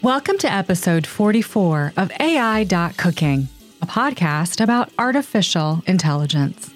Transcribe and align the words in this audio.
Welcome 0.00 0.38
to 0.38 0.52
episode 0.52 1.08
44 1.08 1.92
of 1.96 2.12
AI 2.20 2.62
Cooking, 2.96 3.48
a 3.82 3.86
podcast 3.86 4.62
about 4.62 4.92
artificial 4.96 5.82
intelligence. 5.88 6.72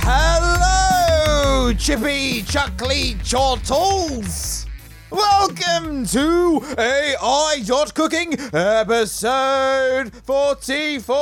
Hello, 0.00 1.74
Chippy 1.74 2.40
Chuckly 2.44 3.16
Chortles! 3.22 4.64
Welcome 5.10 6.06
to 6.06 6.64
AI 6.78 7.62
Cooking, 7.94 8.32
episode 8.54 10.14
44, 10.24 11.14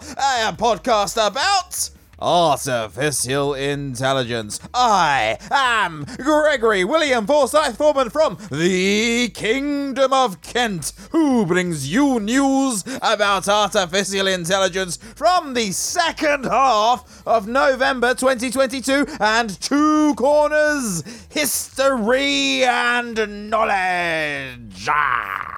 a 0.00 0.52
podcast 0.52 1.16
about 1.26 1.95
Artificial 2.18 3.52
intelligence. 3.52 4.58
I 4.72 5.36
am 5.50 6.06
Gregory 6.16 6.82
William 6.82 7.26
Forsyth 7.26 7.76
Foreman 7.76 8.08
from 8.08 8.38
the 8.50 9.28
Kingdom 9.34 10.14
of 10.14 10.40
Kent, 10.40 10.92
who 11.10 11.44
brings 11.44 11.92
you 11.92 12.18
news 12.18 12.84
about 13.02 13.48
artificial 13.48 14.28
intelligence 14.28 14.96
from 14.96 15.52
the 15.52 15.72
second 15.72 16.44
half 16.44 17.22
of 17.26 17.46
November 17.46 18.14
2022 18.14 19.06
and 19.20 19.60
two 19.60 20.14
corners 20.14 21.02
history 21.28 22.64
and 22.64 23.50
knowledge. 23.50 24.86
Ah! 24.88 25.55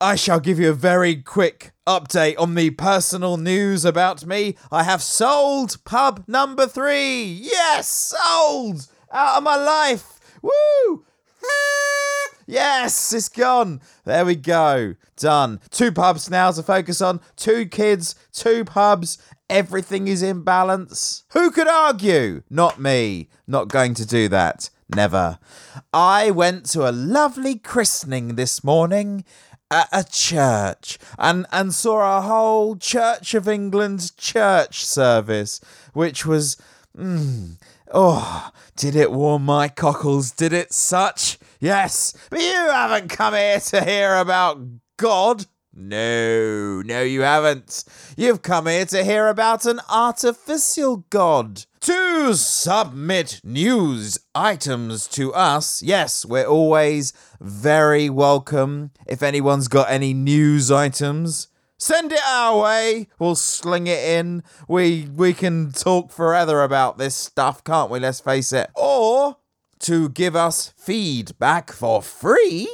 I 0.00 0.14
shall 0.16 0.40
give 0.40 0.58
you 0.58 0.70
a 0.70 0.74
very 0.74 1.16
quick 1.16 1.72
update 1.86 2.38
on 2.38 2.54
the 2.54 2.70
personal 2.70 3.36
news 3.36 3.84
about 3.84 4.26
me. 4.26 4.56
I 4.70 4.82
have 4.82 5.02
sold 5.02 5.78
pub 5.84 6.24
number 6.26 6.66
three. 6.66 7.24
Yes, 7.24 7.88
sold 7.88 8.88
out 9.10 9.38
of 9.38 9.42
my 9.42 9.56
life. 9.56 10.20
Woo! 10.42 11.04
Yes, 12.48 13.12
it's 13.12 13.28
gone. 13.28 13.80
There 14.04 14.24
we 14.24 14.36
go. 14.36 14.94
Done. 15.16 15.60
Two 15.70 15.90
pubs 15.90 16.30
now 16.30 16.52
to 16.52 16.62
focus 16.62 17.00
on. 17.00 17.20
Two 17.34 17.66
kids, 17.66 18.14
two 18.32 18.64
pubs. 18.64 19.18
Everything 19.50 20.06
is 20.06 20.22
in 20.22 20.42
balance. 20.42 21.24
Who 21.32 21.50
could 21.50 21.66
argue? 21.66 22.44
Not 22.48 22.80
me. 22.80 23.30
Not 23.48 23.66
going 23.66 23.94
to 23.94 24.06
do 24.06 24.28
that. 24.28 24.70
Never. 24.94 25.40
I 25.92 26.30
went 26.30 26.66
to 26.66 26.88
a 26.88 26.92
lovely 26.92 27.56
christening 27.56 28.36
this 28.36 28.62
morning 28.62 29.24
at 29.70 29.88
a 29.92 30.04
church 30.04 30.98
and, 31.18 31.46
and 31.52 31.74
saw 31.74 32.18
a 32.18 32.22
whole 32.22 32.76
Church 32.76 33.34
of 33.34 33.48
England 33.48 34.16
church 34.16 34.84
service, 34.84 35.60
which 35.92 36.24
was, 36.24 36.56
mm, 36.96 37.56
oh, 37.92 38.50
did 38.76 38.94
it 38.96 39.12
warm 39.12 39.44
my 39.44 39.68
cockles? 39.68 40.30
Did 40.30 40.52
it 40.52 40.72
such? 40.72 41.38
Yes, 41.60 42.16
but 42.30 42.40
you 42.40 42.46
haven't 42.46 43.08
come 43.08 43.34
here 43.34 43.60
to 43.60 43.84
hear 43.84 44.16
about 44.16 44.60
God. 44.96 45.46
No, 45.78 46.80
no, 46.80 47.02
you 47.02 47.20
haven't. 47.20 47.84
You've 48.16 48.40
come 48.40 48.66
here 48.66 48.86
to 48.86 49.04
hear 49.04 49.28
about 49.28 49.66
an 49.66 49.80
artificial 49.90 51.04
god. 51.10 51.66
To 51.82 52.32
submit 52.34 53.42
news 53.44 54.16
items 54.34 55.06
to 55.08 55.34
us. 55.34 55.82
Yes, 55.82 56.24
we're 56.24 56.46
always 56.46 57.12
very 57.42 58.08
welcome. 58.08 58.90
If 59.06 59.22
anyone's 59.22 59.68
got 59.68 59.90
any 59.90 60.14
news 60.14 60.70
items, 60.70 61.48
send 61.76 62.10
it 62.10 62.24
our 62.26 62.58
way. 62.58 63.08
We'll 63.18 63.34
sling 63.34 63.86
it 63.86 64.02
in. 64.02 64.44
We 64.66 65.10
we 65.14 65.34
can 65.34 65.72
talk 65.72 66.10
forever 66.10 66.62
about 66.62 66.96
this 66.96 67.14
stuff, 67.14 67.62
can't 67.62 67.90
we? 67.90 68.00
Let's 68.00 68.20
face 68.20 68.50
it. 68.54 68.70
Or 68.74 69.36
to 69.80 70.08
give 70.08 70.34
us 70.34 70.72
feedback 70.74 71.70
for 71.70 72.00
free 72.00 72.66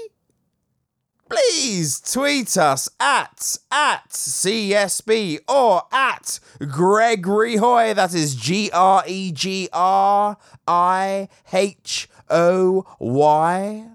please 1.32 2.00
tweet 2.00 2.56
us 2.56 2.88
at 3.00 3.56
at 3.70 4.10
CSB 4.10 5.40
or 5.48 5.82
at 5.90 6.38
Gregory 6.58 7.56
Hoy. 7.56 7.94
That 7.94 8.14
is 8.14 8.34
G 8.34 8.70
R 8.72 9.02
E 9.06 9.32
G 9.32 9.68
R 9.72 10.36
I 10.66 11.28
H 11.52 12.08
O 12.28 12.84
Y. 12.98 13.86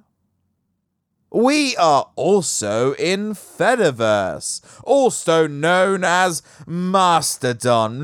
We 1.29 1.75
are 1.75 2.09
also 2.15 2.93
in 2.93 3.33
Fediverse, 3.33 4.61
also 4.83 5.45
known 5.45 6.03
as 6.03 6.41
Mastodon. 6.65 8.03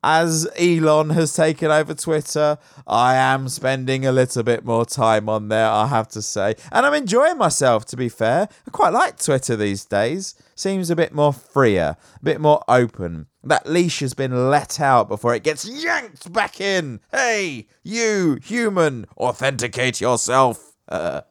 as 0.03 0.49
Elon 0.59 1.11
has 1.11 1.35
taken 1.35 1.71
over 1.71 1.95
Twitter, 1.95 2.59
I 2.87 3.15
am 3.15 3.49
spending 3.49 4.07
a 4.07 4.13
little 4.13 4.43
bit 4.43 4.65
more 4.65 4.85
time 4.85 5.29
on 5.29 5.49
there, 5.49 5.69
I 5.69 5.87
have 5.87 6.09
to 6.09 6.23
say. 6.23 6.55
And 6.73 6.87
I'm 6.87 6.95
enjoying 6.95 7.39
myself, 7.39 7.85
to 7.87 7.97
be 7.97 8.09
fair. 8.09 8.49
I 8.67 8.71
quite 8.71 8.93
like 8.93 9.19
Twitter 9.19 9.57
these 9.57 9.85
days. 9.85 10.35
Seems 10.55 10.91
a 10.91 10.97
bit 10.97 11.13
more 11.13 11.33
freer, 11.33 11.97
a 12.17 12.25
bit 12.25 12.41
more 12.41 12.63
open. 12.69 13.27
That 13.45 13.69
leash 13.69 14.01
has 14.01 14.15
been 14.15 14.51
let 14.51 14.81
out 14.81 15.09
before 15.09 15.35
it 15.35 15.45
gets 15.45 15.69
yanked 15.69 16.33
back 16.33 16.61
in. 16.61 17.01
Hey, 17.13 17.69
you 17.83 18.39
human, 18.43 19.07
authenticate 19.17 20.01
yourself. 20.01 20.75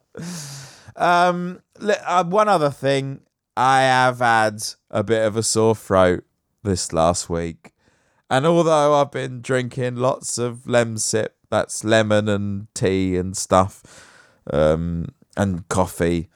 Um, 0.98 1.62
uh, 1.80 2.24
one 2.24 2.48
other 2.48 2.70
thing, 2.70 3.20
I 3.56 3.82
have 3.82 4.18
had 4.18 4.62
a 4.90 5.04
bit 5.04 5.24
of 5.24 5.36
a 5.36 5.44
sore 5.44 5.76
throat 5.76 6.24
this 6.64 6.92
last 6.92 7.30
week, 7.30 7.72
and 8.30 8.46
although 8.46 8.94
I've 8.94 9.10
been 9.10 9.40
drinking 9.42 9.96
lots 9.96 10.38
of 10.38 10.64
Lemsip, 10.66 11.28
that's 11.50 11.84
lemon 11.84 12.28
and 12.28 12.66
tea 12.74 13.16
and 13.16 13.36
stuff, 13.36 13.82
um, 14.50 15.06
and 15.36 15.66
coffee 15.68 16.28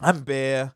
and 0.00 0.24
beer, 0.24 0.72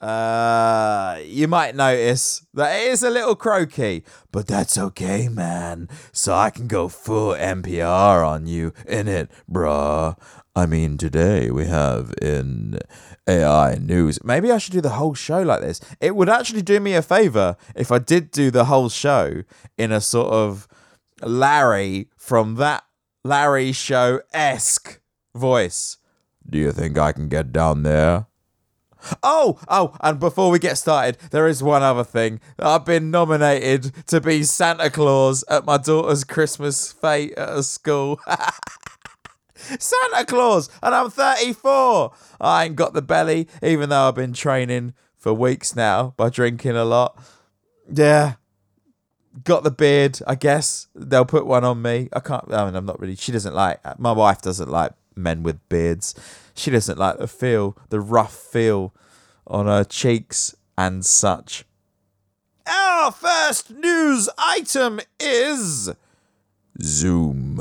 Uh, 0.00 1.18
you 1.24 1.48
might 1.48 1.74
notice 1.74 2.46
that 2.54 2.80
it 2.80 2.86
is 2.92 3.02
a 3.02 3.10
little 3.10 3.34
croaky, 3.34 4.04
but 4.30 4.46
that's 4.46 4.78
okay, 4.78 5.28
man. 5.28 5.88
So 6.12 6.34
I 6.36 6.50
can 6.50 6.68
go 6.68 6.86
full 6.88 7.34
NPR 7.34 8.24
on 8.24 8.46
you 8.46 8.72
in 8.86 9.08
it, 9.08 9.28
bruh. 9.50 10.16
I 10.58 10.66
mean, 10.66 10.98
today 10.98 11.52
we 11.52 11.66
have 11.66 12.12
in 12.20 12.80
AI 13.28 13.76
news. 13.76 14.18
Maybe 14.24 14.50
I 14.50 14.58
should 14.58 14.72
do 14.72 14.80
the 14.80 14.98
whole 14.98 15.14
show 15.14 15.40
like 15.40 15.60
this. 15.60 15.80
It 16.00 16.16
would 16.16 16.28
actually 16.28 16.62
do 16.62 16.80
me 16.80 16.94
a 16.94 17.02
favor 17.02 17.56
if 17.76 17.92
I 17.92 18.00
did 18.00 18.32
do 18.32 18.50
the 18.50 18.64
whole 18.64 18.88
show 18.88 19.44
in 19.76 19.92
a 19.92 20.00
sort 20.00 20.32
of 20.32 20.66
Larry 21.22 22.08
from 22.16 22.56
that 22.56 22.82
Larry 23.22 23.70
show 23.70 24.20
esque 24.32 25.00
voice. 25.32 25.98
Do 26.50 26.58
you 26.58 26.72
think 26.72 26.98
I 26.98 27.12
can 27.12 27.28
get 27.28 27.52
down 27.52 27.84
there? 27.84 28.26
Oh, 29.22 29.60
oh, 29.68 29.94
and 30.00 30.18
before 30.18 30.50
we 30.50 30.58
get 30.58 30.76
started, 30.76 31.18
there 31.30 31.46
is 31.46 31.62
one 31.62 31.84
other 31.84 32.02
thing. 32.02 32.40
I've 32.58 32.84
been 32.84 33.12
nominated 33.12 33.92
to 34.08 34.20
be 34.20 34.42
Santa 34.42 34.90
Claus 34.90 35.44
at 35.48 35.64
my 35.64 35.76
daughter's 35.76 36.24
Christmas 36.24 36.90
fete 36.90 37.32
at 37.34 37.48
a 37.50 37.62
school. 37.62 38.18
Santa 39.58 40.24
Claus, 40.24 40.70
and 40.82 40.94
I'm 40.94 41.10
34. 41.10 42.12
I 42.40 42.64
ain't 42.64 42.76
got 42.76 42.94
the 42.94 43.02
belly, 43.02 43.48
even 43.62 43.88
though 43.90 44.08
I've 44.08 44.14
been 44.14 44.32
training 44.32 44.94
for 45.16 45.34
weeks 45.34 45.74
now 45.74 46.14
by 46.16 46.30
drinking 46.30 46.76
a 46.76 46.84
lot. 46.84 47.20
Yeah. 47.92 48.34
Got 49.44 49.62
the 49.62 49.70
beard, 49.70 50.20
I 50.26 50.34
guess. 50.34 50.88
They'll 50.94 51.24
put 51.24 51.46
one 51.46 51.64
on 51.64 51.82
me. 51.82 52.08
I 52.12 52.20
can't, 52.20 52.52
I 52.52 52.64
mean, 52.64 52.74
I'm 52.74 52.86
not 52.86 53.00
really, 53.00 53.16
she 53.16 53.32
doesn't 53.32 53.54
like, 53.54 53.80
my 53.98 54.12
wife 54.12 54.42
doesn't 54.42 54.70
like 54.70 54.92
men 55.14 55.42
with 55.42 55.68
beards. 55.68 56.14
She 56.54 56.70
doesn't 56.70 56.98
like 56.98 57.18
the 57.18 57.28
feel, 57.28 57.76
the 57.88 58.00
rough 58.00 58.34
feel 58.34 58.94
on 59.46 59.66
her 59.66 59.84
cheeks 59.84 60.54
and 60.76 61.04
such. 61.04 61.64
Our 62.66 63.12
first 63.12 63.70
news 63.70 64.28
item 64.38 65.00
is 65.20 65.90
Zoom 66.82 67.60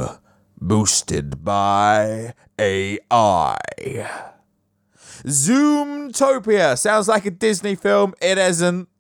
boosted 0.59 1.43
by 1.43 2.33
AI. 2.59 3.57
Zoomtopia 5.25 6.77
sounds 6.77 7.07
like 7.07 7.25
a 7.25 7.31
Disney 7.31 7.75
film. 7.75 8.13
It 8.21 8.37
isn't. 8.37 8.87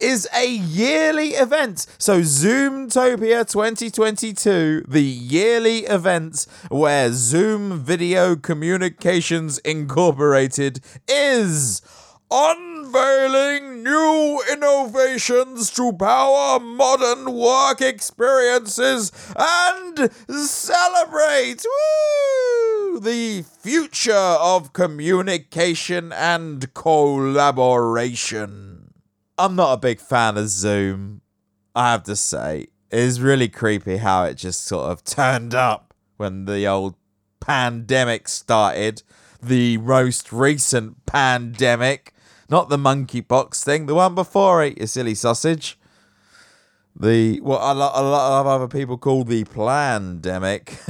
is 0.00 0.28
a 0.34 0.46
yearly 0.46 1.30
event. 1.30 1.86
So 1.98 2.20
Zoomtopia 2.20 3.50
2022, 3.50 4.84
the 4.88 5.02
yearly 5.02 5.80
event 5.80 6.46
where 6.68 7.12
Zoom 7.12 7.78
Video 7.78 8.36
Communications 8.36 9.58
Incorporated 9.58 10.80
is 11.08 11.82
unveiling 12.92 13.84
new 13.84 14.42
innovations 14.52 15.70
to 15.70 15.92
power 15.92 16.58
modern 16.58 17.32
work 17.32 17.80
experiences 17.80 19.12
and 19.36 20.10
celebrate 20.28 21.64
woo, 21.64 22.98
the 23.00 23.42
future 23.42 24.12
of 24.12 24.72
communication 24.72 26.12
and 26.12 26.74
collaboration. 26.74 28.92
I'm 29.38 29.54
not 29.56 29.74
a 29.74 29.78
big 29.78 30.00
fan 30.00 30.36
of 30.36 30.48
Zoom, 30.48 31.20
I 31.74 31.92
have 31.92 32.02
to 32.04 32.16
say. 32.16 32.68
It's 32.90 33.20
really 33.20 33.48
creepy 33.48 33.98
how 33.98 34.24
it 34.24 34.34
just 34.34 34.64
sort 34.64 34.90
of 34.90 35.04
turned 35.04 35.54
up 35.54 35.94
when 36.16 36.46
the 36.46 36.66
old 36.66 36.96
pandemic 37.38 38.28
started. 38.28 39.04
The 39.42 39.78
most 39.78 40.32
recent 40.32 41.06
pandemic 41.06 42.12
not 42.50 42.68
the 42.68 42.76
monkeypox 42.76 43.62
thing, 43.62 43.86
the 43.86 43.94
one 43.94 44.14
before 44.14 44.64
it, 44.64 44.78
you 44.78 44.86
silly 44.86 45.14
sausage. 45.14 45.78
The 46.96 47.40
what 47.40 47.60
a 47.62 47.72
lot, 47.72 47.92
a 47.96 48.02
lot 48.02 48.40
of 48.40 48.46
other 48.46 48.68
people 48.68 48.98
call 48.98 49.24
the 49.24 49.44
pandemic. 49.44 50.76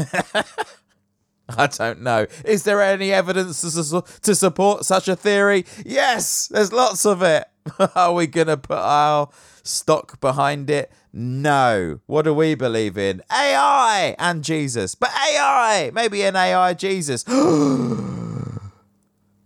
I 1.56 1.66
don't 1.66 2.00
know. 2.00 2.26
Is 2.44 2.62
there 2.62 2.80
any 2.80 3.12
evidence 3.12 3.60
to, 3.60 3.70
su- 3.70 4.02
to 4.22 4.34
support 4.34 4.84
such 4.84 5.08
a 5.08 5.16
theory? 5.16 5.66
Yes, 5.84 6.48
there's 6.48 6.72
lots 6.72 7.04
of 7.04 7.22
it. 7.22 7.44
Are 7.94 8.14
we 8.14 8.26
going 8.26 8.46
to 8.46 8.56
put 8.56 8.78
our 8.78 9.28
stock 9.62 10.20
behind 10.20 10.70
it? 10.70 10.90
No. 11.12 12.00
What 12.06 12.22
do 12.22 12.32
we 12.32 12.54
believe 12.54 12.96
in? 12.96 13.22
AI 13.30 14.14
and 14.18 14.42
Jesus. 14.44 14.94
But 14.94 15.10
AI, 15.10 15.90
maybe 15.92 16.22
an 16.22 16.36
AI 16.36 16.72
Jesus. 16.74 17.24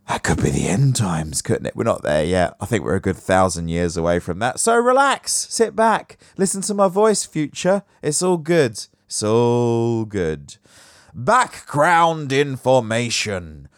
That 0.08 0.22
could 0.22 0.42
be 0.42 0.50
the 0.50 0.68
end 0.68 0.96
times, 0.96 1.40
couldn't 1.40 1.66
it? 1.66 1.76
We're 1.76 1.84
not 1.84 2.02
there 2.02 2.24
yet. 2.24 2.56
I 2.60 2.66
think 2.66 2.84
we're 2.84 2.96
a 2.96 3.00
good 3.00 3.16
thousand 3.16 3.68
years 3.68 3.96
away 3.96 4.18
from 4.18 4.38
that. 4.40 4.60
So 4.60 4.76
relax, 4.76 5.32
sit 5.32 5.74
back, 5.74 6.18
listen 6.36 6.60
to 6.62 6.74
my 6.74 6.88
voice, 6.88 7.24
future. 7.24 7.82
It's 8.02 8.22
all 8.22 8.36
good. 8.36 8.72
It's 9.06 9.22
all 9.22 10.04
good. 10.04 10.56
Background 11.14 12.32
information 12.32 13.68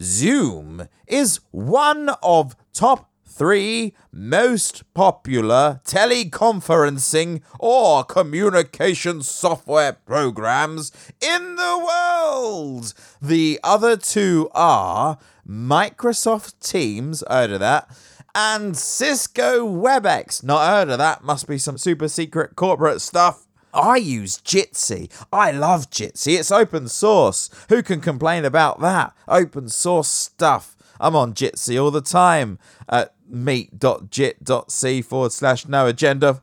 Zoom 0.00 0.88
is 1.06 1.40
one 1.52 2.10
of 2.22 2.56
top 2.72 3.10
three 3.24 3.94
most 4.10 4.82
popular 4.94 5.80
teleconferencing 5.84 7.42
or 7.60 8.02
communication 8.02 9.22
software 9.22 9.92
programs 9.92 10.90
in 11.20 11.56
the 11.56 11.78
world. 11.86 12.94
The 13.20 13.60
other 13.62 13.98
two 13.98 14.48
are 14.54 15.18
Microsoft 15.48 16.54
Teams, 16.60 17.22
heard 17.28 17.50
of 17.50 17.60
that, 17.60 17.88
and 18.34 18.76
Cisco 18.76 19.66
WebEx. 19.66 20.42
Not 20.42 20.68
heard 20.68 20.90
of 20.90 20.98
that, 20.98 21.24
must 21.24 21.46
be 21.46 21.58
some 21.58 21.78
super 21.78 22.08
secret 22.08 22.56
corporate 22.56 23.00
stuff. 23.00 23.46
I 23.72 23.96
use 23.96 24.38
Jitsi. 24.38 25.10
I 25.32 25.50
love 25.52 25.90
Jitsi. 25.90 26.38
It's 26.38 26.50
open 26.50 26.88
source. 26.88 27.50
Who 27.68 27.82
can 27.82 28.00
complain 28.00 28.44
about 28.44 28.80
that? 28.80 29.14
Open 29.28 29.68
source 29.68 30.08
stuff. 30.08 30.76
I'm 30.98 31.14
on 31.14 31.34
Jitsi 31.34 31.82
all 31.82 31.90
the 31.90 32.00
time 32.00 32.58
at 32.88 33.14
meet.jit.si 33.28 35.02
forward 35.02 35.32
slash 35.32 35.68
no 35.68 35.86
agenda. 35.86 36.42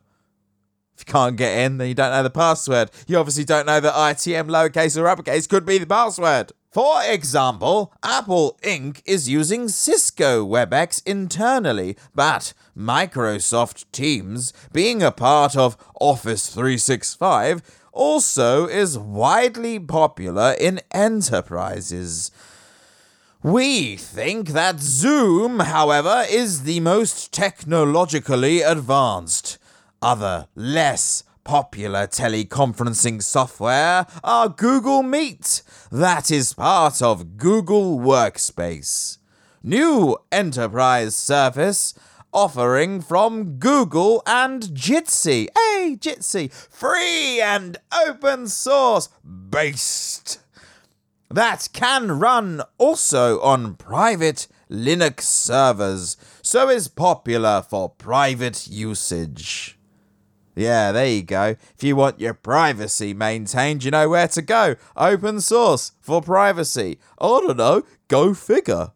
If 0.96 1.08
you 1.08 1.12
can't 1.12 1.36
get 1.36 1.58
in, 1.58 1.78
then 1.78 1.88
you 1.88 1.96
don't 1.96 2.12
know 2.12 2.22
the 2.22 2.30
password. 2.30 2.92
You 3.08 3.18
obviously 3.18 3.46
don't 3.46 3.66
know 3.66 3.80
that 3.80 3.94
ITM 3.94 4.48
lowercase 4.48 5.00
or 5.00 5.08
uppercase 5.08 5.48
could 5.48 5.66
be 5.66 5.80
the 5.80 5.88
password. 5.88 6.52
For 6.74 7.04
example, 7.04 7.94
Apple 8.02 8.58
Inc. 8.64 9.04
is 9.06 9.30
using 9.30 9.70
Cisco 9.70 10.44
WebEx 10.44 11.04
internally, 11.06 11.96
but 12.16 12.54
Microsoft 12.76 13.86
Teams, 13.92 14.54
being 14.72 15.04
a 15.04 15.12
part 15.12 15.56
of 15.56 15.78
Office 16.02 16.50
365, 16.50 17.62
also 17.92 18.66
is 18.66 18.98
widely 18.98 19.78
popular 19.78 20.56
in 20.60 20.82
enterprises. 20.90 22.32
We 23.44 23.96
think 23.96 24.50
that 24.50 24.80
Zoom, 24.80 25.60
however, 25.60 26.26
is 26.28 26.64
the 26.64 26.80
most 26.80 27.32
technologically 27.32 28.64
advanced. 28.64 29.60
Other, 30.02 30.48
less 30.56 31.24
popular 31.44 32.08
teleconferencing 32.08 33.22
software 33.22 34.06
are 34.24 34.50
Google 34.50 35.04
Meet, 35.04 35.64
that 35.92 36.32
is 36.32 36.54
part 36.54 37.02
of 37.02 37.38
Google 37.38 38.00
Workspace. 38.00 39.18
New 39.62 40.18
enterprise 40.32 41.16
service 41.16 41.94
offering 42.34 43.02
from 43.02 43.60
Google 43.60 44.24
and 44.26 44.64
Jitsi. 44.64 45.48
Hey, 45.56 45.96
Jitsi, 46.00 46.52
free 46.52 47.40
and 47.42 47.78
open 48.08 48.48
source 48.48 49.10
based 49.50 50.40
that 51.34 51.68
can 51.74 52.20
run 52.20 52.62
also 52.78 53.40
on 53.42 53.74
private 53.76 54.48
Linux 54.70 55.22
servers, 55.22 56.16
so 56.42 56.70
is 56.70 56.88
popular 56.88 57.64
for 57.68 57.90
private 57.90 58.68
usage. 58.68 59.73
Yeah, 60.56 60.92
there 60.92 61.08
you 61.08 61.24
go. 61.24 61.56
If 61.76 61.84
you 61.84 61.96
want 61.96 62.20
your 62.20 62.34
privacy 62.34 63.14
maintained, 63.14 63.84
you 63.84 63.92
know 63.92 64.10
where 64.10 64.28
to 64.28 64.42
go. 64.42 64.76
Open 64.96 65.42
source 65.42 65.94
for 66.00 66.22
privacy. 66.22 67.00
I 67.20 67.28
don't 67.28 67.58
know, 67.58 67.84
go 68.08 68.34
figure. 68.34 68.92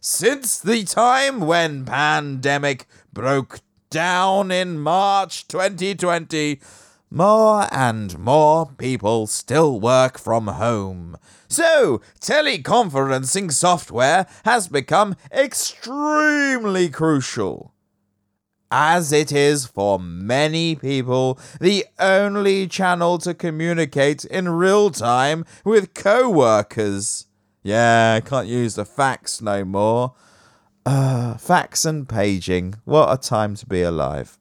Since 0.00 0.58
the 0.60 0.84
time 0.84 1.40
when 1.40 1.84
pandemic 1.84 2.86
broke 3.12 3.60
down 3.90 4.50
in 4.50 4.78
March 4.78 5.48
2020, 5.48 6.60
more 7.10 7.66
and 7.72 8.18
more 8.18 8.66
people 8.78 9.26
still 9.26 9.80
work 9.80 10.18
from 10.18 10.46
home. 10.46 11.16
So, 11.48 12.00
teleconferencing 12.20 13.52
software 13.52 14.26
has 14.44 14.68
become 14.68 15.16
extremely 15.32 16.88
crucial. 16.88 17.74
As 18.70 19.10
it 19.10 19.32
is 19.32 19.66
for 19.66 19.98
many 19.98 20.76
people, 20.76 21.40
the 21.60 21.86
only 21.98 22.68
channel 22.68 23.18
to 23.18 23.34
communicate 23.34 24.24
in 24.24 24.48
real 24.48 24.90
time 24.90 25.44
with 25.64 25.92
co 25.92 26.30
workers. 26.30 27.26
Yeah, 27.64 28.20
can't 28.20 28.46
use 28.46 28.76
the 28.76 28.84
fax 28.84 29.42
no 29.42 29.64
more. 29.64 30.14
Uh, 30.86 31.36
fax 31.36 31.84
and 31.84 32.08
paging. 32.08 32.76
What 32.84 33.12
a 33.12 33.16
time 33.16 33.56
to 33.56 33.66
be 33.66 33.82
alive. 33.82 34.38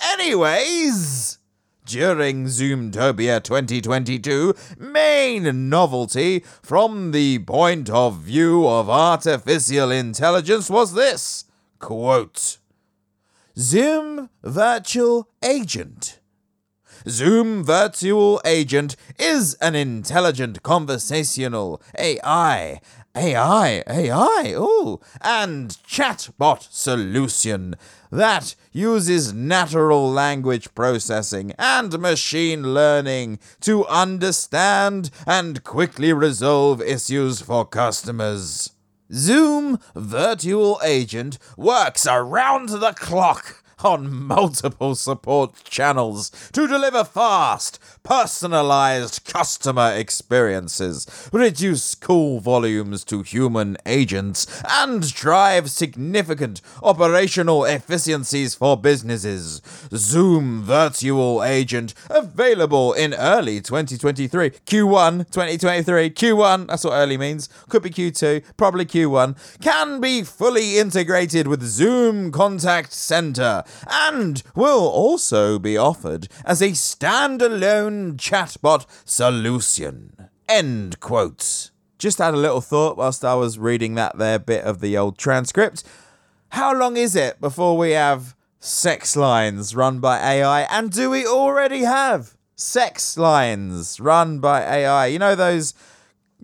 Anyways, 0.00 1.38
during 1.84 2.46
Zoomtopia 2.46 3.42
2022, 3.42 4.54
main 4.78 5.68
novelty 5.68 6.44
from 6.62 7.10
the 7.10 7.40
point 7.40 7.90
of 7.90 8.18
view 8.18 8.66
of 8.66 8.88
artificial 8.88 9.90
intelligence 9.90 10.70
was 10.70 10.94
this 10.94 11.44
quote 11.80 12.58
Zoom 13.58 14.30
Virtual 14.42 15.28
Agent. 15.44 16.20
Zoom 17.06 17.62
Virtual 17.64 18.40
Agent 18.46 18.96
is 19.18 19.54
an 19.54 19.74
intelligent 19.74 20.62
conversational 20.62 21.82
AI 21.98 22.80
AI, 23.14 23.84
AI, 23.86 24.54
oh, 24.56 25.00
and 25.20 25.68
chatbot 25.86 26.66
solution 26.72 27.74
that 28.10 28.54
uses 28.72 29.34
natural 29.34 30.10
language 30.10 30.74
processing 30.74 31.52
and 31.58 31.98
machine 31.98 32.72
learning 32.72 33.38
to 33.60 33.84
understand 33.86 35.10
and 35.26 35.62
quickly 35.62 36.14
resolve 36.14 36.80
issues 36.80 37.42
for 37.42 37.66
customers. 37.66 38.70
Zoom 39.14 39.78
Virtual 39.94 40.80
Agent 40.82 41.38
works 41.58 42.06
around 42.06 42.70
the 42.70 42.92
clock 42.92 43.62
on 43.84 44.10
multiple 44.10 44.94
support 44.94 45.64
channels 45.64 46.30
to 46.52 46.66
deliver 46.66 47.04
fast, 47.04 47.78
personalized 48.02 49.24
customer 49.24 49.92
experiences, 49.94 51.06
reduce 51.32 51.94
call 51.94 52.40
volumes 52.40 53.04
to 53.04 53.22
human 53.22 53.76
agents, 53.86 54.46
and 54.68 55.12
drive 55.14 55.70
significant 55.70 56.60
operational 56.82 57.64
efficiencies 57.64 58.54
for 58.54 58.76
businesses. 58.76 59.62
Zoom 59.94 60.62
Virtual 60.62 61.42
Agent 61.44 61.94
available 62.10 62.92
in 62.92 63.14
early 63.14 63.60
2023, 63.60 64.50
Q1 64.50 65.30
2023, 65.30 66.10
Q1, 66.10 66.66
that's 66.68 66.84
what 66.84 66.94
early 66.94 67.16
means, 67.16 67.48
could 67.68 67.82
be 67.82 67.90
Q2, 67.90 68.44
probably 68.56 68.84
Q1, 68.84 69.60
can 69.60 70.00
be 70.00 70.22
fully 70.22 70.78
integrated 70.78 71.46
with 71.46 71.62
Zoom 71.62 72.32
Contact 72.32 72.92
Center 72.92 73.62
and 73.88 74.42
will 74.54 74.86
also 74.88 75.58
be 75.58 75.76
offered 75.76 76.28
as 76.44 76.60
a 76.60 76.70
standalone 76.70 77.91
chatbot 78.16 78.86
solution. 79.04 80.28
End 80.48 81.00
quotes. 81.00 81.70
Just 81.98 82.18
had 82.18 82.34
a 82.34 82.38
little 82.38 82.60
thought 82.60 82.96
whilst 82.96 83.24
I 83.24 83.34
was 83.34 83.58
reading 83.58 83.94
that 83.94 84.18
there 84.18 84.38
bit 84.38 84.64
of 84.64 84.80
the 84.80 84.96
old 84.96 85.18
transcript. 85.18 85.84
How 86.50 86.74
long 86.74 86.96
is 86.96 87.16
it 87.16 87.40
before 87.40 87.76
we 87.76 87.92
have 87.92 88.34
sex 88.60 89.16
lines 89.16 89.74
run 89.74 90.00
by 90.00 90.18
AI? 90.18 90.62
And 90.62 90.90
do 90.90 91.10
we 91.10 91.26
already 91.26 91.80
have 91.80 92.36
sex 92.56 93.16
lines 93.16 94.00
run 94.00 94.40
by 94.40 94.62
AI? 94.62 95.06
You 95.06 95.18
know 95.18 95.34
those 95.34 95.74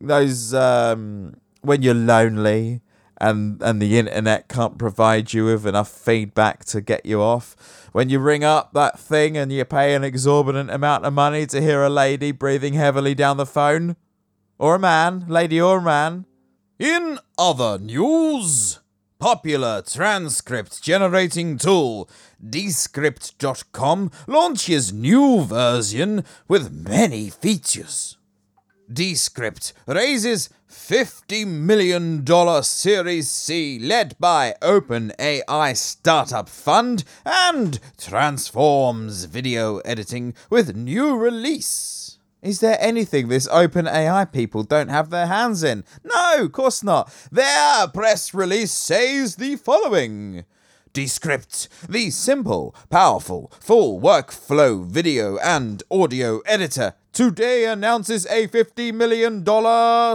those 0.00 0.54
um 0.54 1.34
when 1.62 1.82
you're 1.82 1.94
lonely 1.94 2.80
and 3.20 3.62
and 3.62 3.80
the 3.80 3.98
internet 3.98 4.48
can't 4.48 4.78
provide 4.78 5.32
you 5.32 5.46
with 5.46 5.66
enough 5.66 5.90
feedback 5.90 6.64
to 6.66 6.80
get 6.80 7.04
you 7.04 7.20
off. 7.20 7.88
When 7.92 8.08
you 8.08 8.18
ring 8.18 8.44
up 8.44 8.72
that 8.74 8.98
thing 8.98 9.36
and 9.36 9.52
you 9.52 9.64
pay 9.64 9.94
an 9.94 10.04
exorbitant 10.04 10.70
amount 10.70 11.04
of 11.04 11.12
money 11.12 11.46
to 11.46 11.60
hear 11.60 11.82
a 11.82 11.90
lady 11.90 12.32
breathing 12.32 12.74
heavily 12.74 13.14
down 13.14 13.36
the 13.36 13.46
phone, 13.46 13.96
or 14.58 14.76
a 14.76 14.78
man, 14.78 15.24
lady 15.28 15.60
or 15.60 15.80
man. 15.80 16.26
In 16.78 17.18
other 17.36 17.78
news, 17.78 18.78
popular 19.18 19.82
transcript 19.82 20.80
generating 20.82 21.58
tool 21.58 22.08
Descript.com 22.46 24.12
launches 24.28 24.92
new 24.92 25.42
version 25.42 26.24
with 26.46 26.72
many 26.72 27.30
features. 27.30 28.16
Descript 28.90 29.72
raises 29.86 30.50
$50 30.68 31.46
million 31.46 32.62
Series 32.62 33.30
C 33.30 33.78
led 33.78 34.18
by 34.18 34.54
OpenAI 34.60 35.76
Startup 35.76 36.48
Fund 36.48 37.04
and 37.24 37.80
transforms 37.96 39.24
video 39.24 39.78
editing 39.78 40.34
with 40.50 40.76
new 40.76 41.16
release. 41.16 42.18
Is 42.42 42.60
there 42.60 42.76
anything 42.80 43.28
this 43.28 43.48
OpenAI 43.48 44.30
people 44.30 44.62
don't 44.62 44.88
have 44.88 45.10
their 45.10 45.26
hands 45.26 45.64
in? 45.64 45.84
No, 46.04 46.44
of 46.44 46.52
course 46.52 46.84
not. 46.84 47.12
Their 47.32 47.88
press 47.88 48.32
release 48.32 48.72
says 48.72 49.36
the 49.36 49.56
following. 49.56 50.44
Descript, 50.92 51.68
the 51.88 52.10
simple, 52.10 52.74
powerful, 52.90 53.52
full 53.60 54.00
workflow 54.00 54.84
video 54.84 55.38
and 55.38 55.82
audio 55.90 56.40
editor, 56.40 56.94
today 57.12 57.64
announces 57.66 58.26
a 58.26 58.48
$50 58.48 58.92
million 58.94 59.44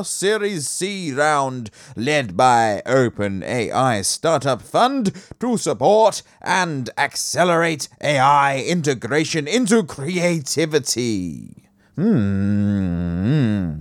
Series 0.04 0.70
C 0.70 1.14
round 1.14 1.70
led 1.96 2.38
by 2.38 2.82
OpenAI 2.86 4.04
Startup 4.06 4.62
Fund 4.62 5.12
to 5.40 5.58
support 5.58 6.24
and 6.42 6.90
accelerate 6.98 7.90
AI 8.02 8.62
integration 8.62 9.48
into 9.48 9.84
creativity. 9.84 11.70
Hmm. 11.96 13.80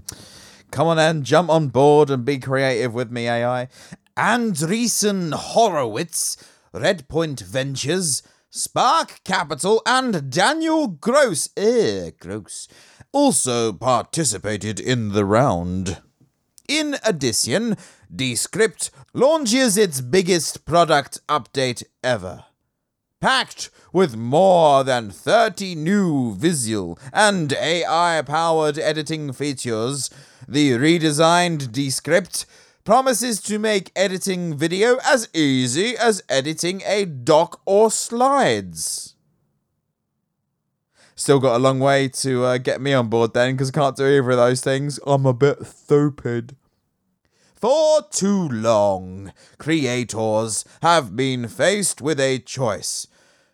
Come 0.71 0.89
on 0.89 0.99
and 0.99 1.25
jump 1.25 1.51
on 1.51 1.69
board 1.69 2.11
and 2.11 2.25
be 2.25 2.39
creative 2.39 2.95
with 2.95 3.11
me, 3.11 3.29
AI. 3.29 3.69
Andreessen 4.17 5.33
Horowitz 5.33 6.37
Redpoint 6.75 7.43
Ventures, 7.43 8.23
Spark 8.55 9.25
Capital, 9.25 9.81
and 9.87 10.31
Daniel 10.31 10.87
Gross, 10.87 11.49
eh, 11.57 12.11
gross, 12.21 12.69
also 13.11 13.73
participated 13.73 14.79
in 14.79 15.13
the 15.13 15.25
round. 15.25 16.03
In 16.69 16.99
addition, 17.03 17.79
Descript 18.15 18.91
launches 19.15 19.79
its 19.79 20.03
biggest 20.03 20.67
product 20.67 21.27
update 21.31 21.83
ever. 22.05 22.45
Packed 23.23 23.71
with 23.91 24.17
more 24.17 24.85
than 24.85 25.11
30 25.11 25.75
new 25.75 26.35
visual 26.35 26.99
and 27.11 27.55
AI 27.55 28.21
powered 28.21 28.79
editing 28.79 29.33
features, 29.33 30.11
the 30.47 30.73
redesigned 30.73 31.73
Descript 31.73 32.45
promises 32.85 33.41
to 33.43 33.59
make 33.59 33.93
editing 33.95 34.57
video 34.57 34.99
as 35.05 35.29
easy 35.33 35.97
as 35.97 36.23
editing 36.29 36.83
a 36.85 37.05
doc 37.05 37.61
or 37.65 37.91
slides. 37.91 39.15
Still 41.15 41.39
got 41.39 41.57
a 41.57 41.59
long 41.59 41.79
way 41.79 42.09
to 42.09 42.45
uh, 42.45 42.59
get 42.59 42.81
me 42.81 42.93
on 42.93 43.09
board 43.09 43.35
then, 43.35 43.55
because 43.55 43.69
I 43.69 43.73
can't 43.73 43.97
do 43.97 44.07
either 44.07 44.31
of 44.31 44.37
those 44.37 44.61
things. 44.61 44.99
I'm 45.07 45.27
a 45.27 45.35
bit 45.35 45.65
stupid. 45.67 46.57
For 47.55 48.03
too 48.11 48.49
long, 48.49 49.33
creators 49.59 50.65
have 50.81 51.15
been 51.15 51.47
faced 51.47 52.01
with 52.01 52.19
a 52.19 52.41
choice. 52.41 53.07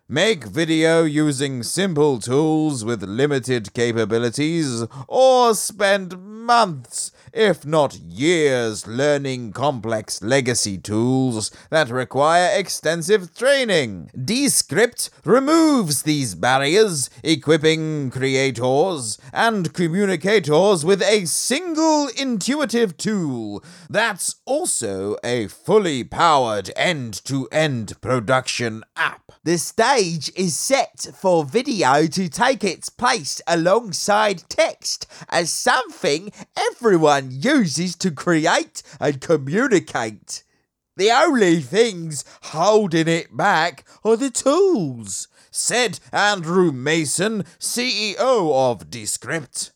Make 0.07 0.45
video 0.45 1.03
using 1.03 1.61
simple 1.61 2.17
tools 2.17 2.83
with 2.83 3.03
limited 3.03 3.73
capabilities, 3.75 4.87
or 5.07 5.53
spend 5.53 6.19
months 6.19 7.11
if 7.33 7.65
not 7.65 7.95
years, 7.95 8.87
learning 8.87 9.53
complex 9.53 10.21
legacy 10.21 10.77
tools 10.77 11.51
that 11.69 11.89
require 11.89 12.49
extensive 12.57 13.33
training. 13.35 14.09
Descript 14.13 15.09
removes 15.23 16.03
these 16.03 16.35
barriers, 16.35 17.09
equipping 17.23 18.09
creators 18.11 19.17
and 19.31 19.73
communicators 19.73 20.83
with 20.85 21.01
a 21.01 21.25
single 21.25 22.09
intuitive 22.17 22.97
tool 22.97 23.63
that's 23.89 24.35
also 24.45 25.15
a 25.23 25.47
fully 25.47 26.03
powered 26.03 26.71
end 26.75 27.23
to 27.25 27.47
end 27.51 27.99
production 28.01 28.83
app. 28.95 29.28
The 29.49 29.57
stage 29.57 30.31
is 30.35 30.55
set 30.55 31.07
for 31.15 31.43
video 31.43 32.05
to 32.05 32.29
take 32.29 32.63
its 32.63 32.87
place 32.87 33.41
alongside 33.47 34.47
text 34.47 35.07
as 35.27 35.49
something 35.49 36.31
everyone 36.55 37.29
uses 37.31 37.95
to 37.95 38.11
create 38.11 38.83
and 38.99 39.19
communicate. 39.19 40.43
The 40.97 41.09
only 41.09 41.61
things 41.61 42.23
holding 42.43 43.07
it 43.07 43.35
back 43.35 43.87
are 44.05 44.15
the 44.15 44.29
tools, 44.29 45.27
said 45.49 45.99
Andrew 46.13 46.71
Mason, 46.71 47.43
CEO 47.57 48.53
of 48.53 48.91
Descript. 48.91 49.71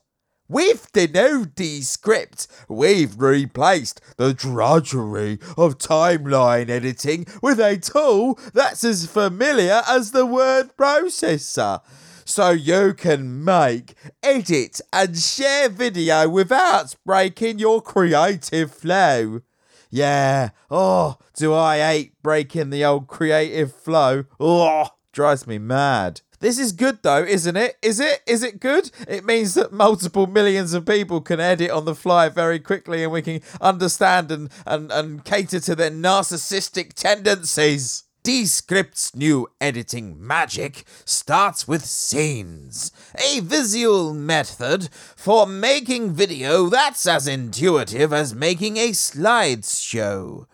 With 0.53 0.91
the 0.91 1.07
new 1.07 1.47
Descript, 1.47 2.45
we've 2.69 3.19
replaced 3.19 3.99
the 4.17 4.35
drudgery 4.35 5.39
of 5.57 5.79
timeline 5.79 6.69
editing 6.69 7.25
with 7.41 7.59
a 7.59 7.77
tool 7.77 8.37
that's 8.53 8.83
as 8.83 9.07
familiar 9.07 9.81
as 9.87 10.11
the 10.11 10.27
word 10.27 10.77
processor. 10.77 11.81
so 12.23 12.51
you 12.51 12.93
can 12.93 13.43
make, 13.43 13.95
edit, 14.21 14.79
and 14.93 15.17
share 15.17 15.69
video 15.69 16.29
without 16.29 16.97
breaking 17.03 17.57
your 17.57 17.81
creative 17.81 18.71
flow. 18.71 19.41
Yeah, 19.89 20.51
oh, 20.69 21.17
do 21.35 21.55
I 21.55 21.79
hate 21.79 22.21
breaking 22.21 22.69
the 22.69 22.85
old 22.85 23.07
creative 23.07 23.73
flow? 23.73 24.25
Oh, 24.39 24.89
drives 25.11 25.47
me 25.47 25.57
mad. 25.57 26.21
This 26.43 26.59
is 26.59 26.73
good 26.73 27.03
though, 27.03 27.23
isn't 27.23 27.55
it? 27.55 27.77
Is 27.81 28.01
it? 28.01 28.21
Is 28.27 28.43
it 28.43 28.59
good? 28.59 28.91
It 29.07 29.23
means 29.23 29.53
that 29.53 29.71
multiple 29.71 30.27
millions 30.27 30.73
of 30.73 30.85
people 30.85 31.21
can 31.21 31.39
edit 31.39 31.71
on 31.71 31.85
the 31.85 31.95
fly 31.95 32.27
very 32.27 32.59
quickly 32.59 33.01
and 33.01 33.13
we 33.13 33.21
can 33.21 33.39
understand 33.61 34.29
and, 34.29 34.49
and, 34.65 34.91
and 34.91 35.23
cater 35.23 35.61
to 35.61 35.73
their 35.73 35.89
narcissistic 35.89 36.95
tendencies. 36.95 38.03
Descript's 38.23 39.15
new 39.15 39.47
editing 39.61 40.17
magic 40.19 40.83
starts 41.05 41.65
with 41.65 41.85
scenes, 41.85 42.91
a 43.15 43.39
visual 43.39 44.13
method 44.13 44.89
for 45.15 45.47
making 45.47 46.11
video 46.11 46.67
that's 46.67 47.07
as 47.07 47.25
intuitive 47.25 48.11
as 48.11 48.35
making 48.35 48.75
a 48.75 48.89
slideshow. 48.89 50.45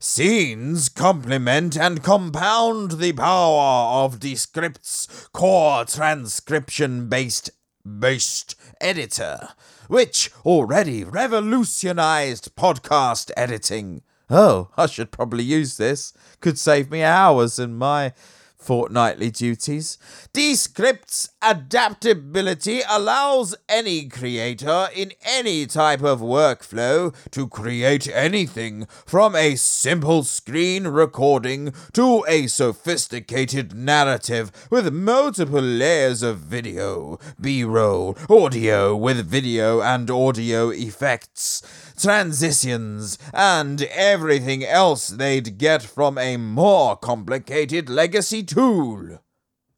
Scenes 0.00 0.88
complement 0.88 1.76
and 1.76 2.04
compound 2.04 3.00
the 3.00 3.12
power 3.14 4.04
of 4.04 4.20
Descript's 4.20 5.28
core 5.32 5.84
transcription 5.84 7.08
based 7.08 7.50
based 7.98 8.54
editor, 8.80 9.48
which 9.88 10.30
already 10.44 11.02
revolutionized 11.02 12.54
podcast 12.54 13.32
editing. 13.36 14.02
Oh, 14.30 14.70
I 14.76 14.86
should 14.86 15.10
probably 15.10 15.42
use 15.42 15.78
this. 15.78 16.12
Could 16.40 16.60
save 16.60 16.92
me 16.92 17.02
hours 17.02 17.58
in 17.58 17.74
my 17.74 18.12
fortnightly 18.58 19.30
duties. 19.30 19.98
Descript's 20.32 21.30
adaptability 21.40 22.82
allows 22.88 23.54
any 23.68 24.08
creator 24.08 24.88
in 24.94 25.12
any 25.24 25.66
type 25.66 26.02
of 26.02 26.20
workflow 26.20 27.14
to 27.30 27.48
create 27.48 28.08
anything 28.08 28.86
from 29.06 29.34
a 29.36 29.54
simple 29.56 30.24
screen 30.24 30.88
recording 30.88 31.72
to 31.92 32.24
a 32.28 32.46
sophisticated 32.46 33.74
narrative 33.74 34.50
with 34.70 34.92
multiple 34.92 35.60
layers 35.60 36.22
of 36.22 36.38
video, 36.38 37.18
B 37.40 37.64
roll, 37.64 38.16
audio 38.28 38.96
with 38.96 39.26
video 39.26 39.80
and 39.80 40.10
audio 40.10 40.70
effects 40.70 41.62
transitions, 41.98 43.18
and 43.32 43.82
everything 43.82 44.64
else 44.64 45.08
they'd 45.08 45.58
get 45.58 45.82
from 45.82 46.16
a 46.18 46.36
more 46.36 46.96
complicated 46.96 47.88
legacy 47.88 48.42
tool. 48.42 49.18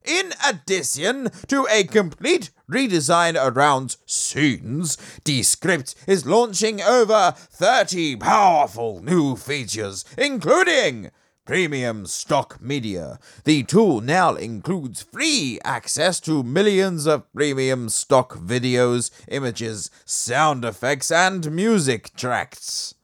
In 0.05 0.33
addition 0.49 1.31
to 1.49 1.67
a 1.71 1.85
complete 1.85 2.51
redesign 2.71 3.37
around 3.37 3.97
scenes, 4.07 4.97
Descript 5.25 5.95
is 6.07 6.27
launching 6.27 6.81
over 6.81 7.35
30 7.37 8.17
powerful 8.17 9.03
new 9.03 9.37
features, 9.37 10.05
including 10.17 11.11
Premium 11.51 12.07
Stock 12.07 12.61
Media. 12.61 13.19
The 13.43 13.65
tool 13.65 14.01
now 14.01 14.37
includes 14.37 15.03
free 15.03 15.59
access 15.65 16.21
to 16.21 16.45
millions 16.45 17.09
of 17.09 17.25
premium 17.33 17.89
stock 17.89 18.37
videos, 18.37 19.11
images, 19.27 19.91
sound 20.05 20.65
effects, 20.65 21.11
and 21.11 21.51
music 21.51 22.15
tracks. 22.15 22.95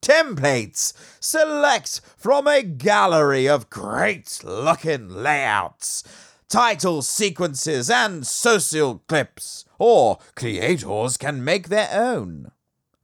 Templates. 0.00 0.94
Select 1.20 2.00
from 2.16 2.48
a 2.48 2.62
gallery 2.62 3.46
of 3.46 3.68
great 3.68 4.40
looking 4.42 5.10
layouts, 5.10 6.04
title 6.48 7.02
sequences, 7.02 7.90
and 7.90 8.26
social 8.26 9.02
clips, 9.08 9.66
or 9.78 10.16
creators 10.34 11.18
can 11.18 11.44
make 11.44 11.68
their 11.68 11.90
own. 11.92 12.50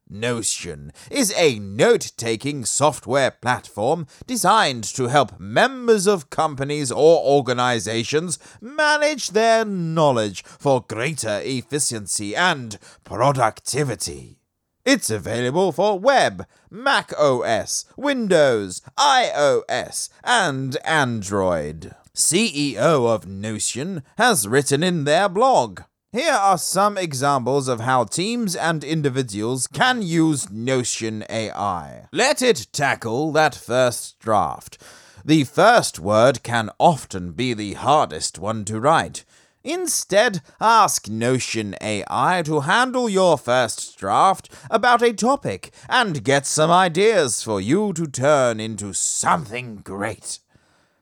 Notion 0.09 0.93
is 1.11 1.35
a 1.37 1.59
note 1.59 2.13
taking 2.17 2.65
software 2.65 3.33
platform 3.33 4.07
designed 4.25 4.85
to 4.85 5.09
help 5.09 5.41
members 5.41 6.07
of 6.07 6.31
companies 6.31 6.93
or 6.93 7.25
organizations 7.25 8.39
manage 8.61 9.31
their 9.31 9.65
knowledge 9.65 10.45
for 10.45 10.85
greater 10.89 11.41
efficiency 11.43 12.37
and 12.37 12.79
productivity. 13.03 14.39
It's 14.85 15.11
available 15.11 15.73
for 15.73 15.99
web, 15.99 16.47
Mac 16.71 17.13
OS, 17.19 17.85
Windows, 17.97 18.81
iOS, 18.97 20.09
and 20.23 20.77
Android. 20.85 21.97
CEO 22.15 23.13
of 23.13 23.27
Notion 23.27 24.05
has 24.19 24.47
written 24.47 24.85
in 24.85 25.03
their 25.03 25.29
blog. 25.29 25.81
Here 26.15 26.35
are 26.35 26.59
some 26.59 26.99
examples 26.99 27.69
of 27.69 27.81
how 27.81 28.05
teams 28.05 28.55
and 28.55 28.85
individuals 28.85 29.67
can 29.67 30.03
use 30.03 30.51
Notion 30.51 31.25
AI. 31.31 32.05
Let 32.13 32.43
it 32.43 32.67
tackle 32.71 33.33
that 33.33 33.55
first 33.55 34.19
draft. 34.19 34.77
The 35.25 35.45
first 35.45 35.99
word 35.99 36.43
can 36.43 36.69
often 36.79 37.33
be 37.33 37.55
the 37.55 37.73
hardest 37.73 38.39
one 38.39 38.67
to 38.67 38.79
write. 38.79 39.25
Instead, 39.65 40.43
ask 40.61 41.09
Notion 41.09 41.77
AI 41.81 42.43
to 42.45 42.61
handle 42.61 43.09
your 43.09 43.39
first 43.39 43.97
draft 43.97 44.51
about 44.71 45.01
a 45.01 45.15
topic 45.15 45.73
and 45.89 46.23
get 46.23 46.45
some 46.45 46.71
ideas 46.71 47.43
for 47.43 47.59
you 47.59 47.95
to 47.95 48.07
turn 48.07 48.61
into 48.61 48.93
something 48.93 49.77
great. 49.77 50.41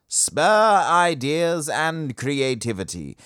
Spur 0.07 0.85
ideas 0.89 1.69
and 1.69 2.17
creativity 2.17 3.17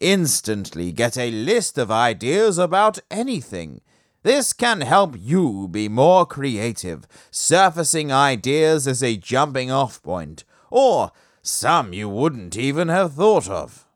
instantly 0.00 0.90
get 0.92 1.16
a 1.16 1.30
list 1.30 1.78
of 1.78 1.90
ideas 1.90 2.58
about 2.58 2.98
anything. 3.10 3.82
This 4.22 4.52
can 4.52 4.80
help 4.80 5.14
you 5.18 5.68
be 5.68 5.88
more 5.88 6.26
creative, 6.26 7.06
surfacing 7.30 8.10
ideas 8.12 8.86
as 8.86 9.02
a 9.02 9.16
jumping 9.16 9.70
off 9.70 10.02
point, 10.02 10.44
or 10.70 11.12
some 11.42 11.92
you 11.92 12.08
wouldn't 12.08 12.56
even 12.56 12.88
have 12.88 13.14
thought 13.14 13.48
of. 13.48 13.86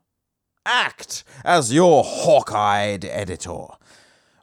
Act 0.65 1.23
as 1.43 1.73
your 1.73 2.03
hawk 2.03 2.51
eyed 2.51 3.05
editor. 3.05 3.67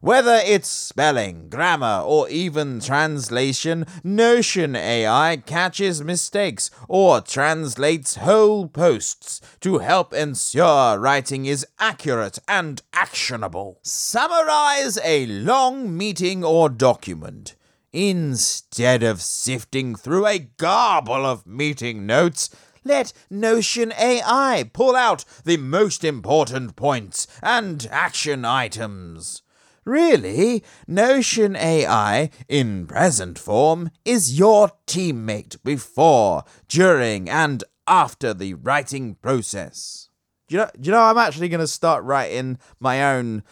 Whether 0.03 0.41
it's 0.45 0.69
spelling, 0.69 1.49
grammar, 1.49 2.03
or 2.05 2.29
even 2.29 2.81
translation, 2.81 3.87
Notion 4.03 4.75
AI 4.75 5.37
catches 5.37 6.03
mistakes 6.03 6.73
or 6.89 7.21
translates 7.21 8.17
whole 8.17 8.67
posts 8.67 9.41
to 9.61 9.79
help 9.79 10.13
ensure 10.13 10.99
writing 10.99 11.47
is 11.47 11.65
accurate 11.79 12.41
and 12.49 12.83
actionable. 12.93 13.79
Summarize 13.83 14.99
a 15.05 15.27
long 15.27 15.97
meeting 15.97 16.43
or 16.43 16.69
document. 16.69 17.55
Instead 17.93 19.05
of 19.05 19.23
sifting 19.23 19.95
through 19.95 20.27
a 20.27 20.41
garble 20.41 21.25
of 21.25 21.47
meeting 21.47 22.07
notes, 22.07 22.51
let 22.83 23.13
Notion 23.31 23.93
AI 23.93 24.69
pull 24.73 24.97
out 24.97 25.25
the 25.45 25.59
most 25.59 26.03
important 26.03 26.75
points 26.75 27.29
and 27.41 27.87
action 27.89 28.45
items. 28.45 29.43
Really, 29.85 30.63
Notion 30.87 31.57
AI, 31.57 32.31
in 32.49 32.87
present 32.87 33.37
form, 33.37 33.91
is 34.05 34.39
your 34.39 34.71
teammate 34.87 35.57
before, 35.65 36.45
during, 36.69 37.29
and 37.29 37.65
after 37.89 38.33
the 38.33 38.55
writing 38.55 39.17
process. 39.17 40.09
Do 40.47 40.55
you 40.55 40.61
know, 40.61 40.71
do 40.81 40.87
you 40.87 40.93
know 40.93 41.03
I'm 41.03 41.19
actually 41.19 41.49
going 41.49 41.61
to 41.61 41.67
start 41.67 42.05
writing 42.05 42.59
my 42.79 43.13
own 43.13 43.43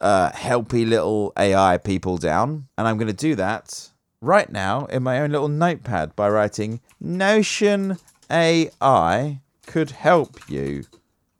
uh, 0.00 0.30
helpy 0.30 0.88
little 0.88 1.32
AI 1.38 1.78
people 1.78 2.18
down? 2.18 2.66
And 2.76 2.88
I'm 2.88 2.96
going 2.96 3.06
to 3.06 3.12
do 3.12 3.36
that 3.36 3.90
right 4.20 4.50
now 4.50 4.86
in 4.86 5.04
my 5.04 5.20
own 5.20 5.30
little 5.30 5.48
notepad 5.48 6.16
by 6.16 6.28
writing 6.28 6.80
Notion 6.98 7.96
AI 8.28 9.40
could 9.66 9.92
help 9.92 10.50
you, 10.50 10.82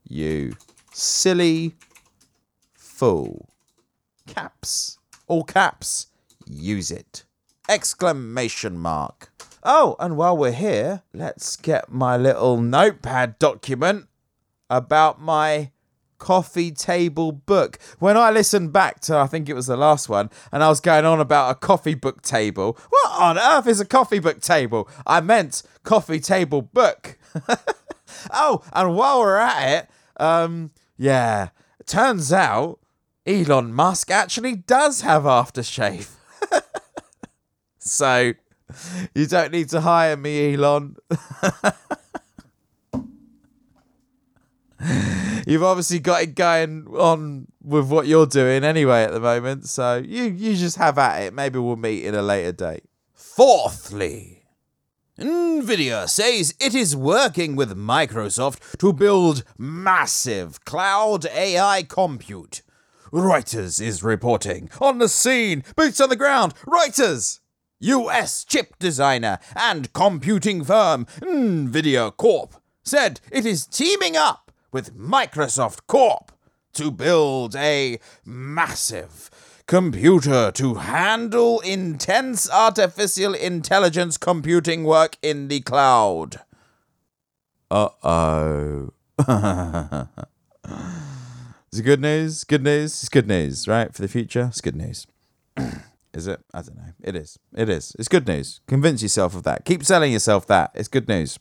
you 0.08 0.54
silly 0.92 1.74
fool 2.74 3.48
caps. 4.26 4.98
All 5.26 5.44
caps. 5.44 6.08
Use 6.48 6.90
it. 6.90 7.24
Exclamation 7.68 8.78
mark. 8.78 9.32
Oh, 9.62 9.96
and 9.98 10.16
while 10.16 10.36
we're 10.36 10.52
here, 10.52 11.02
let's 11.12 11.56
get 11.56 11.90
my 11.90 12.16
little 12.16 12.60
notepad 12.60 13.38
document 13.38 14.06
about 14.70 15.20
my 15.20 15.70
coffee 16.18 16.70
table 16.70 17.32
book. 17.32 17.78
When 17.98 18.16
I 18.16 18.30
listened 18.30 18.72
back 18.72 19.00
to, 19.00 19.16
I 19.16 19.26
think 19.26 19.48
it 19.48 19.54
was 19.54 19.66
the 19.66 19.76
last 19.76 20.08
one, 20.08 20.30
and 20.52 20.62
I 20.62 20.68
was 20.68 20.80
going 20.80 21.04
on 21.04 21.20
about 21.20 21.50
a 21.50 21.54
coffee 21.54 21.94
book 21.94 22.22
table. 22.22 22.78
What 22.88 23.20
on 23.20 23.38
earth 23.38 23.66
is 23.66 23.80
a 23.80 23.84
coffee 23.84 24.18
book 24.18 24.40
table? 24.40 24.88
I 25.06 25.20
meant 25.20 25.62
coffee 25.82 26.20
table 26.20 26.62
book. 26.62 27.18
oh, 28.32 28.62
and 28.72 28.94
while 28.94 29.20
we're 29.20 29.36
at 29.36 29.78
it, 29.78 29.90
um, 30.22 30.70
yeah, 30.96 31.48
turns 31.86 32.32
out 32.32 32.78
Elon 33.26 33.74
Musk 33.74 34.10
actually 34.10 34.54
does 34.54 35.00
have 35.00 35.24
aftershave. 35.24 36.10
so 37.78 38.32
you 39.14 39.26
don't 39.26 39.52
need 39.52 39.68
to 39.70 39.80
hire 39.80 40.16
me, 40.16 40.54
Elon. 40.54 40.96
You've 45.46 45.62
obviously 45.62 46.00
got 46.00 46.22
it 46.22 46.34
going 46.34 46.86
on 46.88 47.46
with 47.62 47.88
what 47.88 48.06
you're 48.06 48.26
doing 48.26 48.62
anyway 48.64 49.04
at 49.04 49.12
the 49.12 49.20
moment, 49.20 49.68
so 49.68 49.96
you, 49.96 50.24
you 50.24 50.56
just 50.56 50.76
have 50.76 50.98
at 50.98 51.22
it. 51.22 51.34
Maybe 51.34 51.58
we'll 51.58 51.76
meet 51.76 52.04
in 52.04 52.14
a 52.14 52.22
later 52.22 52.52
date. 52.52 52.84
Fourthly, 53.12 54.44
NVIDIA 55.18 56.08
says 56.08 56.54
it 56.60 56.74
is 56.74 56.94
working 56.94 57.56
with 57.56 57.76
Microsoft 57.76 58.76
to 58.78 58.92
build 58.92 59.44
massive 59.56 60.64
cloud 60.64 61.26
AI 61.26 61.84
compute 61.84 62.62
Reuters 63.16 63.80
is 63.80 64.02
reporting. 64.02 64.68
On 64.78 64.98
the 64.98 65.08
scene, 65.08 65.64
boots 65.74 66.02
on 66.02 66.10
the 66.10 66.16
ground, 66.16 66.54
Reuters! 66.66 67.40
US 67.80 68.44
chip 68.44 68.78
designer 68.78 69.38
and 69.54 69.90
computing 69.94 70.62
firm 70.62 71.06
NVIDIA 71.22 72.14
Corp 72.14 72.56
said 72.84 73.20
it 73.32 73.46
is 73.46 73.66
teaming 73.66 74.18
up 74.18 74.52
with 74.70 74.94
Microsoft 74.94 75.86
Corp 75.86 76.30
to 76.74 76.90
build 76.90 77.56
a 77.56 77.98
massive 78.26 79.30
computer 79.66 80.50
to 80.52 80.74
handle 80.74 81.60
intense 81.60 82.50
artificial 82.50 83.32
intelligence 83.32 84.18
computing 84.18 84.84
work 84.84 85.16
in 85.22 85.48
the 85.48 85.60
cloud. 85.60 86.42
Uh 87.70 87.88
oh. 88.04 88.92
Is 91.76 91.80
it 91.80 91.82
good 91.82 92.00
news? 92.00 92.44
Good 92.44 92.64
news? 92.64 93.02
It's 93.02 93.10
good 93.10 93.28
news, 93.28 93.68
right? 93.68 93.94
For 93.94 94.00
the 94.00 94.08
future? 94.08 94.46
It's 94.48 94.62
good 94.62 94.76
news. 94.76 95.06
is 96.14 96.26
it? 96.26 96.40
I 96.54 96.62
don't 96.62 96.74
know. 96.74 96.94
It 97.02 97.14
is. 97.14 97.38
It 97.54 97.68
is. 97.68 97.94
It's 97.98 98.08
good 98.08 98.26
news. 98.26 98.62
Convince 98.66 99.02
yourself 99.02 99.34
of 99.34 99.42
that. 99.42 99.66
Keep 99.66 99.84
selling 99.84 100.14
yourself 100.14 100.46
that. 100.46 100.70
It's 100.74 100.88
good 100.88 101.06
news. 101.06 101.38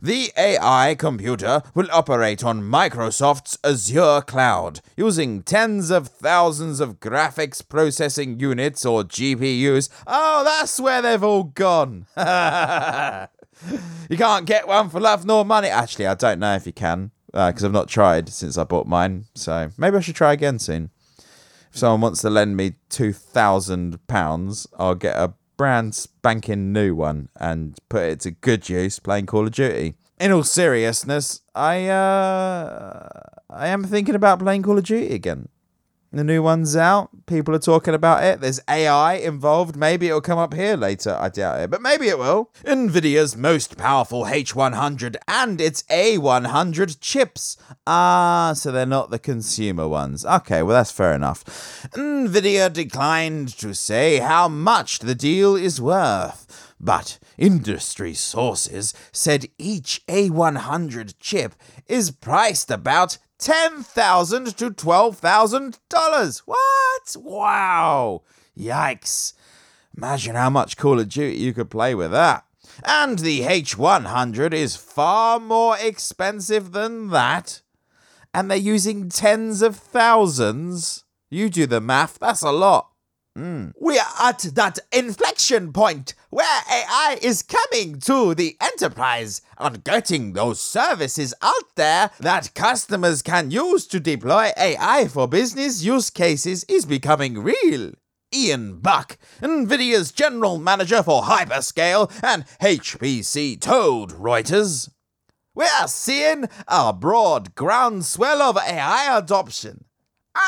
The 0.00 0.32
AI 0.38 0.96
computer 0.98 1.60
will 1.74 1.86
operate 1.92 2.42
on 2.42 2.62
Microsoft's 2.62 3.58
Azure 3.62 4.22
cloud 4.22 4.80
using 4.96 5.42
tens 5.42 5.90
of 5.90 6.08
thousands 6.08 6.80
of 6.80 6.98
graphics 6.98 7.60
processing 7.68 8.40
units 8.40 8.86
or 8.86 9.02
GPUs. 9.02 9.90
Oh, 10.06 10.44
that's 10.44 10.80
where 10.80 11.02
they've 11.02 11.22
all 11.22 11.44
gone. 11.44 12.06
you 12.16 14.16
can't 14.16 14.46
get 14.46 14.66
one 14.66 14.88
for 14.88 14.98
love 14.98 15.26
nor 15.26 15.44
money. 15.44 15.68
Actually, 15.68 16.06
I 16.06 16.14
don't 16.14 16.38
know 16.38 16.54
if 16.54 16.64
you 16.64 16.72
can 16.72 17.10
because 17.36 17.64
uh, 17.64 17.66
I've 17.66 17.72
not 17.72 17.88
tried 17.88 18.30
since 18.30 18.56
I 18.56 18.64
bought 18.64 18.86
mine. 18.86 19.26
So 19.34 19.70
maybe 19.76 19.98
I 19.98 20.00
should 20.00 20.16
try 20.16 20.32
again 20.32 20.58
soon. 20.58 20.90
If 21.70 21.78
someone 21.80 22.00
wants 22.00 22.22
to 22.22 22.30
lend 22.30 22.56
me 22.56 22.76
two 22.88 23.12
thousand 23.12 24.06
pounds, 24.06 24.66
I'll 24.78 24.94
get 24.94 25.16
a 25.16 25.34
brand 25.58 25.94
spanking 25.94 26.72
new 26.72 26.94
one 26.94 27.28
and 27.36 27.78
put 27.88 28.04
it 28.04 28.20
to 28.20 28.30
good 28.30 28.68
use 28.68 28.98
playing 28.98 29.26
Call 29.26 29.46
of 29.46 29.52
Duty. 29.52 29.96
In 30.18 30.32
all 30.32 30.44
seriousness, 30.44 31.42
I 31.54 31.88
uh, 31.88 33.08
I 33.50 33.68
am 33.68 33.84
thinking 33.84 34.14
about 34.14 34.38
playing 34.38 34.62
Call 34.62 34.78
of 34.78 34.84
Duty 34.84 35.14
again. 35.14 35.48
The 36.12 36.22
new 36.24 36.42
one's 36.42 36.76
out. 36.76 37.10
People 37.26 37.54
are 37.54 37.58
talking 37.58 37.92
about 37.92 38.22
it. 38.22 38.40
There's 38.40 38.60
AI 38.68 39.14
involved. 39.14 39.76
Maybe 39.76 40.06
it'll 40.06 40.20
come 40.20 40.38
up 40.38 40.54
here 40.54 40.76
later. 40.76 41.16
I 41.18 41.28
doubt 41.28 41.60
it, 41.60 41.70
but 41.70 41.82
maybe 41.82 42.08
it 42.08 42.18
will. 42.18 42.50
NVIDIA's 42.64 43.36
most 43.36 43.76
powerful 43.76 44.24
H100 44.24 45.16
and 45.26 45.60
its 45.60 45.82
A100 45.84 47.00
chips. 47.00 47.56
Ah, 47.86 48.52
so 48.54 48.70
they're 48.70 48.86
not 48.86 49.10
the 49.10 49.18
consumer 49.18 49.88
ones. 49.88 50.24
Okay, 50.24 50.62
well, 50.62 50.76
that's 50.76 50.92
fair 50.92 51.12
enough. 51.12 51.44
NVIDIA 51.92 52.72
declined 52.72 53.48
to 53.58 53.74
say 53.74 54.18
how 54.18 54.48
much 54.48 55.00
the 55.00 55.14
deal 55.14 55.56
is 55.56 55.80
worth, 55.80 56.74
but 56.78 57.18
industry 57.36 58.14
sources 58.14 58.94
said 59.12 59.46
each 59.58 60.02
A100 60.06 61.14
chip 61.18 61.54
is 61.86 62.12
priced 62.12 62.70
about 62.70 63.18
ten 63.38 63.82
thousand 63.82 64.56
to 64.58 64.70
twelve 64.70 65.18
thousand 65.18 65.78
dollars. 65.88 66.40
What? 66.46 67.16
Wow! 67.16 68.22
Yikes! 68.58 69.34
Imagine 69.96 70.34
how 70.34 70.50
much 70.50 70.76
Call 70.76 71.00
of 71.00 71.08
Duty 71.08 71.38
you 71.38 71.52
could 71.52 71.70
play 71.70 71.94
with 71.94 72.10
that. 72.10 72.44
And 72.84 73.18
the 73.18 73.42
H100 73.42 74.52
is 74.52 74.76
far 74.76 75.40
more 75.40 75.76
expensive 75.78 76.72
than 76.72 77.08
that. 77.08 77.62
And 78.34 78.50
they're 78.50 78.58
using 78.58 79.08
tens 79.08 79.62
of 79.62 79.76
thousands. 79.76 81.04
You 81.30 81.48
do 81.48 81.66
the 81.66 81.80
math, 81.80 82.18
that's 82.18 82.42
a 82.42 82.52
lot. 82.52 82.90
Mm. 83.36 83.72
We 83.78 83.98
are 83.98 84.12
at 84.18 84.38
that 84.54 84.78
inflection 84.90 85.72
point 85.72 86.14
where 86.30 86.62
AI 86.70 87.18
is 87.20 87.42
coming 87.42 88.00
to 88.00 88.34
the 88.34 88.56
enterprise 88.62 89.42
and 89.58 89.84
getting 89.84 90.32
those 90.32 90.58
services 90.58 91.34
out 91.42 91.74
there 91.74 92.10
that 92.20 92.54
customers 92.54 93.20
can 93.20 93.50
use 93.50 93.86
to 93.88 94.00
deploy 94.00 94.52
AI 94.56 95.08
for 95.08 95.28
business 95.28 95.84
use 95.84 96.08
cases 96.08 96.64
is 96.64 96.86
becoming 96.86 97.38
real. 97.42 97.92
Ian 98.34 98.80
Buck, 98.80 99.18
NVIDIA's 99.42 100.12
general 100.12 100.58
manager 100.58 101.02
for 101.02 101.22
hyperscale 101.22 102.10
and 102.22 102.46
HPC, 102.62 103.60
told 103.60 104.14
Reuters. 104.14 104.88
We 105.54 105.66
are 105.80 105.88
seeing 105.88 106.48
a 106.68 106.92
broad 106.92 107.54
groundswell 107.54 108.40
of 108.42 108.56
AI 108.56 109.16
adoption 109.16 109.85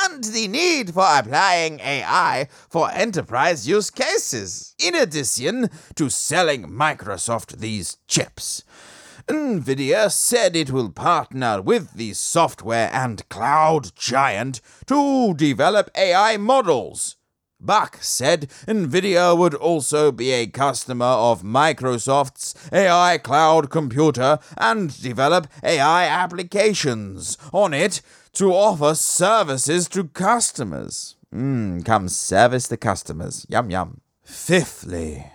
and 0.04 0.24
the 0.24 0.48
need 0.48 0.94
for 0.94 1.06
applying 1.06 1.80
AI 1.80 2.48
for 2.68 2.90
enterprise 2.90 3.68
use 3.68 3.90
cases, 3.90 4.74
in 4.78 4.94
addition 4.94 5.70
to 5.94 6.08
selling 6.08 6.68
Microsoft 6.68 7.58
these 7.58 7.98
chips. 8.06 8.64
NVIDIA 9.28 10.10
said 10.10 10.56
it 10.56 10.70
will 10.70 10.88
partner 10.88 11.60
with 11.60 11.92
the 11.92 12.14
software 12.14 12.88
and 12.94 13.28
cloud 13.28 13.94
giant 13.94 14.62
to 14.86 15.34
develop 15.34 15.90
AI 15.94 16.38
models. 16.38 17.17
Buck 17.60 17.98
said 18.00 18.48
NVIDIA 18.66 19.36
would 19.36 19.54
also 19.54 20.12
be 20.12 20.30
a 20.30 20.46
customer 20.46 21.06
of 21.06 21.42
Microsoft's 21.42 22.54
AI 22.72 23.18
cloud 23.18 23.68
computer 23.68 24.38
and 24.56 25.00
develop 25.02 25.48
AI 25.64 26.04
applications 26.04 27.36
on 27.52 27.74
it 27.74 28.00
to 28.34 28.52
offer 28.52 28.94
services 28.94 29.88
to 29.88 30.04
customers. 30.04 31.16
Mmm, 31.34 31.84
come 31.84 32.08
service 32.08 32.68
the 32.68 32.76
customers. 32.76 33.44
Yum 33.48 33.70
yum. 33.70 34.00
Fifthly, 34.22 35.26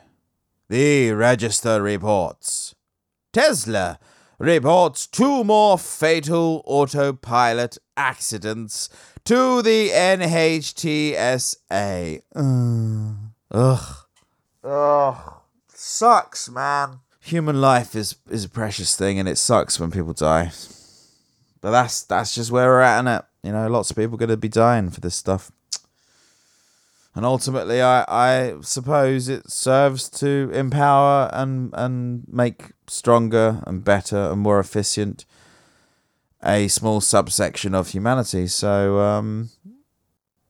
the 0.70 1.12
register 1.12 1.82
reports. 1.82 2.74
Tesla 3.34 4.00
reports 4.40 5.08
two 5.08 5.44
more 5.44 5.78
fatal 5.78 6.62
autopilot 6.66 7.78
accidents 7.98 8.90
to 9.26 9.62
the 9.62 9.90
NHTSA. 9.90 11.52
Ugh. 13.52 13.96
Ugh. 14.64 15.34
Sucks, 15.68 16.50
man. 16.50 17.00
Human 17.22 17.62
life 17.62 17.96
is, 17.96 18.16
is 18.30 18.46
a 18.46 18.50
precious 18.50 18.96
thing 18.96 19.20
and 19.20 19.30
it 19.30 19.38
sucks 19.38 19.80
when 19.80 19.92
people 19.92 20.14
die. 20.14 20.52
But 21.62 21.72
that's 21.72 22.04
that's 22.04 22.36
just 22.36 22.52
where 22.52 22.68
we're 22.68 22.82
at 22.82 23.00
in 23.00 23.08
it. 23.08 23.24
You 23.44 23.54
know, 23.54 23.70
lots 23.70 23.90
of 23.90 23.96
people 23.96 24.16
are 24.16 24.18
gonna 24.18 24.36
be 24.36 24.50
dying 24.50 24.90
for 24.90 25.00
this 25.00 25.16
stuff. 25.16 25.52
And 27.16 27.26
ultimately 27.26 27.82
I, 27.82 28.04
I 28.08 28.56
suppose 28.62 29.30
it 29.30 29.50
serves 29.50 30.10
to 30.20 30.52
empower 30.54 31.30
and 31.32 31.74
and 31.74 32.26
make 32.28 32.74
stronger 32.88 33.64
and 33.66 33.86
better 33.86 34.18
and 34.32 34.42
more 34.42 34.60
efficient 34.60 35.26
a 36.44 36.68
small 36.68 37.02
subsection 37.02 37.74
of 37.74 37.90
humanity. 37.90 38.48
So 38.48 39.00
um 39.00 39.50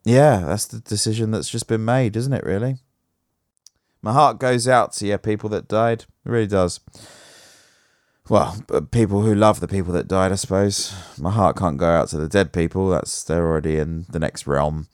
yeah, 0.05 0.39
that's 0.45 0.65
the 0.65 0.79
decision 0.79 1.31
that's 1.31 1.49
just 1.49 1.67
been 1.67 1.85
made, 1.85 2.15
isn't 2.15 2.33
it 2.33 2.43
really? 2.43 2.77
My 4.01 4.11
heart 4.11 4.39
goes 4.39 4.67
out 4.67 4.91
to 4.93 5.07
you, 5.07 5.17
people 5.17 5.49
that 5.49 5.69
died. 5.69 6.01
It 6.25 6.29
really 6.29 6.47
does. 6.47 6.81
Well, 8.29 8.63
people 8.91 9.21
who 9.21 9.35
love 9.35 9.59
the 9.59 9.67
people 9.67 9.93
that 9.93 10.07
died, 10.07 10.31
I 10.31 10.35
suppose. 10.35 10.93
My 11.17 11.31
heart 11.31 11.57
can't 11.57 11.77
go 11.77 11.87
out 11.87 12.07
to 12.09 12.17
the 12.17 12.29
dead 12.29 12.53
people. 12.53 12.89
That's 12.89 13.23
they're 13.23 13.45
already 13.45 13.77
in 13.77 14.05
the 14.09 14.19
next 14.19 14.47
realm. 14.47 14.87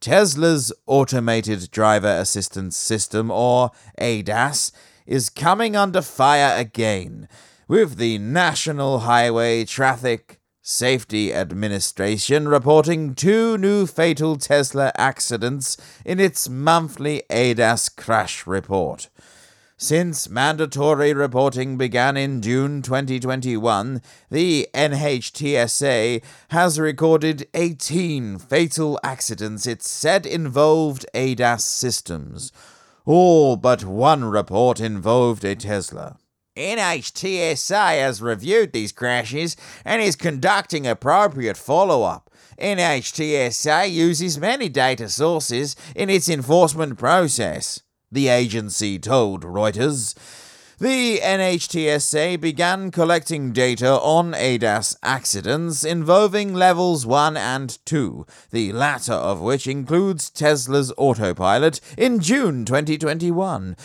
Tesla's 0.00 0.72
automated 0.86 1.70
driver 1.70 2.08
assistance 2.08 2.76
system, 2.76 3.30
or 3.30 3.70
ADAS, 4.00 4.72
is 5.06 5.30
coming 5.30 5.76
under 5.76 6.02
fire 6.02 6.58
again, 6.58 7.28
with 7.72 7.96
the 7.96 8.18
National 8.18 8.98
Highway 8.98 9.64
Traffic 9.64 10.38
Safety 10.60 11.32
Administration 11.32 12.46
reporting 12.46 13.14
two 13.14 13.56
new 13.56 13.86
fatal 13.86 14.36
Tesla 14.36 14.92
accidents 14.98 15.78
in 16.04 16.20
its 16.20 16.50
monthly 16.50 17.22
ADAS 17.30 17.88
crash 17.96 18.46
report. 18.46 19.08
Since 19.78 20.28
mandatory 20.28 21.14
reporting 21.14 21.78
began 21.78 22.18
in 22.18 22.42
June 22.42 22.82
2021, 22.82 24.02
the 24.30 24.68
NHTSA 24.74 26.22
has 26.48 26.78
recorded 26.78 27.48
18 27.54 28.36
fatal 28.38 29.00
accidents 29.02 29.66
it 29.66 29.82
said 29.82 30.26
involved 30.26 31.06
ADAS 31.14 31.62
systems. 31.62 32.52
All 33.06 33.56
but 33.56 33.82
one 33.82 34.26
report 34.26 34.78
involved 34.78 35.42
a 35.42 35.56
Tesla. 35.56 36.18
NHTSA 36.56 37.98
has 37.98 38.20
reviewed 38.20 38.72
these 38.72 38.92
crashes 38.92 39.56
and 39.84 40.02
is 40.02 40.16
conducting 40.16 40.86
appropriate 40.86 41.56
follow 41.56 42.02
up. 42.02 42.30
NHTSA 42.60 43.90
uses 43.90 44.38
many 44.38 44.68
data 44.68 45.08
sources 45.08 45.74
in 45.96 46.10
its 46.10 46.28
enforcement 46.28 46.98
process, 46.98 47.80
the 48.10 48.28
agency 48.28 48.98
told 48.98 49.44
Reuters. 49.44 50.14
The 50.78 51.20
NHTSA 51.20 52.40
began 52.40 52.90
collecting 52.90 53.52
data 53.52 53.92
on 54.00 54.34
ADAS 54.34 54.96
accidents 55.02 55.84
involving 55.84 56.54
levels 56.54 57.06
1 57.06 57.36
and 57.36 57.78
2, 57.86 58.26
the 58.50 58.72
latter 58.72 59.12
of 59.12 59.40
which 59.40 59.66
includes 59.66 60.28
Tesla's 60.28 60.92
autopilot, 60.98 61.80
in 61.96 62.18
June 62.18 62.64
2021. 62.64 63.76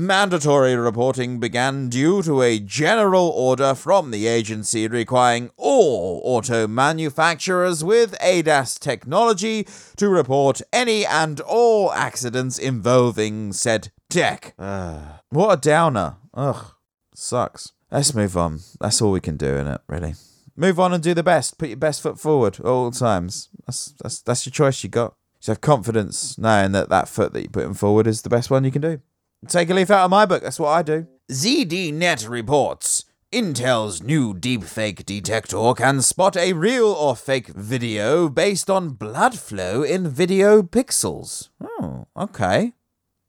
Mandatory 0.00 0.76
reporting 0.76 1.40
began 1.40 1.88
due 1.88 2.22
to 2.22 2.40
a 2.40 2.60
general 2.60 3.30
order 3.30 3.74
from 3.74 4.12
the 4.12 4.28
agency 4.28 4.86
requiring 4.86 5.50
all 5.56 6.20
auto 6.22 6.68
manufacturers 6.68 7.82
with 7.82 8.16
ADAS 8.20 8.78
technology 8.78 9.66
to 9.96 10.08
report 10.08 10.62
any 10.72 11.04
and 11.04 11.40
all 11.40 11.92
accidents 11.92 12.60
involving 12.60 13.52
said 13.52 13.90
tech. 14.08 14.54
Uh, 14.56 15.00
what 15.30 15.58
a 15.58 15.60
downer. 15.60 16.18
Ugh, 16.32 16.74
sucks. 17.12 17.72
Let's 17.90 18.14
move 18.14 18.36
on. 18.36 18.60
That's 18.78 19.02
all 19.02 19.10
we 19.10 19.20
can 19.20 19.36
do 19.36 19.56
in 19.56 19.66
it, 19.66 19.80
really. 19.88 20.14
Move 20.54 20.78
on 20.78 20.92
and 20.92 21.02
do 21.02 21.12
the 21.12 21.24
best. 21.24 21.58
Put 21.58 21.70
your 21.70 21.76
best 21.76 22.02
foot 22.02 22.20
forward 22.20 22.60
at 22.60 22.64
all 22.64 22.92
times. 22.92 23.48
That's 23.66 23.94
that's 24.00 24.22
that's 24.22 24.46
your 24.46 24.52
choice 24.52 24.84
you 24.84 24.90
got. 24.90 25.16
Just 25.40 25.48
have 25.48 25.60
confidence 25.60 26.38
knowing 26.38 26.70
that 26.70 26.88
that 26.88 27.08
foot 27.08 27.32
that 27.32 27.40
you're 27.40 27.50
putting 27.50 27.74
forward 27.74 28.06
is 28.06 28.22
the 28.22 28.28
best 28.28 28.48
one 28.48 28.62
you 28.62 28.70
can 28.70 28.82
do. 28.82 29.00
Take 29.46 29.70
a 29.70 29.74
leaf 29.74 29.90
out 29.90 30.04
of 30.04 30.10
my 30.10 30.26
book. 30.26 30.42
That's 30.42 30.58
what 30.58 30.70
I 30.70 30.82
do. 30.82 31.06
ZDNet 31.30 32.28
reports. 32.28 33.04
Intel's 33.32 34.02
new 34.02 34.34
deepfake 34.34 35.04
detector 35.04 35.74
can 35.74 36.02
spot 36.02 36.36
a 36.36 36.54
real 36.54 36.86
or 36.86 37.14
fake 37.14 37.48
video 37.48 38.28
based 38.28 38.68
on 38.68 38.90
blood 38.90 39.38
flow 39.38 39.82
in 39.82 40.08
video 40.08 40.62
pixels. 40.62 41.50
Oh, 41.60 42.06
okay. 42.16 42.72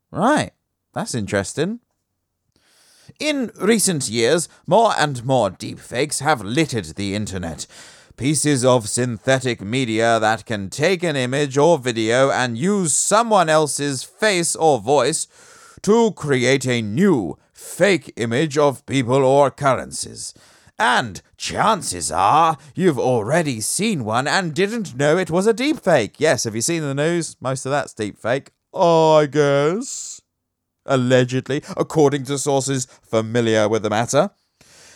Right. 0.10 0.52
That's 0.94 1.14
interesting. 1.14 1.82
In 3.20 3.52
recent 3.60 4.10
years, 4.10 4.50
more 4.66 4.94
and 4.98 5.24
more 5.26 5.52
deepfakes 5.52 6.22
have 6.22 6.42
littered 6.42 6.96
the 6.96 7.14
internet. 7.14 7.68
Pieces 8.18 8.66
of 8.66 8.90
synthetic 8.90 9.62
media 9.62 10.20
that 10.20 10.46
can 10.46 10.70
take 10.70 11.04
an 11.04 11.16
image 11.16 11.58
or 11.58 11.78
video 11.78 12.32
and 12.32 12.58
use 12.58 12.96
someone 12.96 13.50
else's 13.50 14.04
face 14.04 14.56
or 14.56 14.80
voice 14.80 15.28
to 15.84 16.12
create 16.12 16.66
a 16.66 16.82
new, 16.82 17.38
fake 17.54 18.14
image 18.16 18.58
of 18.58 18.86
people 18.86 19.24
or 19.24 19.52
currencies. 19.52 20.34
And 20.78 21.22
chances 21.36 22.12
are 22.12 22.58
you've 22.74 23.00
already 23.00 23.60
seen 23.60 24.06
one 24.06 24.28
and 24.28 24.54
didn't 24.54 24.96
know 24.96 25.18
it 25.18 25.30
was 25.30 25.46
a 25.46 25.54
deepfake. 25.54 26.16
Yes, 26.18 26.46
have 26.46 26.56
you 26.56 26.62
seen 26.62 26.82
the 26.84 26.96
news? 26.96 27.36
Most 27.42 27.66
of 27.66 27.72
that's 27.72 27.94
deepfake. 27.94 28.48
I 28.74 29.28
guess. 29.30 30.22
Allegedly, 30.86 31.64
according 31.76 32.24
to 32.26 32.38
sources 32.38 32.86
familiar 32.86 33.68
with 33.68 33.84
the 33.84 33.90
matter. 33.90 34.32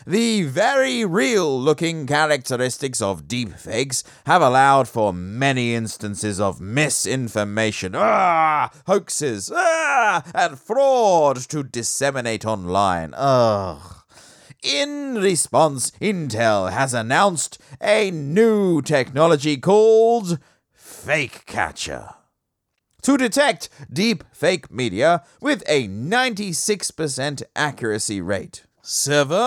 The 0.05 0.43
very 0.43 1.05
real 1.05 1.59
looking 1.59 2.05
characteristics 2.05 3.01
of 3.01 3.23
deepfakes 3.23 4.03
have 4.25 4.41
allowed 4.41 4.89
for 4.89 5.13
many 5.13 5.75
instances 5.75 6.41
of 6.41 6.59
misinformation, 6.59 7.93
ah, 7.95 8.69
hoaxes, 8.85 9.51
ah, 9.55 10.23
and 10.35 10.59
fraud 10.59 11.37
to 11.49 11.63
disseminate 11.63 12.45
online. 12.45 13.13
Ugh. 13.15 14.03
In 14.61 15.15
response, 15.15 15.91
Intel 16.01 16.71
has 16.71 16.93
announced 16.93 17.57
a 17.81 18.11
new 18.11 18.81
technology 18.81 19.57
called 19.57 20.37
Fake 20.73 21.45
Catcher 21.45 22.09
to 23.03 23.17
detect 23.17 23.69
deep 23.91 24.23
fake 24.31 24.71
media 24.71 25.23
with 25.41 25.63
a 25.67 25.87
96% 25.87 27.43
accuracy 27.55 28.21
rate. 28.21 28.63
Seven. 28.85 29.39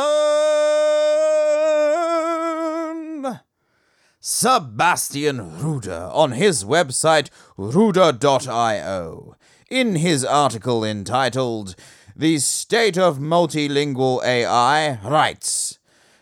Sebastian 4.19 5.61
Ruder 5.61 6.09
on 6.11 6.33
his 6.33 6.65
website 6.65 7.29
ruder.io. 7.59 9.37
In 9.71 9.97
his 9.97 10.25
article 10.25 10.83
entitled 10.83 11.75
The 12.17 12.39
State 12.39 12.97
of 12.97 13.19
Multilingual 13.19 14.25
AI, 14.25 14.99
writes 15.05 15.79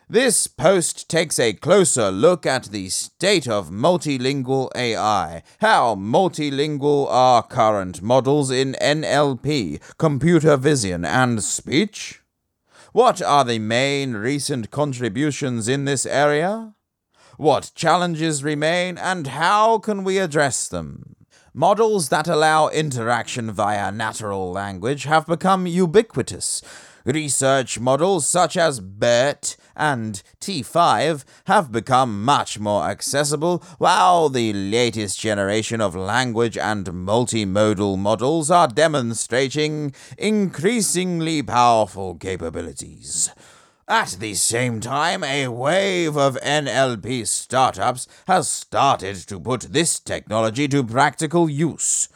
this 0.08 0.48
post 0.48 1.08
takes 1.08 1.38
a 1.38 1.52
closer 1.52 2.10
look 2.10 2.44
at 2.44 2.64
the 2.64 2.88
state 2.88 3.46
of 3.48 3.70
multilingual 3.70 4.70
AI, 4.74 5.44
how 5.60 5.94
multilingual 5.94 7.06
are 7.08 7.44
current 7.44 8.02
models 8.02 8.50
in 8.50 8.76
NLP, 8.82 9.80
computer 9.98 10.56
vision, 10.56 11.04
and 11.04 11.42
speech. 11.42 12.23
What 12.94 13.20
are 13.20 13.44
the 13.44 13.58
main 13.58 14.12
recent 14.12 14.70
contributions 14.70 15.66
in 15.66 15.84
this 15.84 16.06
area? 16.06 16.74
What 17.36 17.72
challenges 17.74 18.44
remain 18.44 18.98
and 18.98 19.26
how 19.26 19.78
can 19.78 20.04
we 20.04 20.18
address 20.18 20.68
them? 20.68 21.16
Models 21.52 22.08
that 22.10 22.28
allow 22.28 22.68
interaction 22.68 23.50
via 23.50 23.90
natural 23.90 24.52
language 24.52 25.06
have 25.06 25.26
become 25.26 25.66
ubiquitous. 25.66 26.62
Research 27.04 27.80
models 27.80 28.28
such 28.28 28.56
as 28.56 28.78
BERT 28.78 29.56
and 29.76 30.22
T5 30.40 31.24
have 31.46 31.72
become 31.72 32.24
much 32.24 32.58
more 32.58 32.84
accessible, 32.84 33.62
while 33.78 34.28
the 34.28 34.52
latest 34.52 35.18
generation 35.18 35.80
of 35.80 35.94
language 35.94 36.56
and 36.56 36.86
multimodal 36.86 37.98
models 37.98 38.50
are 38.50 38.68
demonstrating 38.68 39.92
increasingly 40.18 41.42
powerful 41.42 42.14
capabilities. 42.14 43.30
At 43.86 44.16
the 44.18 44.34
same 44.34 44.80
time, 44.80 45.22
a 45.22 45.48
wave 45.48 46.16
of 46.16 46.36
NLP 46.40 47.26
startups 47.26 48.08
has 48.26 48.48
started 48.48 49.16
to 49.28 49.38
put 49.38 49.72
this 49.72 50.00
technology 50.00 50.66
to 50.68 50.82
practical 50.82 51.50
use. 51.50 52.08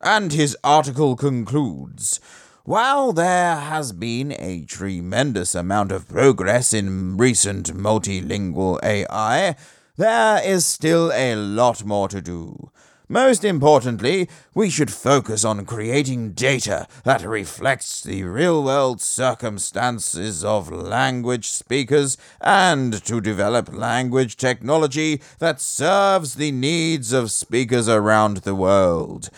And 0.00 0.32
his 0.32 0.56
article 0.64 1.14
concludes 1.14 2.20
While 2.68 3.14
there 3.14 3.56
has 3.56 3.92
been 3.92 4.36
a 4.38 4.60
tremendous 4.60 5.54
amount 5.54 5.90
of 5.90 6.06
progress 6.06 6.74
in 6.74 7.16
recent 7.16 7.74
multilingual 7.74 8.78
AI, 8.82 9.56
there 9.96 10.42
is 10.44 10.66
still 10.66 11.10
a 11.14 11.34
lot 11.34 11.86
more 11.86 12.08
to 12.08 12.20
do. 12.20 12.70
Most 13.08 13.42
importantly, 13.42 14.28
we 14.52 14.68
should 14.68 14.92
focus 14.92 15.46
on 15.46 15.64
creating 15.64 16.32
data 16.32 16.86
that 17.04 17.24
reflects 17.24 18.02
the 18.02 18.24
real 18.24 18.62
world 18.62 19.00
circumstances 19.00 20.44
of 20.44 20.70
language 20.70 21.48
speakers 21.48 22.18
and 22.38 23.02
to 23.06 23.22
develop 23.22 23.72
language 23.72 24.36
technology 24.36 25.22
that 25.38 25.62
serves 25.62 26.34
the 26.34 26.52
needs 26.52 27.14
of 27.14 27.30
speakers 27.30 27.88
around 27.88 28.38
the 28.38 28.54
world. 28.54 29.30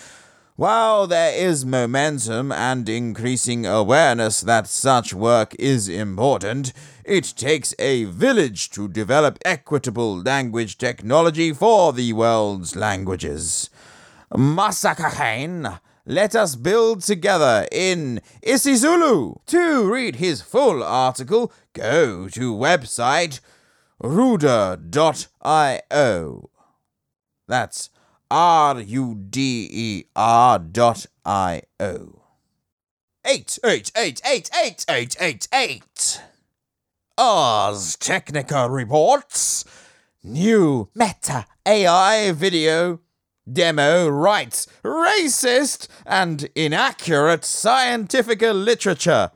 While 0.61 1.07
there 1.07 1.33
is 1.33 1.65
momentum 1.65 2.53
and 2.53 2.87
increasing 2.87 3.65
awareness 3.65 4.43
that 4.43 4.67
such 4.67 5.15
work 5.15 5.57
is 5.59 5.89
important, 5.89 6.75
it 7.03 7.33
takes 7.35 7.75
a 7.79 8.05
village 8.05 8.69
to 8.73 8.87
develop 8.87 9.39
equitable 9.43 10.21
language 10.21 10.77
technology 10.77 11.55
for 11.55 11.95
the 11.95 12.13
world's 12.13 12.77
languages. 12.77 13.71
Masakhane, 14.35 15.81
let 16.05 16.37
us 16.37 16.57
build 16.57 17.01
together 17.05 17.67
in 17.73 18.21
isiZulu. 18.43 19.39
To 19.47 19.91
read 19.91 20.17
his 20.17 20.43
full 20.43 20.83
article, 20.83 21.55
go 21.73 22.29
to 22.29 22.55
website 22.55 23.41
ruder.io. 23.99 25.31
That's 27.49 27.89
R 28.31 28.81
U 28.81 29.15
D 29.15 29.69
E 29.71 30.05
R 30.15 30.59
dot 30.59 31.07
I 31.25 31.63
O. 31.81 32.23
Eight, 33.27 33.59
eight, 33.65 33.91
eight, 33.97 34.21
eight, 34.25 34.51
eight, 34.63 34.85
eight, 34.89 35.17
eight, 35.21 35.49
eight. 35.53 36.21
Ars 37.19 37.97
Technica 37.97 38.71
reports 38.71 39.65
new 40.23 40.89
Meta 40.95 41.45
AI 41.67 42.33
video 42.33 43.01
demo 43.51 44.09
writes 44.09 44.67
racist 44.83 45.89
and 46.07 46.49
inaccurate 46.55 47.45
scientific 47.45 48.41
literature 48.41 49.31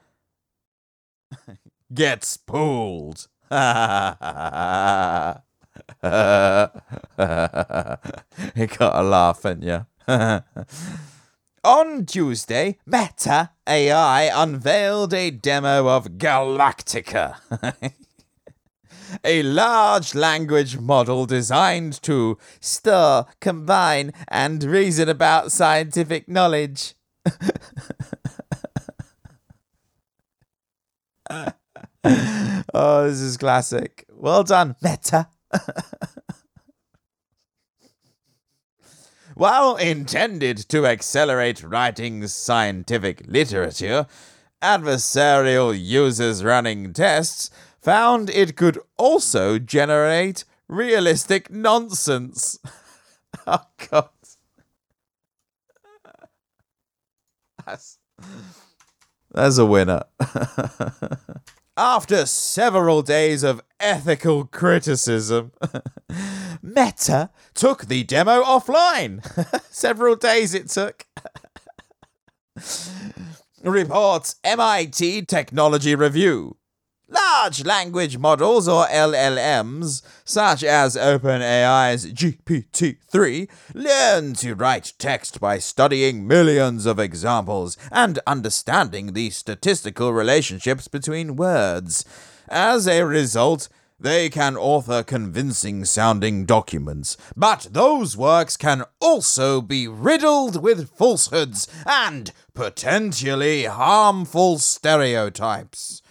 gets 1.94 2.37
pulled. 2.37 3.28
you 6.03 6.11
gotta 8.66 9.03
laugh, 9.03 9.47
ain't 9.47 9.62
you? 9.62 9.87
On 11.64 12.05
Tuesday, 12.05 12.77
Meta 12.85 13.51
AI 13.66 14.42
unveiled 14.42 15.14
a 15.14 15.31
demo 15.31 15.88
of 15.88 16.18
Galactica, 16.18 17.37
a 19.25 19.42
large 19.42 20.14
language 20.14 20.79
model 20.79 21.25
designed 21.25 22.03
to 22.03 22.37
store, 22.61 23.25
combine, 23.40 24.12
and 24.29 24.62
reason 24.62 25.09
about 25.09 25.53
scientific 25.53 26.29
knowledge. 26.29 26.92
oh, 32.75 33.09
this 33.09 33.20
is 33.20 33.38
classic. 33.38 34.05
Well 34.12 34.44
done, 34.44 34.77
Meta. 34.83 35.29
While 39.34 39.76
intended 39.76 40.58
to 40.68 40.86
accelerate 40.86 41.64
writing 41.64 42.26
scientific 42.28 43.24
literature, 43.26 44.06
adversarial 44.62 45.76
users 45.76 46.44
running 46.44 46.92
tests 46.92 47.50
found 47.82 48.30
it 48.30 48.56
could 48.56 48.78
also 48.96 49.58
generate 49.58 50.44
realistic 50.68 51.50
nonsense. 51.50 52.60
oh, 53.46 53.66
God. 53.90 54.08
That's, 57.66 57.98
that's 59.32 59.58
a 59.58 59.66
winner. 59.66 60.04
After 61.76 62.24
several 62.26 63.02
days 63.02 63.42
of 63.42 63.60
ethical 63.85 64.47
criticism, 64.47 65.53
Meta 66.62 67.31
took 67.53 67.85
the 67.87 68.03
demo 68.03 68.42
offline. 68.42 69.23
several 69.70 70.16
days 70.16 70.55
it 70.55 70.68
took. 70.68 71.07
Reports 73.62 74.37
MIT 74.42 75.27
Technology 75.27 75.94
Review. 75.94 76.57
Large 77.07 77.66
language 77.66 78.16
models, 78.16 78.66
or 78.66 78.87
LLMs, 78.87 80.03
such 80.25 80.64
as 80.64 80.97
OpenAI's 80.97 82.07
GPT 82.07 82.97
3, 83.07 83.47
learn 83.75 84.33
to 84.35 84.55
write 84.55 84.94
text 84.99 85.38
by 85.38 85.59
studying 85.59 86.27
millions 86.27 86.87
of 86.87 86.99
examples 86.99 87.77
and 87.92 88.18
understanding 88.27 89.12
the 89.12 89.29
statistical 89.29 90.14
relationships 90.14 90.88
between 90.88 91.37
words. 91.37 92.07
As 92.48 92.87
a 92.87 93.04
result, 93.04 93.68
they 93.98 94.28
can 94.28 94.57
author 94.57 95.02
convincing 95.02 95.85
sounding 95.85 96.44
documents, 96.44 97.16
but 97.37 97.68
those 97.70 98.16
works 98.16 98.57
can 98.57 98.85
also 99.00 99.61
be 99.61 99.88
riddled 99.88 100.62
with 100.62 100.90
falsehoods 100.90 101.68
and 101.87 102.33
potentially 102.52 103.64
harmful 103.64 104.59
stereotypes. 104.59 106.02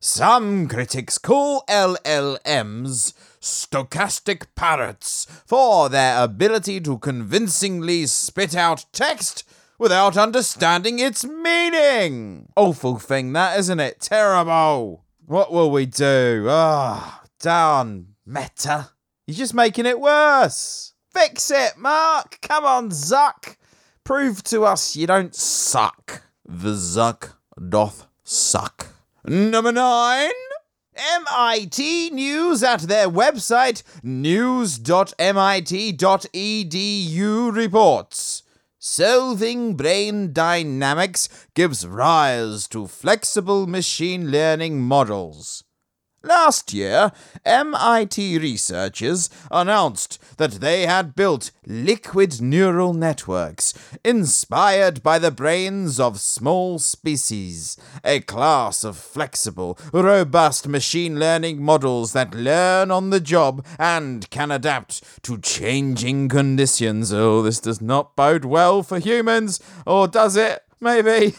Some 0.00 0.66
critics 0.68 1.18
call 1.18 1.64
LLMs 1.68 3.12
stochastic 3.40 4.46
parrots 4.54 5.26
for 5.46 5.88
their 5.88 6.22
ability 6.22 6.80
to 6.80 6.98
convincingly 6.98 8.06
spit 8.06 8.56
out 8.56 8.86
text 8.92 9.44
without 9.78 10.16
understanding 10.16 10.98
its 10.98 11.24
meaning. 11.24 12.48
Awful 12.56 12.98
thing, 12.98 13.32
that, 13.32 13.58
isn't 13.58 13.80
it? 13.80 14.00
Terrible. 14.00 15.04
What 15.30 15.52
will 15.52 15.70
we 15.70 15.86
do? 15.86 16.48
Ah, 16.48 17.20
oh, 17.22 17.26
darn, 17.38 18.16
Meta. 18.26 18.88
You're 19.28 19.36
just 19.36 19.54
making 19.54 19.86
it 19.86 20.00
worse. 20.00 20.94
Fix 21.14 21.52
it, 21.52 21.78
Mark. 21.78 22.40
Come 22.42 22.64
on, 22.64 22.90
Zuck. 22.90 23.54
Prove 24.02 24.42
to 24.42 24.64
us 24.64 24.96
you 24.96 25.06
don't 25.06 25.32
suck. 25.32 26.24
The 26.44 26.72
Zuck 26.72 27.34
doth 27.68 28.08
suck. 28.24 28.88
Number 29.24 29.70
nine. 29.70 30.32
MIT 30.96 32.10
News 32.10 32.64
at 32.64 32.80
their 32.80 33.08
website 33.08 33.84
news.mit.edu 34.02 35.14
reports. 37.54 38.42
Solving 38.82 39.76
brain 39.76 40.32
dynamics 40.32 41.28
gives 41.52 41.86
rise 41.86 42.66
to 42.68 42.86
flexible 42.86 43.66
machine 43.66 44.30
learning 44.30 44.80
models. 44.80 45.64
Last 46.22 46.74
year, 46.74 47.12
MIT 47.46 48.38
researchers 48.38 49.30
announced 49.50 50.18
that 50.36 50.60
they 50.60 50.84
had 50.84 51.14
built 51.14 51.50
liquid 51.66 52.42
neural 52.42 52.92
networks 52.92 53.72
inspired 54.04 55.02
by 55.02 55.18
the 55.18 55.30
brains 55.30 55.98
of 55.98 56.20
small 56.20 56.78
species, 56.78 57.78
a 58.04 58.20
class 58.20 58.84
of 58.84 58.98
flexible, 58.98 59.78
robust 59.94 60.68
machine 60.68 61.18
learning 61.18 61.62
models 61.62 62.12
that 62.12 62.34
learn 62.34 62.90
on 62.90 63.08
the 63.08 63.20
job 63.20 63.64
and 63.78 64.28
can 64.28 64.50
adapt 64.50 65.22
to 65.22 65.38
changing 65.38 66.28
conditions. 66.28 67.14
Oh, 67.14 67.40
this 67.40 67.60
does 67.60 67.80
not 67.80 68.14
bode 68.14 68.44
well 68.44 68.82
for 68.82 68.98
humans, 68.98 69.58
or 69.86 70.06
does 70.06 70.36
it? 70.36 70.64
Maybe, 70.80 71.34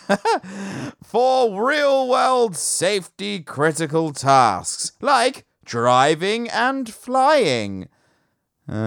for 1.04 1.62
real 1.62 2.08
world 2.08 2.56
safety 2.56 3.40
critical 3.40 4.14
tasks 4.14 4.94
like 5.02 5.46
driving 5.66 6.50
and 6.50 6.94
flying. 6.94 7.90
Oh, 8.68 8.82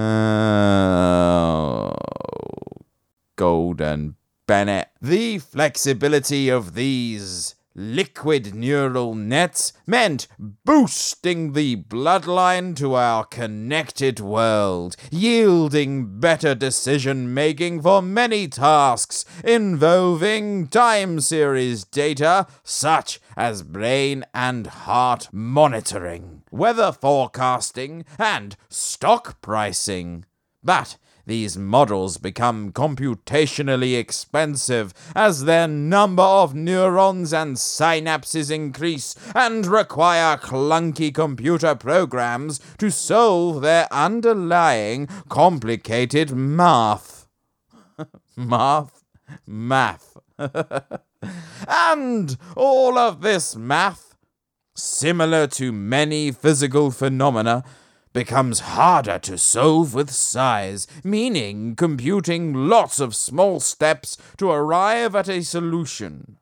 Golden 3.37 4.17
Bennett. 4.47 4.89
The 5.03 5.39
flexibility 5.39 6.49
of 6.49 6.75
these 6.75 7.55
liquid 7.75 8.55
neural 8.55 9.15
nets 9.15 9.73
meant 9.87 10.27
boosting 10.39 11.53
the 11.53 11.77
bloodline 11.77 12.77
to 12.77 12.95
our 12.95 13.25
connected 13.25 14.21
world, 14.21 14.97
yielding 15.11 16.21
better 16.21 16.55
decision 16.55 17.35
making 17.35 17.83
for 17.83 18.01
many 18.01 18.47
tasks 18.47 19.25
involving 19.43 20.67
time 20.69 21.21
series 21.21 21.85
data 21.85 22.47
such 22.63 23.21
as 23.37 23.63
brain 23.63 24.25
and 24.33 24.67
heart 24.67 25.29
monitoring, 25.33 26.43
weather 26.51 26.93
forecasting, 26.93 28.05
and 28.19 28.57
stock 28.69 29.41
pricing. 29.41 30.25
But 30.63 30.97
these 31.27 31.57
models 31.57 32.19
become 32.19 32.73
computationally 32.73 33.99
expensive 33.99 34.93
as 35.15 35.45
their 35.45 35.67
number 35.67 36.23
of 36.23 36.55
neurons 36.55 37.33
and 37.33 37.57
synapses 37.57 38.51
increase 38.51 39.15
and 39.35 39.67
require 39.67 40.37
clunky 40.37 41.15
computer 41.15 41.75
programs 41.75 42.61
to 42.79 42.91
solve 42.91 43.63
their 43.63 43.89
underlying 43.93 45.07
complicated 45.29 46.33
math. 46.33 47.27
math? 48.37 49.05
Math. 49.47 50.17
and 51.69 52.37
all 52.57 52.99
of 52.99 53.23
this 53.23 53.57
math, 53.57 54.15
similar 54.75 55.47
to 55.47 55.73
many 55.73 56.33
physical 56.33 56.91
phenomena, 56.91 57.65
becomes 58.15 58.61
harder 58.61 59.19
to 59.19 59.37
solve 59.37 59.93
with 59.93 60.11
size, 60.11 60.87
meaning 61.05 61.77
computing 61.77 62.55
lots 62.55 62.99
of 63.01 63.15
small 63.15 63.61
steps 63.61 64.17
to 64.39 64.51
arrive 64.51 65.15
at 65.15 65.29
a 65.29 65.43
solution. 65.43 66.39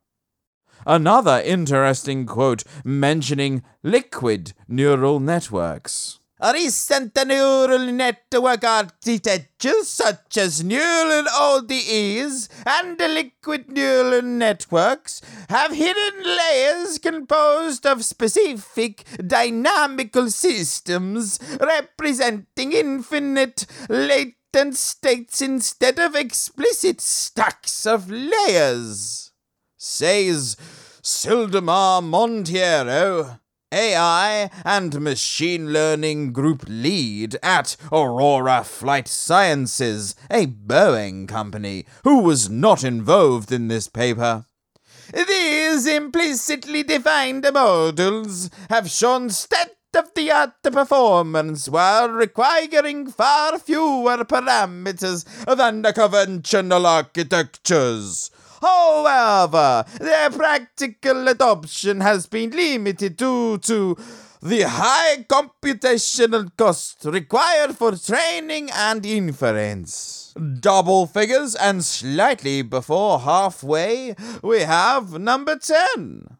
Another 0.86 1.42
interesting 1.44 2.26
quote 2.26 2.62
mentioning 2.84 3.62
liquid 3.82 4.52
neural 4.68 5.18
networks. 5.18 6.20
Recent 6.42 7.14
neural 7.24 7.92
network 7.92 8.64
architectures 8.64 9.86
such 9.86 10.36
as 10.36 10.64
neural 10.64 11.24
ODEs 11.28 12.48
and 12.66 12.98
the 12.98 13.06
liquid 13.06 13.70
neural 13.70 14.22
networks 14.22 15.22
have 15.48 15.72
hidden 15.72 16.24
layers 16.24 16.98
composed 16.98 17.86
of 17.86 18.04
specific 18.04 19.04
dynamical 19.24 20.30
systems 20.30 21.38
representing 21.60 22.72
infinite 22.72 23.64
latent 23.88 24.76
states 24.76 25.40
instead 25.40 26.00
of 26.00 26.16
explicit 26.16 27.00
stacks 27.00 27.86
of 27.86 28.10
layers, 28.10 29.30
says 29.76 30.56
Sildomar 31.02 32.02
Monteiro 32.02 33.38
AI 33.72 34.50
and 34.64 35.00
Machine 35.00 35.72
Learning 35.72 36.32
Group 36.32 36.64
Lead 36.68 37.36
at 37.42 37.76
Aurora 37.90 38.62
Flight 38.64 39.08
Sciences, 39.08 40.14
a 40.30 40.46
Boeing 40.46 41.26
company, 41.26 41.86
who 42.04 42.20
was 42.20 42.50
not 42.50 42.84
involved 42.84 43.50
in 43.50 43.68
this 43.68 43.88
paper. 43.88 44.44
These 45.12 45.86
implicitly 45.86 46.82
defined 46.82 47.46
models 47.52 48.50
have 48.68 48.90
shown 48.90 49.30
state 49.30 49.76
of 49.94 50.14
the 50.14 50.30
art 50.30 50.62
performance 50.62 51.68
while 51.68 52.08
requiring 52.08 53.10
far 53.10 53.58
fewer 53.58 54.24
parameters 54.24 55.24
than 55.44 55.82
the 55.82 55.92
conventional 55.92 56.86
architectures. 56.86 58.30
However, 58.62 59.84
their 59.98 60.30
practical 60.30 61.26
adoption 61.26 62.00
has 62.00 62.26
been 62.26 62.50
limited 62.50 63.16
due 63.16 63.58
to 63.58 63.96
the 64.40 64.62
high 64.62 65.24
computational 65.28 66.50
cost 66.56 67.04
required 67.04 67.76
for 67.76 67.96
training 67.96 68.70
and 68.72 69.04
inference. 69.04 70.32
Double 70.60 71.06
figures 71.06 71.54
and 71.56 71.84
slightly 71.84 72.62
before 72.62 73.20
halfway, 73.20 74.14
we 74.42 74.60
have 74.60 75.18
number 75.18 75.56
10. 75.56 76.38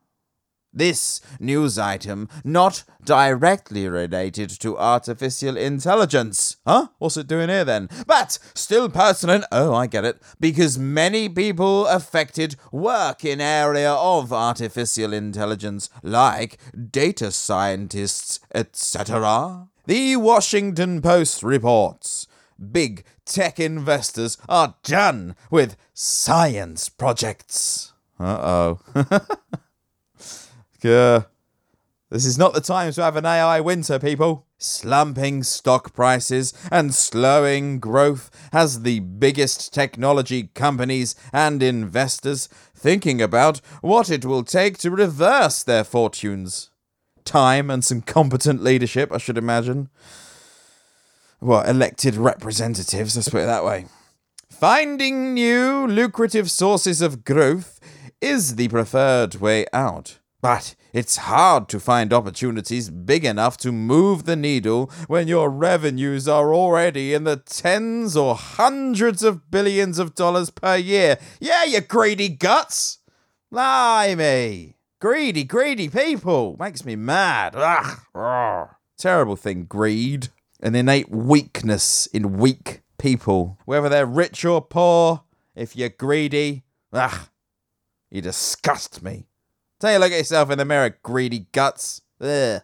This 0.73 1.21
news 1.39 1.79
item 1.79 2.29
not 2.45 2.85
directly 3.05 3.89
related 3.89 4.49
to 4.61 4.79
artificial 4.79 5.57
intelligence. 5.57 6.57
Huh? 6.67 6.89
What's 6.99 7.17
it 7.17 7.27
doing 7.27 7.49
here 7.49 7.65
then? 7.65 7.89
But 8.07 8.39
still 8.55 8.89
pertinent. 8.89 9.45
Oh, 9.53 9.75
I 9.75 9.87
get 9.87 10.05
it. 10.05 10.23
Because 10.41 10.79
many 10.79 11.29
people 11.29 11.87
affected 11.87 12.57
work 12.71 13.25
in 13.25 13.41
area 13.41 13.93
of 13.93 14.33
artificial 14.33 15.13
intelligence, 15.13 15.91
like 16.03 16.59
data 16.91 17.31
scientists, 17.33 18.41
etc. 18.55 19.69
The 19.87 20.17
Washington 20.17 21.03
Post 21.03 21.43
reports 21.43 22.27
big 22.71 23.05
tech 23.25 23.59
investors 23.59 24.39
are 24.49 24.77
done 24.85 25.35
with 25.51 25.77
science 25.93 26.89
projects. 26.89 27.93
Uh. 30.85 31.23
This 32.13 32.27
is 32.27 32.37
not 32.37 32.53
the 32.53 32.61
time 32.61 32.93
to 32.93 33.03
have 33.03 33.17
an 33.17 33.25
AI 33.25 33.59
winter, 33.61 33.99
people. 33.99 34.45
Slumping 34.59 35.43
stock 35.43 35.95
prices 35.95 36.53
and 36.71 36.95
slowing 36.95 37.81
growth 37.81 38.31
has 38.53 38.83
the 38.83 39.01
biggest 39.01 39.73
technology 39.73 40.51
companies 40.55 41.17
and 41.33 41.63
investors 41.63 42.51
thinking 42.77 43.23
about 43.23 43.63
what 43.81 44.11
it 44.11 44.27
will 44.27 44.45
take 44.45 44.77
to 44.79 44.91
reverse 44.91 45.63
their 45.63 45.85
fortunes. 45.85 46.69
Time 47.25 47.71
and 47.71 47.83
some 47.83 48.03
competent 48.03 48.63
leadership, 48.63 49.11
I 49.11 49.17
should 49.17 49.39
imagine. 49.39 49.89
Well, 51.41 51.63
elected 51.63 52.17
representatives, 52.17 53.17
let's 53.17 53.31
put 53.31 53.45
it 53.45 53.47
that 53.47 53.65
way. 53.65 53.87
Finding 54.51 55.33
new 55.33 55.87
lucrative 55.87 56.51
sources 56.51 57.01
of 57.01 57.25
growth 57.25 57.81
is 58.21 58.57
the 58.57 58.69
preferred 58.69 59.37
way 59.37 59.65
out. 59.73 60.19
But 60.43 60.75
it's 60.93 61.19
hard 61.19 61.69
to 61.69 61.79
find 61.79 62.13
opportunities 62.13 62.91
big 62.91 63.25
enough 63.25 63.57
to 63.59 63.71
move 63.71 64.25
the 64.25 64.35
needle 64.35 64.91
when 65.07 65.29
your 65.29 65.49
revenues 65.49 66.27
are 66.27 66.53
already 66.53 67.15
in 67.15 67.23
the 67.23 67.37
tens 67.37 68.17
or 68.17 68.35
hundreds 68.35 69.23
of 69.23 69.53
billions 69.53 70.01
of 70.01 70.17
dollars 70.17 70.51
per 70.51 70.77
year. 70.77 71.17
Yeah, 71.41 71.63
you 71.63 71.81
greedy 71.81 72.29
guts! 72.29 72.99
Blimey! 73.53 74.75
Greedy, 75.01 75.45
greedy 75.45 75.89
people! 75.89 76.57
Makes 76.59 76.85
me 76.85 76.97
mad. 76.97 77.55
Ugh. 77.55 78.69
Terrible 78.99 79.37
thing, 79.37 79.65
greed. 79.65 80.29
An 80.61 80.75
innate 80.75 81.11
weakness 81.11 82.07
in 82.07 82.39
weak 82.39 82.83
people. 82.99 83.59
Whether 83.65 83.89
they're 83.89 84.07
rich 84.07 84.45
or 84.45 84.61
poor, 84.61 85.23
if 85.55 85.77
you're 85.77 85.89
greedy, 85.89 86.65
ugh, 86.93 87.29
you 88.11 88.21
disgust 88.21 89.03
me. 89.03 89.27
Take 89.83 89.97
a 89.97 89.99
look 89.99 90.13
at 90.13 90.19
yourself 90.19 90.49
in 90.53 90.59
the 90.59 90.65
mirror, 90.65 90.97
greedy 91.03 91.47
guts. 91.51 92.03
Ugh. 92.21 92.63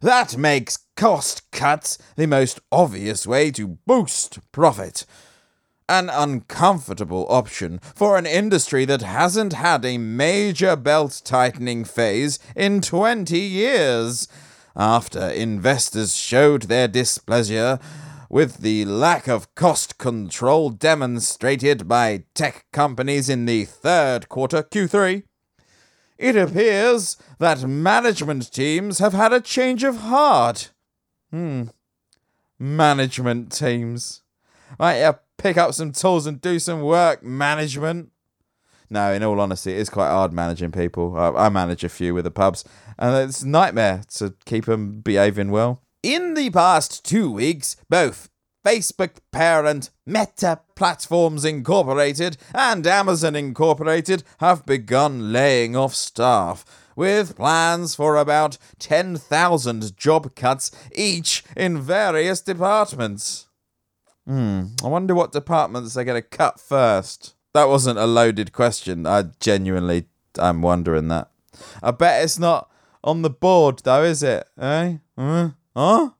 That 0.00 0.36
makes 0.36 0.78
cost 0.94 1.50
cuts 1.50 1.98
the 2.14 2.28
most 2.28 2.60
obvious 2.70 3.26
way 3.26 3.50
to 3.50 3.78
boost 3.84 4.38
profit. 4.52 5.04
An 5.88 6.08
uncomfortable 6.08 7.26
option 7.28 7.80
for 7.96 8.16
an 8.16 8.26
industry 8.26 8.84
that 8.84 9.02
hasn't 9.02 9.54
had 9.54 9.84
a 9.84 9.98
major 9.98 10.76
belt 10.76 11.20
tightening 11.24 11.84
phase 11.84 12.38
in 12.54 12.80
20 12.80 13.36
years. 13.36 14.28
After 14.76 15.28
investors 15.28 16.14
showed 16.14 16.62
their 16.62 16.86
displeasure 16.86 17.80
with 18.30 18.58
the 18.58 18.84
lack 18.84 19.26
of 19.26 19.52
cost 19.56 19.98
control 19.98 20.70
demonstrated 20.70 21.88
by 21.88 22.22
tech 22.34 22.66
companies 22.72 23.28
in 23.28 23.46
the 23.46 23.64
third 23.64 24.28
quarter, 24.28 24.62
Q3, 24.62 25.24
it 26.18 26.36
appears 26.36 27.16
that 27.38 27.62
management 27.62 28.52
teams 28.52 28.98
have 28.98 29.12
had 29.12 29.32
a 29.32 29.40
change 29.40 29.84
of 29.84 29.96
heart. 29.96 30.72
Hmm. 31.30 31.64
Management 32.58 33.52
teams. 33.52 34.22
Might 34.78 35.00
you 35.00 35.14
pick 35.36 35.56
up 35.56 35.74
some 35.74 35.92
tools 35.92 36.26
and 36.26 36.40
do 36.40 36.58
some 36.58 36.82
work, 36.82 37.22
management? 37.22 38.10
No, 38.90 39.12
in 39.12 39.22
all 39.22 39.40
honesty, 39.40 39.72
it 39.72 39.78
is 39.78 39.90
quite 39.90 40.08
hard 40.08 40.32
managing 40.32 40.72
people. 40.72 41.16
I, 41.16 41.46
I 41.46 41.48
manage 41.50 41.84
a 41.84 41.88
few 41.88 42.14
with 42.14 42.24
the 42.24 42.30
pubs, 42.30 42.64
and 42.98 43.14
it's 43.28 43.44
nightmare 43.44 44.02
to 44.14 44.34
keep 44.44 44.64
them 44.64 45.00
behaving 45.00 45.50
well. 45.50 45.82
In 46.02 46.34
the 46.34 46.50
past 46.50 47.04
two 47.04 47.30
weeks, 47.30 47.76
both 47.88 48.27
Facebook 48.64 49.16
parent 49.32 49.90
Meta 50.04 50.60
Platforms 50.74 51.44
Incorporated 51.44 52.36
and 52.54 52.86
Amazon 52.86 53.36
Incorporated 53.36 54.24
have 54.40 54.66
begun 54.66 55.32
laying 55.32 55.76
off 55.76 55.94
staff, 55.94 56.64
with 56.96 57.36
plans 57.36 57.94
for 57.94 58.16
about 58.16 58.58
10,000 58.78 59.96
job 59.96 60.34
cuts 60.34 60.70
each 60.94 61.44
in 61.56 61.80
various 61.80 62.40
departments. 62.40 63.46
Hmm, 64.26 64.66
I 64.84 64.88
wonder 64.88 65.14
what 65.14 65.32
departments 65.32 65.94
they're 65.94 66.04
going 66.04 66.20
to 66.20 66.28
cut 66.28 66.60
first. 66.60 67.34
That 67.54 67.68
wasn't 67.68 67.98
a 67.98 68.06
loaded 68.06 68.52
question. 68.52 69.06
I 69.06 69.24
genuinely 69.40 70.06
I'm 70.38 70.62
wondering 70.62 71.08
that. 71.08 71.30
I 71.82 71.90
bet 71.90 72.22
it's 72.24 72.38
not 72.38 72.70
on 73.02 73.22
the 73.22 73.30
board 73.30 73.80
though, 73.84 74.04
is 74.04 74.22
it? 74.22 74.46
Eh? 74.58 74.96
Huh? 75.16 75.50
Huh? 75.74 76.10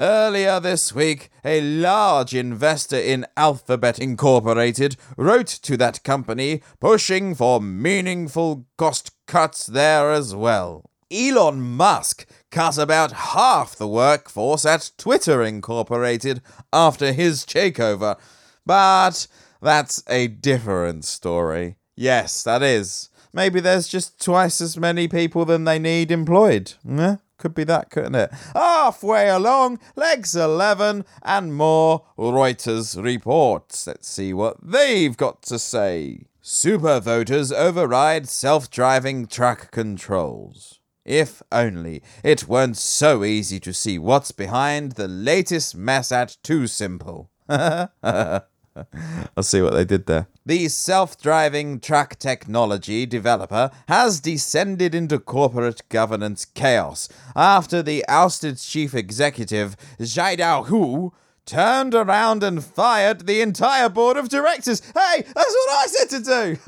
Earlier 0.00 0.60
this 0.60 0.94
week, 0.94 1.28
a 1.44 1.60
large 1.60 2.34
investor 2.34 2.96
in 2.96 3.26
Alphabet 3.36 3.98
Incorporated 3.98 4.96
wrote 5.18 5.46
to 5.48 5.76
that 5.76 6.02
company 6.04 6.62
pushing 6.80 7.34
for 7.34 7.60
meaningful 7.60 8.64
cost 8.78 9.10
cuts 9.26 9.66
there 9.66 10.10
as 10.10 10.34
well. 10.34 10.86
Elon 11.10 11.60
Musk 11.60 12.26
cut 12.50 12.78
about 12.78 13.12
half 13.12 13.76
the 13.76 13.86
workforce 13.86 14.64
at 14.64 14.90
Twitter 14.96 15.42
Incorporated 15.42 16.40
after 16.72 17.12
his 17.12 17.44
takeover. 17.44 18.18
But 18.64 19.26
that's 19.60 20.02
a 20.08 20.28
different 20.28 21.04
story. 21.04 21.76
Yes, 21.94 22.42
that 22.44 22.62
is. 22.62 23.10
Maybe 23.34 23.60
there's 23.60 23.86
just 23.86 24.18
twice 24.18 24.62
as 24.62 24.78
many 24.78 25.08
people 25.08 25.44
than 25.44 25.64
they 25.64 25.78
need 25.78 26.10
employed. 26.10 26.72
Yeah, 26.84 27.16
could 27.40 27.54
be 27.54 27.64
that, 27.64 27.90
couldn't 27.90 28.14
it? 28.14 28.30
Halfway 28.54 29.28
along, 29.28 29.80
legs 29.96 30.36
11 30.36 31.04
and 31.22 31.54
more 31.54 32.04
Reuters 32.16 33.02
reports. 33.02 33.86
Let's 33.86 34.08
see 34.08 34.32
what 34.32 34.58
they've 34.62 35.16
got 35.16 35.42
to 35.42 35.58
say. 35.58 36.26
Super 36.42 37.00
voters 37.00 37.50
override 37.50 38.28
self 38.28 38.70
driving 38.70 39.26
truck 39.26 39.70
controls. 39.70 40.78
If 41.04 41.42
only 41.50 42.02
it 42.22 42.46
weren't 42.46 42.76
so 42.76 43.24
easy 43.24 43.58
to 43.60 43.72
see 43.72 43.98
what's 43.98 44.30
behind 44.30 44.92
the 44.92 45.08
latest 45.08 45.74
mess 45.74 46.12
at 46.12 46.36
TuSimple. 46.44 47.28
I'll 47.48 49.42
see 49.42 49.62
what 49.62 49.72
they 49.72 49.84
did 49.84 50.06
there. 50.06 50.28
The 50.50 50.66
self 50.66 51.16
driving 51.16 51.78
truck 51.78 52.18
technology 52.18 53.06
developer 53.06 53.70
has 53.86 54.18
descended 54.18 54.96
into 54.96 55.20
corporate 55.20 55.88
governance 55.88 56.44
chaos 56.44 57.08
after 57.36 57.84
the 57.84 58.04
ousted 58.08 58.58
chief 58.58 58.92
executive, 58.92 59.76
Xiaodi 60.00 60.66
Hou, 60.66 61.12
turned 61.46 61.94
around 61.94 62.42
and 62.42 62.64
fired 62.64 63.28
the 63.28 63.40
entire 63.40 63.88
board 63.88 64.16
of 64.16 64.28
directors. 64.28 64.80
Hey, 64.80 65.22
that's 65.22 65.36
what 65.36 65.70
I 65.70 65.86
said 65.86 66.10
to 66.10 66.20
do! 66.24 66.58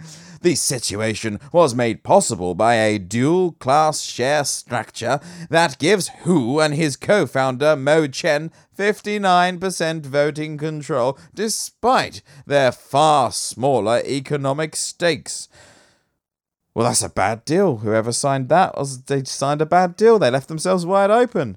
The 0.44 0.56
situation 0.56 1.40
was 1.52 1.74
made 1.74 2.02
possible 2.02 2.54
by 2.54 2.74
a 2.74 2.98
dual 2.98 3.52
class 3.52 4.02
share 4.02 4.44
structure 4.44 5.18
that 5.48 5.78
gives 5.78 6.08
Hou 6.24 6.60
and 6.60 6.74
his 6.74 6.96
co 6.96 7.26
founder 7.26 7.74
Mo 7.76 8.06
Chen 8.08 8.50
59% 8.76 10.04
voting 10.04 10.58
control 10.58 11.18
despite 11.34 12.20
their 12.44 12.72
far 12.72 13.32
smaller 13.32 14.02
economic 14.04 14.76
stakes. 14.76 15.48
Well, 16.74 16.88
that's 16.88 17.02
a 17.02 17.08
bad 17.08 17.46
deal. 17.46 17.78
Whoever 17.78 18.12
signed 18.12 18.50
that 18.50 18.76
was 18.76 19.04
they 19.04 19.24
signed 19.24 19.62
a 19.62 19.66
bad 19.66 19.96
deal. 19.96 20.18
They 20.18 20.30
left 20.30 20.48
themselves 20.48 20.84
wide 20.84 21.10
open. 21.10 21.56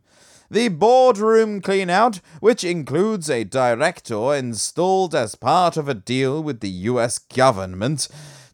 The 0.50 0.70
boardroom 0.70 1.60
cleanout, 1.62 2.22
which 2.40 2.64
includes 2.64 3.30
a 3.30 3.44
director 3.44 4.34
installed 4.34 5.14
as 5.14 5.36
part 5.36 5.76
of 5.76 5.90
a 5.90 5.94
deal 5.94 6.42
with 6.42 6.62
the 6.62 6.70
US 6.70 7.20
government, 7.20 8.08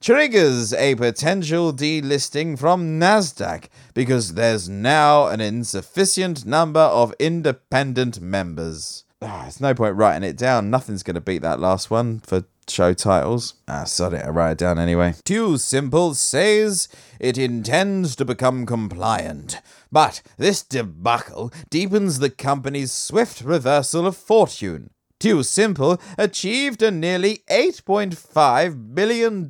triggers 0.04 0.74
a 0.74 0.96
potential 0.96 1.72
delisting 1.72 2.60
from 2.60 3.00
NASDAQ 3.00 3.70
because 3.94 4.34
there's 4.34 4.68
now 4.68 5.28
an 5.28 5.40
insufficient 5.40 6.46
number 6.46 6.82
of 6.82 7.14
independent 7.20 8.20
members. 8.20 9.06
Ah, 9.22 9.44
there's 9.44 9.62
no 9.62 9.74
point 9.74 9.96
writing 9.96 10.28
it 10.28 10.36
down. 10.36 10.70
Nothing's 10.70 11.04
going 11.04 11.16
to 11.16 11.22
beat 11.22 11.42
that 11.44 11.62
last 11.62 11.90
one 11.90 12.20
for 12.20 12.44
show 12.68 12.94
titles. 12.94 13.54
Ah, 13.66 13.86
sod 13.86 14.14
it, 14.14 14.26
I 14.26 14.30
write 14.30 14.52
it 14.52 14.58
down 14.58 14.78
anyway. 14.78 15.16
TuSimple 15.24 16.16
says 16.16 16.90
it 17.18 17.38
intends 17.38 18.18
to 18.18 18.26
become 18.26 18.66
compliant, 18.66 19.62
but 19.90 20.22
this 20.36 20.64
debacle 20.64 21.50
deepens 21.70 22.20
the 22.20 22.30
company's 22.30 22.92
swift 22.92 23.40
reversal 23.40 24.06
of 24.06 24.18
fortune. 24.18 24.90
TuSimple 25.24 26.02
achieved 26.18 26.82
a 26.82 26.92
nearly 26.92 27.44
$8.5 27.50 28.94
billion, 28.94 29.48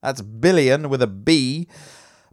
that's 0.00 0.22
billion 0.22 0.88
with 0.88 1.02
a 1.02 1.06
B, 1.06 1.68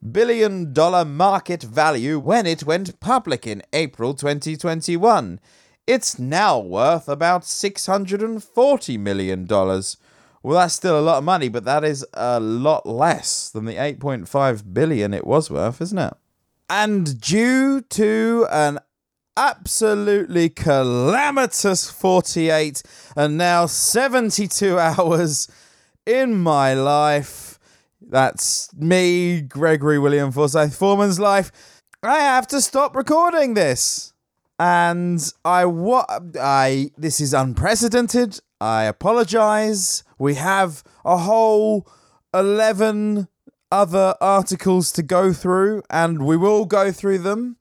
billion 0.09 0.71
dollar 0.71 1.03
market 1.03 1.63
value 1.63 2.17
when 2.17 2.45
it 2.45 2.63
went 2.63 3.01
public 3.01 3.45
in 3.45 3.61
April 3.73 4.13
2021. 4.13 5.41
It's 5.85 6.17
now 6.17 6.57
worth 6.57 7.09
about 7.09 7.41
$640 7.41 8.99
million. 8.99 9.45
Well, 9.49 9.91
that's 10.57 10.75
still 10.75 10.97
a 10.97 11.01
lot 11.01 11.17
of 11.17 11.25
money, 11.25 11.49
but 11.49 11.65
that 11.65 11.83
is 11.83 12.05
a 12.13 12.39
lot 12.39 12.85
less 12.85 13.49
than 13.49 13.65
the 13.65 13.75
8.5 13.75 14.73
billion 14.73 15.13
it 15.13 15.27
was 15.27 15.51
worth, 15.51 15.81
isn't 15.81 15.99
it? 15.99 16.13
And 16.69 17.19
due 17.19 17.81
to 17.81 18.47
an 18.49 18.79
absolutely 19.37 20.49
calamitous 20.49 21.89
48 21.89 22.81
and 23.15 23.37
now 23.37 23.65
72 23.65 24.79
hours 24.79 25.47
in 26.05 26.35
my 26.35 26.73
life. 26.73 27.59
That's 28.01 28.73
me, 28.75 29.41
Gregory 29.41 29.99
William 29.99 30.31
Forsyth 30.31 30.75
Foreman's 30.75 31.19
life. 31.19 31.51
I 32.03 32.19
have 32.19 32.47
to 32.47 32.61
stop 32.61 32.95
recording 32.95 33.55
this. 33.55 34.13
And 34.57 35.19
I 35.43 35.65
what 35.65 36.07
I 36.39 36.91
this 36.97 37.19
is 37.19 37.33
unprecedented. 37.33 38.39
I 38.61 38.83
apologize. 38.83 40.03
We 40.17 40.35
have 40.35 40.81
a 41.03 41.17
whole 41.17 41.85
11 42.33 43.27
other 43.71 44.15
articles 44.21 44.91
to 44.93 45.03
go 45.03 45.33
through 45.33 45.83
and 45.89 46.25
we 46.25 46.37
will 46.37 46.65
go 46.65 46.91
through 46.91 47.17
them. 47.19 47.57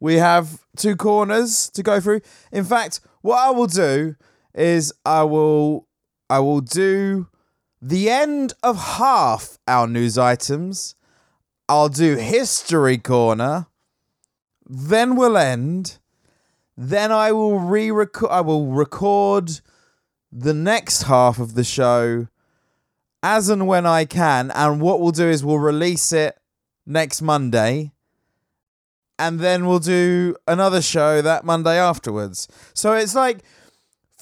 We 0.00 0.14
have 0.16 0.64
two 0.76 0.96
corners 0.96 1.70
to 1.70 1.82
go 1.82 2.00
through. 2.00 2.20
In 2.52 2.64
fact, 2.64 3.00
what 3.22 3.38
I 3.38 3.50
will 3.50 3.66
do 3.66 4.16
is 4.54 4.92
I 5.04 5.24
will 5.24 5.86
I 6.30 6.40
will 6.40 6.60
do 6.60 7.28
the 7.80 8.10
end 8.10 8.52
of 8.62 8.76
half 8.76 9.58
our 9.66 9.86
news 9.86 10.18
items. 10.18 10.94
I'll 11.68 11.88
do 11.88 12.16
history 12.16 12.98
corner. 12.98 13.66
Then 14.68 15.16
we'll 15.16 15.36
end. 15.36 15.98
Then 16.76 17.10
I 17.10 17.32
will 17.32 17.58
re-record 17.58 18.30
I 18.30 18.40
will 18.40 18.66
record 18.66 19.60
the 20.30 20.54
next 20.54 21.04
half 21.04 21.38
of 21.38 21.54
the 21.54 21.64
show 21.64 22.28
as 23.22 23.48
and 23.48 23.66
when 23.66 23.84
I 23.84 24.04
can 24.04 24.50
and 24.52 24.80
what 24.80 25.00
we'll 25.00 25.10
do 25.10 25.28
is 25.28 25.44
we'll 25.44 25.58
release 25.58 26.12
it 26.12 26.38
next 26.86 27.20
Monday 27.20 27.92
and 29.18 29.40
then 29.40 29.66
we'll 29.66 29.80
do 29.80 30.36
another 30.46 30.80
show 30.80 31.20
that 31.22 31.44
Monday 31.44 31.78
afterwards. 31.78 32.46
So 32.74 32.92
it's 32.92 33.14
like 33.14 33.38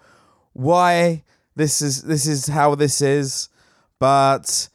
why 0.53 1.23
this 1.55 1.81
is 1.81 2.03
this 2.03 2.27
is 2.27 2.45
how 2.47 2.75
this 2.75 3.01
is, 3.01 3.49
but 3.99 4.69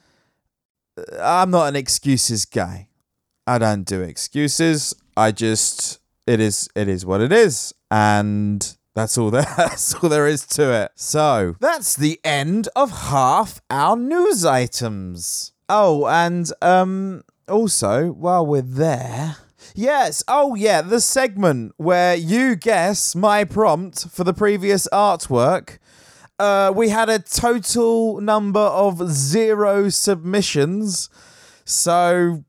uh, 0.97 1.03
I'm 1.21 1.51
not 1.51 1.69
an 1.69 1.77
excuses 1.77 2.47
guy. 2.47 2.89
I 3.47 3.59
don't 3.59 3.85
do 3.85 4.01
excuses. 4.01 4.95
I 5.17 5.33
just 5.33 6.01
it 6.27 6.41
is 6.41 6.71
it 6.75 6.89
is 6.89 7.05
what 7.05 7.21
it 7.21 7.33
is 7.33 7.75
and 7.91 8.77
that's 8.95 9.16
all 9.16 9.30
there, 9.30 9.43
that's 9.57 9.95
all 9.95 10.09
there 10.09 10.26
is 10.26 10.47
to 10.49 10.72
it. 10.72 10.93
So 10.97 11.57
that's 11.61 11.95
the 11.95 12.20
end 12.24 12.68
of 12.74 12.91
half 12.91 13.61
our 13.70 13.97
news 13.97 14.45
items. 14.45 15.53
Oh, 15.68 16.07
and 16.07 16.51
um, 16.61 17.22
also 17.49 18.11
while 18.11 18.45
we're 18.45 18.62
there, 18.62 19.36
yes, 19.74 20.24
oh 20.26 20.55
yeah, 20.55 20.82
the 20.82 21.01
segment 21.01 21.72
where 21.76 22.14
you 22.14 22.57
guess 22.57 23.14
my 23.14 23.45
prompt 23.45 24.09
for 24.11 24.24
the 24.24 24.34
previous 24.34 24.88
artwork. 24.93 25.78
Uh, 26.38 26.72
we 26.74 26.88
had 26.88 27.11
a 27.11 27.18
total 27.18 28.18
number 28.20 28.61
of 28.61 29.11
zero 29.11 29.91
submissions. 29.91 31.11
So 31.66 32.45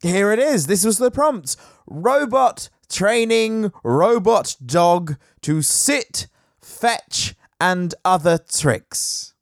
here 0.00 0.32
it 0.32 0.38
is. 0.38 0.68
This 0.68 0.84
was 0.84 0.98
the 0.98 1.10
prompt. 1.10 1.56
Robot 1.86 2.68
training 2.90 3.72
robot 3.82 4.56
dog 4.64 5.16
to 5.42 5.62
sit, 5.62 6.26
fetch, 6.60 7.34
and 7.60 7.94
other 8.04 8.38
tricks. 8.38 9.34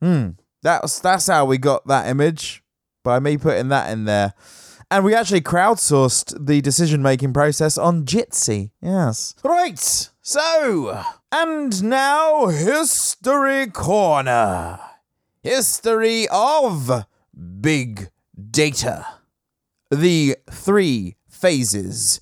Hmm. 0.00 0.30
That's 0.62 0.98
that's 1.00 1.26
how 1.26 1.44
we 1.44 1.58
got 1.58 1.86
that 1.86 2.08
image 2.08 2.62
by 3.02 3.20
me 3.20 3.36
putting 3.36 3.68
that 3.68 3.90
in 3.92 4.04
there. 4.04 4.34
And 4.90 5.04
we 5.04 5.14
actually 5.14 5.40
crowdsourced 5.40 6.46
the 6.46 6.60
decision 6.60 7.02
making 7.02 7.32
process 7.32 7.76
on 7.76 8.04
Jitsi. 8.04 8.70
Yes. 8.80 9.34
Right. 9.42 10.10
So, 10.22 11.02
and 11.32 11.82
now 11.82 12.46
History 12.46 13.66
Corner. 13.66 14.78
History 15.42 16.26
of 16.30 17.04
Big 17.60 18.08
Data. 18.50 19.06
The 19.90 20.36
three 20.50 21.16
phases 21.28 22.20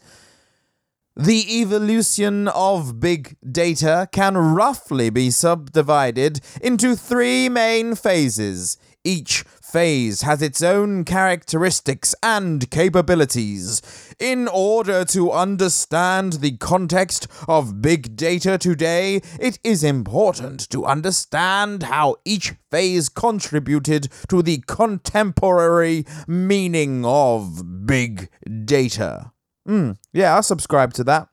The 1.17 1.61
evolution 1.61 2.49
of 2.49 2.99
big 2.99 3.37
data 3.47 4.09
can 4.13 4.35
roughly 4.35 5.11
be 5.11 5.31
subdivided 5.31 6.41
into 6.63 6.97
three 6.97 7.51
main 7.51 7.97
phases. 7.97 8.79
Each 9.05 9.43
phase 9.43 10.23
has 10.23 10.41
its 10.41 10.63
own 10.63 11.05
characteristics 11.05 12.15
and 12.23 12.71
capabilities. 12.71 13.83
In 14.19 14.49
order 14.49 15.05
to 15.07 15.33
understand 15.33 16.35
the 16.35 16.57
context 16.57 17.29
of 17.47 17.83
big 17.83 18.17
data 18.17 18.57
today, 18.57 19.21
it 19.39 19.59
is 19.63 19.85
important 19.85 20.71
to 20.71 20.87
understand 20.87 21.83
how 21.83 22.17
each 22.25 22.55
phase 22.71 23.11
contributed 23.11 24.09
to 24.31 24.41
the 24.41 24.65
contemporary 24.67 26.07
meaning 26.27 27.05
of 27.05 27.85
big 27.85 28.31
data. 28.65 29.33
Mm, 29.69 29.97
yeah, 30.13 30.37
I 30.37 30.41
subscribe 30.41 30.93
to 30.95 31.05
that. 31.05 31.29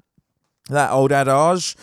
That 0.69 0.91
old 0.91 1.11
adage 1.11 1.75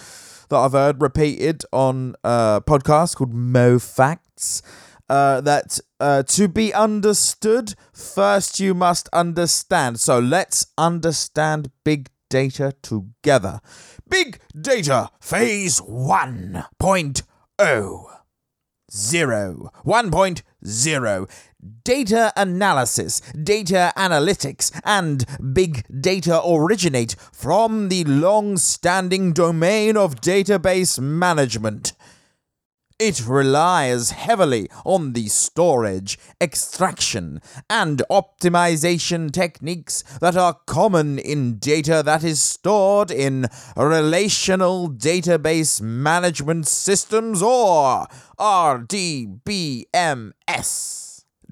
that 0.49 0.57
I've 0.57 0.73
heard 0.73 1.03
repeated 1.03 1.65
on 1.73 2.15
a 2.23 2.63
podcast 2.67 3.17
called 3.17 3.35
Mo 3.35 3.79
Facts. 3.79 4.63
Uh, 5.09 5.41
that 5.41 5.79
uh, 6.01 6.25
to 6.25 6.49
be 6.49 6.75
understood, 6.75 7.75
first 7.93 8.59
you 8.59 8.75
must 8.75 9.09
understand. 9.13 10.01
So 10.01 10.19
let's 10.19 10.67
understand 10.77 11.71
big 11.85 12.11
data 12.29 12.75
together. 12.83 13.61
Big 14.09 14.41
data 14.61 15.11
phase 15.21 15.81
1.0. 15.81 17.25
0. 18.93 19.71
1.0. 19.85 20.43
Data 21.85 22.33
analysis, 22.37 23.21
data 23.33 23.93
analytics, 23.97 24.71
and 24.85 25.25
big 25.53 25.85
data 26.01 26.41
originate 26.45 27.17
from 27.33 27.89
the 27.89 28.05
long 28.05 28.57
standing 28.57 29.33
domain 29.33 29.97
of 29.97 30.21
database 30.21 30.99
management. 30.99 31.93
It 32.99 33.27
relies 33.27 34.13
heavily 34.13 34.71
on 34.87 35.13
the 35.13 35.27
storage, 35.29 36.19
extraction, 36.41 37.43
and 37.69 38.03
optimization 38.11 39.31
techniques 39.31 40.03
that 40.23 40.35
are 40.35 40.61
common 40.67 41.19
in 41.19 41.59
data 41.59 42.03
that 42.07 42.25
is 42.25 42.43
stored 42.43 43.11
in 43.11 43.49
relational 43.77 44.89
database 44.89 45.79
management 45.83 46.69
systems 46.69 47.43
or 47.43 48.07
RDBMS. 48.39 49.43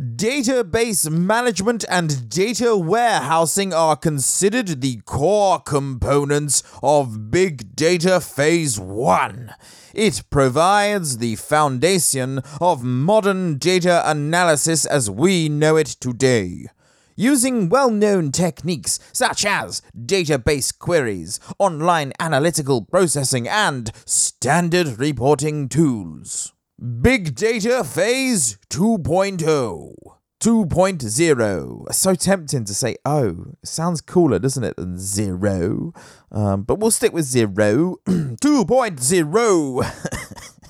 Database 0.00 1.10
management 1.10 1.84
and 1.90 2.30
data 2.30 2.74
warehousing 2.74 3.74
are 3.74 3.96
considered 3.96 4.80
the 4.80 4.96
core 5.04 5.60
components 5.60 6.62
of 6.82 7.30
Big 7.30 7.76
Data 7.76 8.18
Phase 8.20 8.80
1. 8.80 9.54
It 9.94 10.24
provides 10.28 11.18
the 11.18 11.36
foundation 11.36 12.40
of 12.60 12.82
modern 12.82 13.58
data 13.58 14.02
analysis 14.04 14.84
as 14.84 15.08
we 15.08 15.48
know 15.48 15.76
it 15.76 15.86
today. 15.86 16.66
Using 17.14 17.68
well 17.68 17.90
known 17.90 18.32
techniques 18.32 18.98
such 19.12 19.46
as 19.46 19.82
database 19.96 20.76
queries, 20.76 21.38
online 21.60 22.12
analytical 22.18 22.82
processing, 22.82 23.46
and 23.46 23.92
standard 24.04 24.98
reporting 24.98 25.68
tools. 25.68 26.52
Big 27.00 27.36
Data 27.36 27.84
Phase 27.84 28.58
2.0. 28.70 30.13
2.0. 30.44 31.94
So 31.94 32.14
tempting 32.14 32.66
to 32.66 32.74
say 32.74 32.96
oh. 33.06 33.54
Sounds 33.64 34.02
cooler, 34.02 34.38
doesn't 34.38 34.62
it, 34.62 34.76
than 34.76 34.98
zero? 34.98 35.94
Um, 36.30 36.64
but 36.64 36.78
we'll 36.78 36.90
stick 36.90 37.14
with 37.14 37.24
zero. 37.24 37.96
2.0. 38.06 40.20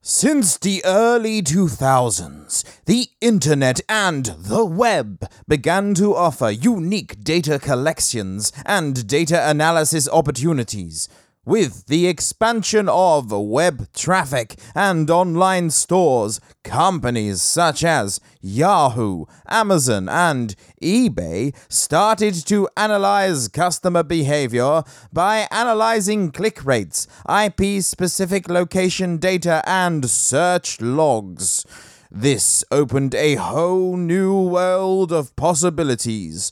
Since 0.00 0.58
the 0.58 0.84
early 0.84 1.40
2000s, 1.40 2.64
the 2.86 3.06
internet 3.20 3.80
and 3.88 4.26
the 4.26 4.64
web 4.64 5.30
began 5.46 5.94
to 5.94 6.16
offer 6.16 6.50
unique 6.50 7.22
data 7.22 7.60
collections 7.60 8.50
and 8.64 9.06
data 9.06 9.48
analysis 9.48 10.08
opportunities. 10.08 11.08
With 11.46 11.86
the 11.86 12.08
expansion 12.08 12.88
of 12.88 13.30
web 13.30 13.92
traffic 13.92 14.56
and 14.74 15.08
online 15.08 15.70
stores, 15.70 16.40
companies 16.64 17.40
such 17.40 17.84
as 17.84 18.18
Yahoo, 18.40 19.26
Amazon, 19.48 20.08
and 20.08 20.56
eBay 20.82 21.54
started 21.68 22.34
to 22.48 22.68
analyze 22.76 23.46
customer 23.46 24.02
behavior 24.02 24.82
by 25.12 25.46
analyzing 25.52 26.32
click 26.32 26.64
rates, 26.64 27.06
IP 27.30 27.80
specific 27.80 28.48
location 28.48 29.18
data, 29.18 29.62
and 29.66 30.10
search 30.10 30.80
logs. 30.80 31.64
This 32.10 32.64
opened 32.72 33.14
a 33.14 33.36
whole 33.36 33.96
new 33.96 34.48
world 34.48 35.12
of 35.12 35.36
possibilities. 35.36 36.50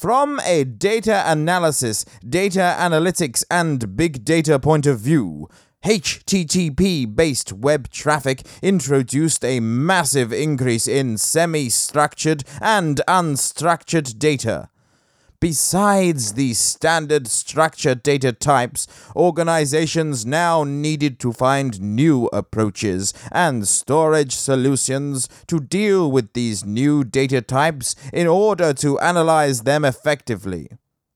From 0.00 0.40
a 0.46 0.64
data 0.64 1.24
analysis, 1.26 2.06
data 2.26 2.74
analytics, 2.78 3.44
and 3.50 3.98
big 3.98 4.24
data 4.24 4.58
point 4.58 4.86
of 4.86 4.98
view, 4.98 5.50
HTTP 5.84 7.14
based 7.14 7.52
web 7.52 7.90
traffic 7.90 8.40
introduced 8.62 9.44
a 9.44 9.60
massive 9.60 10.32
increase 10.32 10.88
in 10.88 11.18
semi 11.18 11.68
structured 11.68 12.44
and 12.62 13.02
unstructured 13.06 14.18
data. 14.18 14.70
Besides 15.40 16.34
the 16.34 16.52
standard 16.52 17.26
structured 17.26 18.02
data 18.02 18.30
types, 18.30 18.86
organizations 19.16 20.26
now 20.26 20.64
needed 20.64 21.18
to 21.20 21.32
find 21.32 21.80
new 21.80 22.26
approaches 22.26 23.14
and 23.32 23.66
storage 23.66 24.36
solutions 24.36 25.30
to 25.46 25.58
deal 25.58 26.12
with 26.12 26.34
these 26.34 26.66
new 26.66 27.04
data 27.04 27.40
types 27.40 27.96
in 28.12 28.26
order 28.26 28.74
to 28.74 28.98
analyze 28.98 29.62
them 29.62 29.82
effectively. 29.82 30.68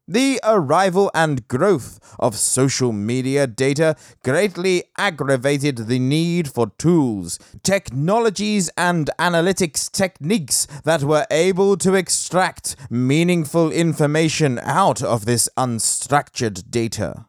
The 0.06 0.38
arrival 0.44 1.10
and 1.14 1.48
growth 1.48 1.98
of 2.18 2.36
social 2.36 2.92
media 2.92 3.46
data 3.46 3.96
greatly 4.22 4.84
aggravated 4.98 5.78
the 5.78 5.98
need 5.98 6.46
for 6.46 6.72
tools, 6.76 7.38
technologies, 7.62 8.68
and 8.76 9.10
analytics 9.18 9.90
techniques 9.90 10.66
that 10.84 11.04
were 11.04 11.26
able 11.30 11.78
to 11.78 11.94
extract 11.94 12.76
meaningful 12.90 13.72
information 13.72 14.58
out 14.58 15.02
of 15.02 15.24
this 15.24 15.48
unstructured 15.56 16.70
data. 16.70 17.24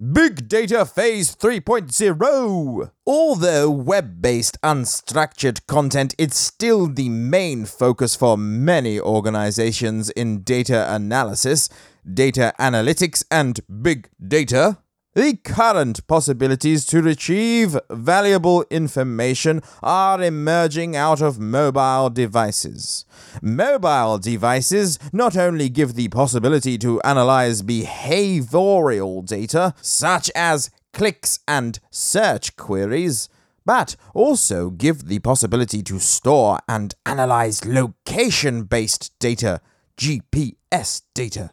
Big 0.00 0.48
Data 0.48 0.86
Phase 0.86 1.36
3.0! 1.36 2.90
Although 3.06 3.70
web 3.70 4.22
based 4.22 4.56
unstructured 4.62 5.66
content 5.66 6.14
is 6.16 6.34
still 6.34 6.86
the 6.86 7.10
main 7.10 7.66
focus 7.66 8.16
for 8.16 8.38
many 8.38 8.98
organizations 8.98 10.08
in 10.08 10.40
data 10.40 10.86
analysis, 10.90 11.68
data 12.14 12.54
analytics, 12.58 13.22
and 13.30 13.60
big 13.82 14.08
data, 14.26 14.78
the 15.14 15.36
current 15.36 16.06
possibilities 16.06 16.86
to 16.86 17.02
retrieve 17.02 17.76
valuable 17.90 18.64
information 18.70 19.60
are 19.82 20.22
emerging 20.22 20.94
out 20.94 21.20
of 21.20 21.40
mobile 21.40 22.08
devices. 22.10 23.04
Mobile 23.42 24.18
devices 24.18 25.00
not 25.12 25.36
only 25.36 25.68
give 25.68 25.94
the 25.94 26.08
possibility 26.08 26.78
to 26.78 27.00
analyze 27.02 27.62
behavioral 27.62 29.26
data, 29.26 29.74
such 29.80 30.30
as 30.36 30.70
clicks 30.92 31.40
and 31.48 31.80
search 31.90 32.56
queries, 32.56 33.28
but 33.66 33.96
also 34.14 34.70
give 34.70 35.08
the 35.08 35.18
possibility 35.18 35.82
to 35.82 35.98
store 35.98 36.60
and 36.68 36.94
analyze 37.04 37.64
location 37.64 38.62
based 38.62 39.12
data, 39.18 39.60
GPS 39.96 41.02
data. 41.14 41.50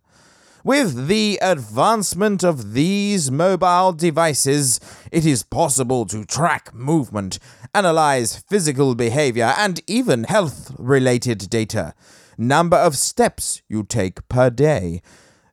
With 0.68 1.08
the 1.08 1.40
advancement 1.42 2.44
of 2.44 2.74
these 2.74 3.32
mobile 3.32 3.94
devices, 3.94 4.82
it 5.14 5.26
is 5.26 5.42
possible 5.42 6.06
to 6.08 6.26
track 6.26 6.74
movement, 6.74 7.40
analyze 7.74 8.36
physical 8.50 8.94
behavior, 8.94 9.54
and 9.58 9.80
even 9.88 10.26
health 10.26 10.76
related 10.78 11.50
data. 11.50 11.94
Number 12.38 12.76
of 12.76 12.98
steps 12.98 13.62
you 13.70 13.84
take 13.84 14.28
per 14.28 14.50
day. 14.50 15.02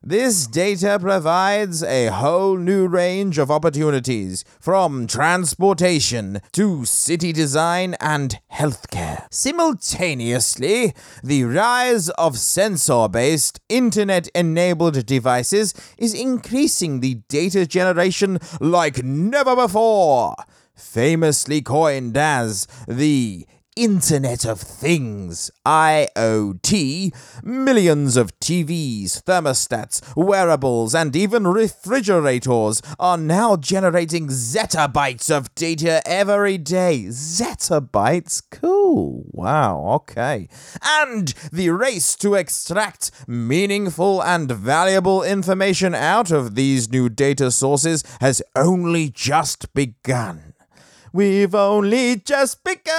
This 0.07 0.45
data 0.45 0.99
provides 1.01 1.81
a 1.81 2.09
whole 2.09 2.57
new 2.57 2.85
range 2.85 3.39
of 3.39 3.49
opportunities 3.49 4.45
from 4.59 5.07
transportation 5.07 6.41
to 6.51 6.85
city 6.85 7.33
design 7.33 7.95
and 7.99 8.39
healthcare. 8.53 9.25
Simultaneously, 9.31 10.93
the 11.23 11.45
rise 11.45 12.09
of 12.09 12.37
sensor 12.37 13.07
based, 13.07 13.59
internet 13.67 14.27
enabled 14.35 15.07
devices 15.07 15.73
is 15.97 16.13
increasing 16.13 16.99
the 16.99 17.15
data 17.27 17.65
generation 17.65 18.37
like 18.59 19.03
never 19.03 19.55
before. 19.55 20.35
Famously 20.75 21.63
coined 21.63 22.15
as 22.15 22.67
the 22.87 23.47
Internet 23.75 24.45
of 24.45 24.61
Things, 24.61 25.51
IoT, 25.65 27.43
millions 27.43 28.15
of 28.15 28.39
TVs, 28.39 29.21
thermostats, 29.23 30.01
wearables, 30.15 30.95
and 30.95 31.13
even 31.13 31.45
refrigerators 31.45 32.81
are 32.97 33.17
now 33.17 33.57
generating 33.57 34.27
zettabytes 34.27 35.29
of 35.29 35.53
data 35.55 36.01
every 36.05 36.57
day. 36.57 37.07
Zettabytes? 37.09 38.41
Cool. 38.49 39.25
Wow, 39.33 39.83
okay. 39.95 40.47
And 40.81 41.33
the 41.51 41.69
race 41.71 42.15
to 42.15 42.35
extract 42.35 43.11
meaningful 43.27 44.23
and 44.23 44.49
valuable 44.49 45.21
information 45.21 45.93
out 45.93 46.31
of 46.31 46.55
these 46.55 46.89
new 46.89 47.09
data 47.09 47.51
sources 47.51 48.05
has 48.21 48.41
only 48.55 49.09
just 49.09 49.73
begun. 49.73 50.54
We've 51.15 51.55
only 51.55 52.17
just 52.17 52.61
begun. 52.65 52.93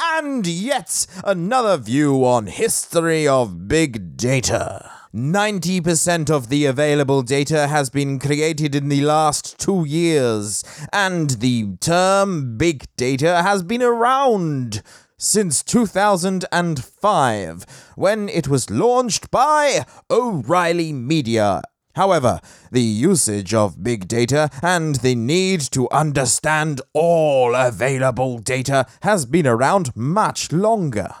And 0.00 0.46
yet 0.46 1.08
another 1.24 1.76
view 1.76 2.24
on 2.24 2.46
history 2.46 3.26
of 3.26 3.66
big 3.66 4.16
data. 4.16 4.88
90% 5.12 6.30
of 6.30 6.48
the 6.48 6.66
available 6.66 7.22
data 7.22 7.66
has 7.66 7.90
been 7.90 8.20
created 8.20 8.76
in 8.76 8.88
the 8.88 9.00
last 9.00 9.58
two 9.58 9.84
years, 9.84 10.62
and 10.92 11.30
the 11.30 11.74
term 11.80 12.56
big 12.56 12.84
data 12.96 13.42
has 13.42 13.64
been 13.64 13.82
around 13.82 14.84
since 15.18 15.64
2005, 15.64 17.66
when 17.96 18.28
it 18.28 18.46
was 18.46 18.70
launched 18.70 19.32
by 19.32 19.84
O'Reilly 20.08 20.92
Media 20.92 21.62
However, 21.94 22.40
the 22.70 22.82
usage 22.82 23.52
of 23.52 23.82
big 23.82 24.06
data 24.06 24.48
and 24.62 24.96
the 24.96 25.14
need 25.14 25.60
to 25.72 25.90
understand 25.90 26.80
all 26.92 27.54
available 27.54 28.38
data 28.38 28.86
has 29.02 29.26
been 29.26 29.46
around 29.46 29.94
much 29.96 30.52
longer. 30.52 31.14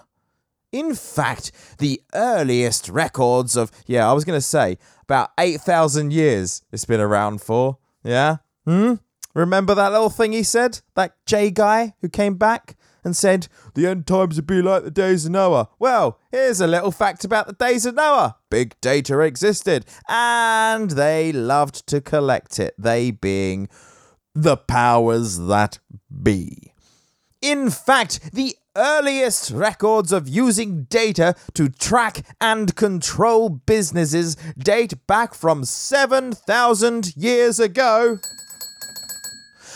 In 0.72 0.94
fact, 0.94 1.50
the 1.78 2.00
earliest 2.14 2.88
records 2.88 3.56
of, 3.56 3.72
yeah, 3.86 4.08
I 4.08 4.12
was 4.12 4.24
going 4.24 4.36
to 4.36 4.40
say, 4.40 4.78
about 5.02 5.30
8,000 5.38 6.12
years 6.12 6.62
it's 6.70 6.84
been 6.84 7.00
around 7.00 7.42
for. 7.42 7.78
Yeah? 8.04 8.36
Hmm? 8.64 8.94
Remember 9.34 9.74
that 9.74 9.92
little 9.92 10.10
thing 10.10 10.32
he 10.32 10.42
said? 10.42 10.80
That 10.94 11.14
J 11.26 11.50
guy 11.50 11.94
who 12.00 12.08
came 12.08 12.36
back? 12.36 12.76
And 13.04 13.16
said, 13.16 13.48
The 13.74 13.86
end 13.86 14.06
times 14.06 14.36
would 14.36 14.46
be 14.46 14.62
like 14.62 14.84
the 14.84 14.90
days 14.90 15.26
of 15.26 15.32
Noah. 15.32 15.68
Well, 15.78 16.18
here's 16.30 16.60
a 16.60 16.66
little 16.66 16.92
fact 16.92 17.24
about 17.24 17.46
the 17.46 17.52
days 17.52 17.86
of 17.86 17.94
Noah. 17.94 18.36
Big 18.50 18.80
data 18.80 19.20
existed, 19.20 19.86
and 20.08 20.90
they 20.90 21.32
loved 21.32 21.86
to 21.88 22.00
collect 22.00 22.58
it, 22.58 22.74
they 22.78 23.10
being 23.10 23.68
the 24.34 24.56
powers 24.56 25.38
that 25.38 25.78
be. 26.22 26.72
In 27.42 27.70
fact, 27.70 28.32
the 28.32 28.56
earliest 28.76 29.50
records 29.50 30.12
of 30.12 30.28
using 30.28 30.84
data 30.84 31.34
to 31.54 31.68
track 31.68 32.24
and 32.40 32.76
control 32.76 33.48
businesses 33.48 34.36
date 34.56 35.06
back 35.06 35.34
from 35.34 35.64
7,000 35.64 37.16
years 37.16 37.58
ago 37.58 38.18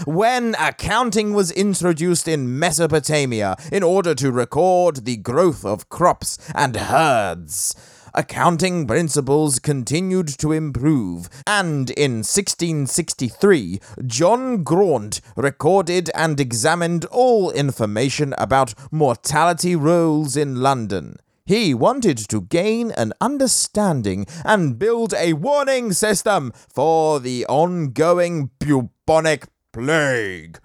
when 0.05 0.55
accounting 0.59 1.33
was 1.33 1.51
introduced 1.51 2.29
in 2.29 2.59
Mesopotamia 2.59 3.57
in 3.73 3.83
order 3.83 4.15
to 4.15 4.33
record 4.33 5.05
the 5.05 5.17
growth 5.17 5.65
of 5.65 5.89
crops 5.89 6.39
and 6.55 6.77
herds. 6.77 7.75
Accounting 8.17 8.87
principles 8.87 9.59
continued 9.59 10.29
to 10.39 10.53
improve, 10.53 11.29
and 11.49 11.91
in 11.91 12.19
1663, 12.23 13.81
John 14.07 14.63
Graunt 14.63 15.21
recorded 15.35 16.11
and 16.15 16.39
examined 16.39 17.07
all 17.07 17.51
information 17.51 18.33
about 18.39 18.73
mortality 18.93 19.75
rolls 19.75 20.37
in 20.37 20.61
London. 20.63 21.17
He 21.45 21.75
wanted 21.75 22.17
to 22.29 22.41
gain 22.41 22.93
an 22.93 23.15
understanding 23.21 24.27
and 24.45 24.79
build 24.79 25.13
a 25.13 25.33
warning 25.33 25.93
system 25.93 26.53
for 26.69 27.19
the 27.19 27.45
ongoing 27.47 28.51
bubonic 28.61 29.49
plague. 29.75 30.61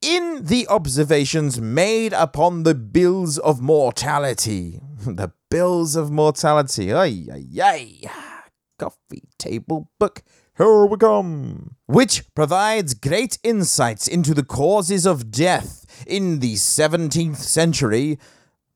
In 0.00 0.44
the 0.44 0.68
observations 0.68 1.60
made 1.60 2.12
upon 2.12 2.62
the 2.62 2.76
bills 2.76 3.38
of 3.38 3.60
mortality, 3.60 4.80
the 5.06 5.32
bills 5.50 5.96
of 5.96 6.12
mortality, 6.12 6.92
ay, 6.92 7.26
ay, 7.32 7.44
ay, 7.60 8.00
coffee 8.78 9.24
table 9.36 9.90
book, 9.98 10.22
here 10.56 10.86
we 10.86 10.96
come, 10.96 11.74
which 11.86 12.22
provides 12.34 12.94
great 12.94 13.38
insights 13.42 14.06
into 14.06 14.32
the 14.32 14.44
causes 14.44 15.06
of 15.06 15.30
death 15.30 15.84
in 16.06 16.38
the 16.38 16.54
17th 16.54 17.36
century. 17.36 18.18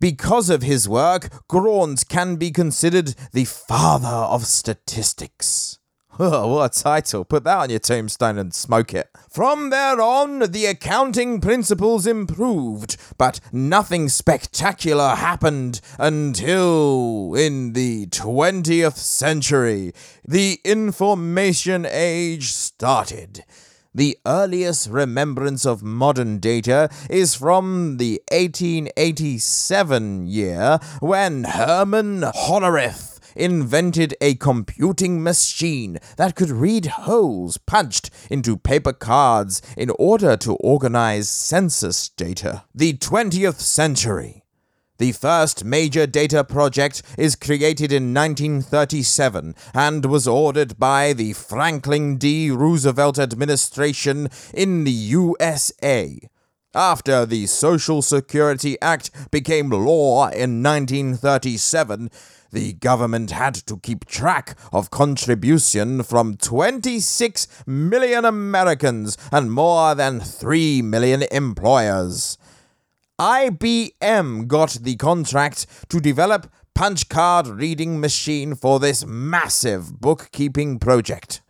Because 0.00 0.50
of 0.50 0.62
his 0.62 0.88
work, 0.88 1.46
Graunt 1.46 2.08
can 2.08 2.36
be 2.36 2.50
considered 2.50 3.14
the 3.32 3.44
father 3.44 4.08
of 4.08 4.46
statistics. 4.46 5.79
Oh, 6.22 6.48
what 6.56 6.76
a 6.76 6.82
title. 6.82 7.24
Put 7.24 7.44
that 7.44 7.56
on 7.56 7.70
your 7.70 7.78
tombstone 7.78 8.36
and 8.36 8.52
smoke 8.52 8.92
it. 8.92 9.08
From 9.30 9.70
there 9.70 9.98
on, 10.02 10.40
the 10.40 10.66
accounting 10.66 11.40
principles 11.40 12.06
improved, 12.06 12.98
but 13.16 13.40
nothing 13.52 14.10
spectacular 14.10 15.14
happened 15.14 15.80
until 15.98 17.34
in 17.34 17.72
the 17.72 18.06
20th 18.08 18.96
century, 18.96 19.94
the 20.22 20.60
information 20.62 21.86
age 21.86 22.52
started. 22.52 23.42
The 23.94 24.18
earliest 24.26 24.90
remembrance 24.90 25.64
of 25.64 25.82
modern 25.82 26.38
data 26.38 26.90
is 27.08 27.34
from 27.34 27.96
the 27.96 28.20
1887 28.30 30.26
year 30.26 30.78
when 31.00 31.44
Herman 31.44 32.20
Hollerith 32.20 33.09
invented 33.36 34.14
a 34.20 34.34
computing 34.34 35.22
machine 35.22 35.98
that 36.16 36.34
could 36.34 36.50
read 36.50 36.86
holes 36.86 37.58
punched 37.58 38.10
into 38.30 38.56
paper 38.56 38.92
cards 38.92 39.62
in 39.76 39.90
order 39.98 40.36
to 40.36 40.54
organize 40.56 41.28
census 41.28 42.08
data. 42.08 42.64
The 42.74 42.94
20th 42.94 43.60
century. 43.60 44.44
The 45.00 45.12
first 45.12 45.64
major 45.64 46.06
data 46.06 46.44
project 46.44 47.02
is 47.16 47.34
created 47.34 47.90
in 47.90 48.12
1937 48.12 49.54
and 49.72 50.04
was 50.04 50.28
ordered 50.28 50.78
by 50.78 51.14
the 51.14 51.32
Franklin 51.32 52.18
D. 52.18 52.50
Roosevelt 52.50 53.18
administration 53.18 54.28
in 54.52 54.84
the 54.84 54.90
USA. 54.90 56.20
After 56.74 57.24
the 57.24 57.46
Social 57.46 58.02
Security 58.02 58.76
Act 58.82 59.10
became 59.30 59.70
law 59.70 60.28
in 60.28 60.62
1937, 60.62 62.10
the 62.52 62.74
government 62.74 63.30
had 63.30 63.54
to 63.54 63.78
keep 63.78 64.04
track 64.06 64.56
of 64.72 64.90
contribution 64.90 66.02
from 66.02 66.36
26 66.36 67.46
million 67.66 68.24
Americans 68.24 69.16
and 69.30 69.52
more 69.52 69.94
than 69.94 70.20
3 70.20 70.82
million 70.82 71.22
employers. 71.30 72.38
IBM 73.20 74.46
got 74.46 74.78
the 74.80 74.96
contract 74.96 75.66
to 75.90 76.00
develop 76.00 76.50
punch 76.74 77.08
card 77.08 77.46
reading 77.46 78.00
machine 78.00 78.54
for 78.54 78.80
this 78.80 79.04
massive 79.04 80.00
bookkeeping 80.00 80.78
project. 80.78 81.42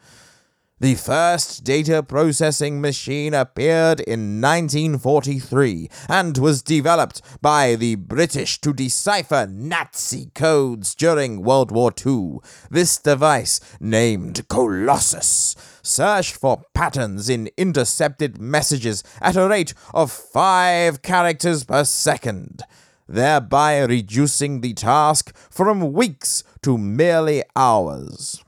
The 0.80 0.94
first 0.94 1.62
data 1.62 2.02
processing 2.02 2.80
machine 2.80 3.34
appeared 3.34 4.00
in 4.00 4.40
1943 4.40 5.90
and 6.08 6.38
was 6.38 6.62
developed 6.62 7.20
by 7.42 7.74
the 7.74 7.96
British 7.96 8.58
to 8.62 8.72
decipher 8.72 9.46
Nazi 9.46 10.30
codes 10.34 10.94
during 10.94 11.42
World 11.42 11.70
War 11.70 11.92
II. 12.06 12.38
This 12.70 12.96
device, 12.96 13.60
named 13.78 14.48
Colossus, 14.48 15.54
searched 15.82 16.34
for 16.34 16.62
patterns 16.72 17.28
in 17.28 17.50
intercepted 17.58 18.40
messages 18.40 19.04
at 19.20 19.36
a 19.36 19.46
rate 19.46 19.74
of 19.92 20.10
five 20.10 21.02
characters 21.02 21.62
per 21.62 21.84
second 21.84 22.62
thereby 23.06 23.80
reducing 23.80 24.60
the 24.60 24.72
task 24.72 25.36
from 25.50 25.92
weeks 25.92 26.44
to 26.62 26.78
merely 26.78 27.42
hours. 27.56 28.42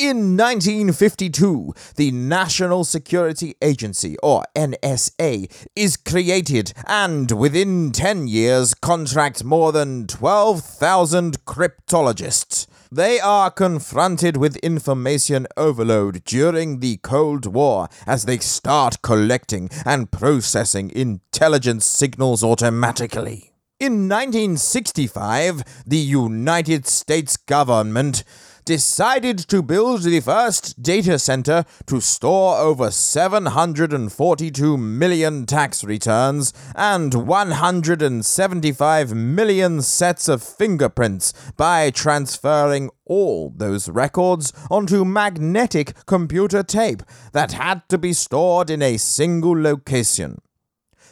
In 0.00 0.36
1952, 0.36 1.74
the 1.96 2.12
National 2.12 2.84
Security 2.84 3.56
Agency, 3.60 4.16
or 4.22 4.44
NSA, 4.54 5.50
is 5.74 5.96
created 5.96 6.72
and 6.86 7.32
within 7.32 7.90
10 7.90 8.28
years 8.28 8.74
contracts 8.74 9.42
more 9.42 9.72
than 9.72 10.06
12,000 10.06 11.44
cryptologists. 11.44 12.68
They 12.92 13.18
are 13.18 13.50
confronted 13.50 14.36
with 14.36 14.56
information 14.58 15.48
overload 15.56 16.22
during 16.22 16.78
the 16.78 16.98
Cold 16.98 17.46
War 17.52 17.88
as 18.06 18.24
they 18.24 18.38
start 18.38 19.02
collecting 19.02 19.68
and 19.84 20.12
processing 20.12 20.92
intelligence 20.94 21.84
signals 21.84 22.44
automatically. 22.44 23.52
In 23.80 24.08
1965, 24.08 25.84
the 25.86 25.98
United 25.98 26.84
States 26.88 27.36
government 27.36 28.24
decided 28.68 29.38
to 29.38 29.62
build 29.62 30.02
the 30.02 30.20
first 30.20 30.82
data 30.82 31.18
center 31.18 31.64
to 31.86 32.02
store 32.02 32.58
over 32.58 32.90
742 32.90 34.76
million 34.76 35.46
tax 35.46 35.82
returns 35.82 36.52
and 36.74 37.14
175 37.14 39.14
million 39.14 39.80
sets 39.80 40.28
of 40.28 40.42
fingerprints 40.42 41.32
by 41.56 41.88
transferring 41.88 42.90
all 43.06 43.54
those 43.56 43.88
records 43.88 44.52
onto 44.70 45.02
magnetic 45.02 45.94
computer 46.04 46.62
tape 46.62 47.02
that 47.32 47.52
had 47.52 47.80
to 47.88 47.96
be 47.96 48.12
stored 48.12 48.68
in 48.68 48.82
a 48.82 48.98
single 48.98 49.58
location. 49.58 50.42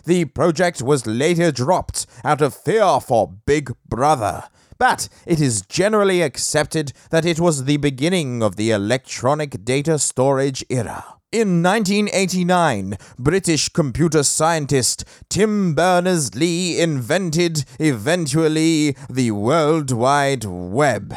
The 0.04 0.26
project 0.26 0.82
was 0.82 1.06
later 1.06 1.50
dropped 1.50 2.04
out 2.22 2.42
of 2.42 2.54
fear 2.54 3.00
for 3.00 3.32
Big 3.46 3.72
Brother, 3.88 4.44
but 4.78 5.08
it 5.26 5.40
is 5.40 5.62
generally 5.62 6.22
accepted 6.22 6.92
that 7.10 7.24
it 7.24 7.40
was 7.40 7.64
the 7.64 7.76
beginning 7.76 8.42
of 8.42 8.56
the 8.56 8.70
electronic 8.70 9.64
data 9.64 9.98
storage 9.98 10.64
era. 10.68 11.04
In 11.32 11.62
1989, 11.62 12.96
British 13.18 13.68
computer 13.68 14.22
scientist 14.22 15.04
Tim 15.28 15.74
Berners 15.74 16.34
Lee 16.34 16.80
invented, 16.80 17.64
eventually, 17.80 18.96
the 19.10 19.32
World 19.32 19.90
Wide 19.90 20.44
Web. 20.44 21.14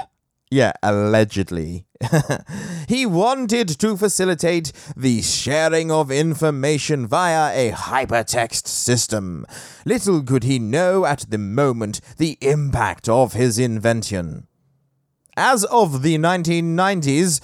Yeah, 0.52 0.72
allegedly. 0.82 1.86
he 2.88 3.06
wanted 3.06 3.68
to 3.80 3.96
facilitate 3.96 4.72
the 4.98 5.22
sharing 5.22 5.92
of 5.92 6.10
information 6.10 7.06
via 7.06 7.54
a 7.54 7.72
hypertext 7.72 8.66
system. 8.68 9.46
Little 9.86 10.24
could 10.24 10.44
he 10.44 10.58
know 10.58 11.06
at 11.06 11.26
the 11.30 11.38
moment 11.38 12.02
the 12.18 12.40
impact 12.42 13.08
of 13.08 13.34
his 13.34 13.60
invention. 13.60 14.48
As 15.38 15.66
of 15.66 16.02
the 16.02 16.18
1990s, 16.18 17.42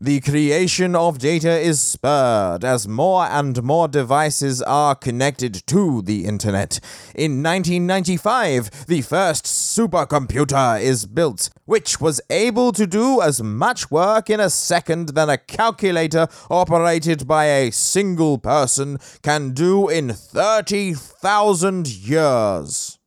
the 0.00 0.20
creation 0.20 0.94
of 0.94 1.18
data 1.18 1.58
is 1.58 1.80
spurred 1.80 2.64
as 2.64 2.86
more 2.86 3.24
and 3.24 3.64
more 3.64 3.88
devices 3.88 4.62
are 4.62 4.94
connected 4.94 5.66
to 5.66 6.02
the 6.02 6.24
internet. 6.24 6.78
In 7.16 7.42
1995, 7.42 8.86
the 8.86 9.02
first 9.02 9.46
supercomputer 9.46 10.80
is 10.80 11.04
built, 11.06 11.50
which 11.64 12.00
was 12.00 12.20
able 12.30 12.70
to 12.72 12.86
do 12.86 13.20
as 13.20 13.42
much 13.42 13.90
work 13.90 14.30
in 14.30 14.38
a 14.38 14.50
second 14.50 15.10
than 15.10 15.28
a 15.28 15.36
calculator 15.36 16.28
operated 16.48 17.26
by 17.26 17.46
a 17.46 17.72
single 17.72 18.38
person 18.38 18.98
can 19.22 19.50
do 19.50 19.88
in 19.88 20.12
30,000 20.12 21.88
years 21.88 22.97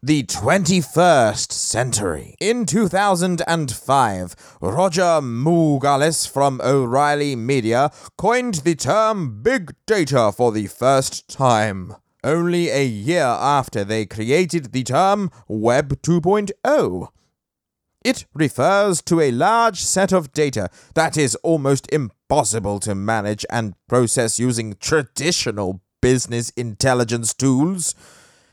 the 0.00 0.22
21st 0.22 1.50
century. 1.50 2.36
In 2.40 2.66
2005, 2.66 4.36
Roger 4.60 5.20
Magoulas 5.20 6.30
from 6.30 6.60
O'Reilly 6.62 7.34
Media 7.34 7.90
coined 8.16 8.54
the 8.56 8.76
term 8.76 9.42
big 9.42 9.74
data 9.86 10.30
for 10.30 10.52
the 10.52 10.68
first 10.68 11.28
time. 11.28 11.96
Only 12.22 12.68
a 12.68 12.84
year 12.84 13.24
after 13.24 13.82
they 13.82 14.06
created 14.06 14.72
the 14.72 14.84
term 14.84 15.32
Web 15.48 16.00
2.0. 16.02 17.08
It 18.04 18.24
refers 18.32 19.02
to 19.02 19.20
a 19.20 19.32
large 19.32 19.80
set 19.80 20.12
of 20.12 20.32
data 20.32 20.70
that 20.94 21.16
is 21.16 21.34
almost 21.36 21.92
impossible 21.92 22.78
to 22.80 22.94
manage 22.94 23.44
and 23.50 23.74
process 23.88 24.38
using 24.38 24.76
traditional 24.78 25.80
business 26.00 26.50
intelligence 26.50 27.34
tools. 27.34 27.96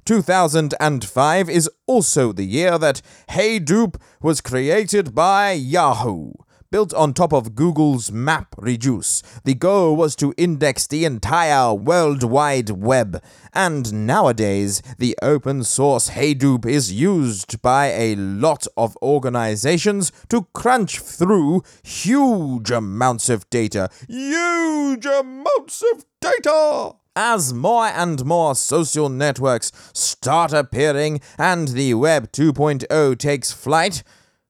2005 0.05 1.49
is 1.49 1.69
also 1.87 2.31
the 2.31 2.45
year 2.45 2.77
that 2.77 3.01
Hadoop 3.29 3.99
was 4.21 4.39
created 4.39 5.15
by 5.15 5.51
Yahoo. 5.51 6.33
Built 6.69 6.93
on 6.93 7.13
top 7.13 7.33
of 7.33 7.55
Google's 7.55 8.11
MapReduce, 8.11 9.23
the 9.45 9.55
goal 9.55 9.95
was 9.95 10.15
to 10.17 10.33
index 10.37 10.85
the 10.85 11.05
entire 11.05 11.73
World 11.73 12.21
Wide 12.21 12.69
Web, 12.69 13.23
and 13.53 14.05
nowadays 14.05 14.81
the 14.99 15.17
open 15.21 15.63
source 15.63 16.09
Hadoop 16.09 16.65
is 16.65 16.91
used 16.91 17.61
by 17.61 17.87
a 17.87 18.15
lot 18.15 18.67
of 18.75 18.97
organizations 19.01 20.11
to 20.29 20.47
crunch 20.53 20.99
through 20.99 21.63
huge 21.81 22.71
amounts 22.71 23.29
of 23.29 23.49
data. 23.49 23.89
Huge 24.07 25.05
amounts 25.05 25.83
of 25.93 26.05
data! 26.19 26.95
As 27.15 27.53
more 27.53 27.85
and 27.85 28.25
more 28.25 28.55
social 28.55 29.09
networks 29.09 29.71
start 29.93 30.53
appearing 30.53 31.21
and 31.37 31.69
the 31.69 31.93
Web 31.93 32.31
2.0 32.31 33.17
takes 33.17 33.51
flight, 33.51 34.03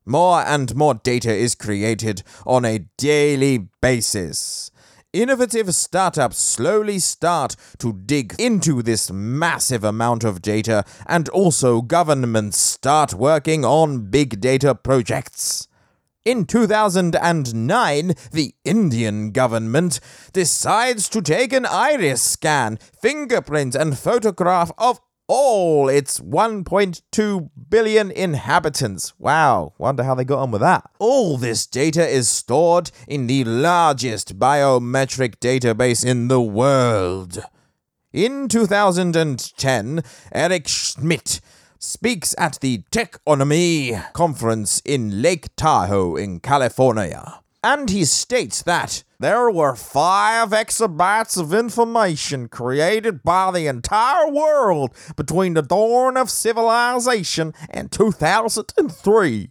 more 0.05 0.41
and 0.41 0.76
more 0.76 0.95
data 0.95 1.34
is 1.34 1.55
created 1.55 2.24
on 2.45 2.66
a 2.66 2.86
daily 2.97 3.70
basis. 3.82 4.72
Innovative 5.13 5.74
startups 5.74 6.38
slowly 6.38 6.99
start 6.99 7.55
to 7.78 7.93
dig 7.93 8.36
into 8.38 8.82
this 8.82 9.09
massive 9.09 9.86
amount 9.86 10.26
of 10.26 10.41
data, 10.41 10.84
and 11.07 11.30
also 11.30 11.82
governments 11.82 12.57
start 12.57 13.13
working 13.13 13.63
on 13.63 14.09
big 14.09 14.41
data 14.41 14.76
projects. 14.76 15.70
In 16.26 16.45
2009, 16.45 18.15
the 18.32 18.55
Indian 18.63 19.30
government 19.30 19.99
decides 20.34 21.07
to 21.09 21.21
take 21.21 21.53
an 21.53 21.67
iris 21.67 22.23
scan, 22.23 22.80
fingerprint, 22.99 23.76
and 23.76 23.95
photograph 23.95 24.71
of 24.80 24.99
all 25.28 25.88
its 25.88 26.19
1.2 26.19 27.49
billion 27.69 28.09
inhabitants. 28.09 29.13
Wow, 29.19 29.73
wonder 29.78 30.01
how 30.03 30.15
they 30.15 30.23
got 30.23 30.39
on 30.39 30.49
with 30.49 30.61
that. 30.61 30.89
All 30.97 31.38
this 31.38 31.67
data 31.67 32.07
is 32.07 32.28
stored 32.28 32.89
in 33.07 33.28
the 33.28 33.43
largest 33.43 34.39
biometric 34.39 35.36
database 35.36 36.03
in 36.03 36.28
the 36.28 36.41
world. 36.41 37.43
In 38.11 38.47
2010, 38.47 40.03
Eric 40.32 40.67
Schmidt 40.67 41.39
speaks 41.80 42.34
at 42.38 42.59
the 42.61 42.84
Techonomy 42.91 44.11
conference 44.13 44.82
in 44.86 45.21
Lake 45.21 45.55
Tahoe 45.55 46.15
in 46.15 46.39
California. 46.39 47.41
And 47.63 47.89
he 47.89 48.05
states 48.05 48.61
that 48.63 49.03
there 49.19 49.49
were 49.49 49.76
five 49.76 50.49
exabytes 50.49 51.39
of 51.39 51.51
information 51.53 52.47
created 52.47 53.23
by 53.23 53.49
the 53.49 53.65
entire 53.65 54.30
world 54.30 54.91
between 55.15 55.55
the 55.55 55.63
dawn 55.63 56.15
of 56.15 56.30
civilization 56.30 57.53
and 57.71 57.91
2003. 57.91 59.49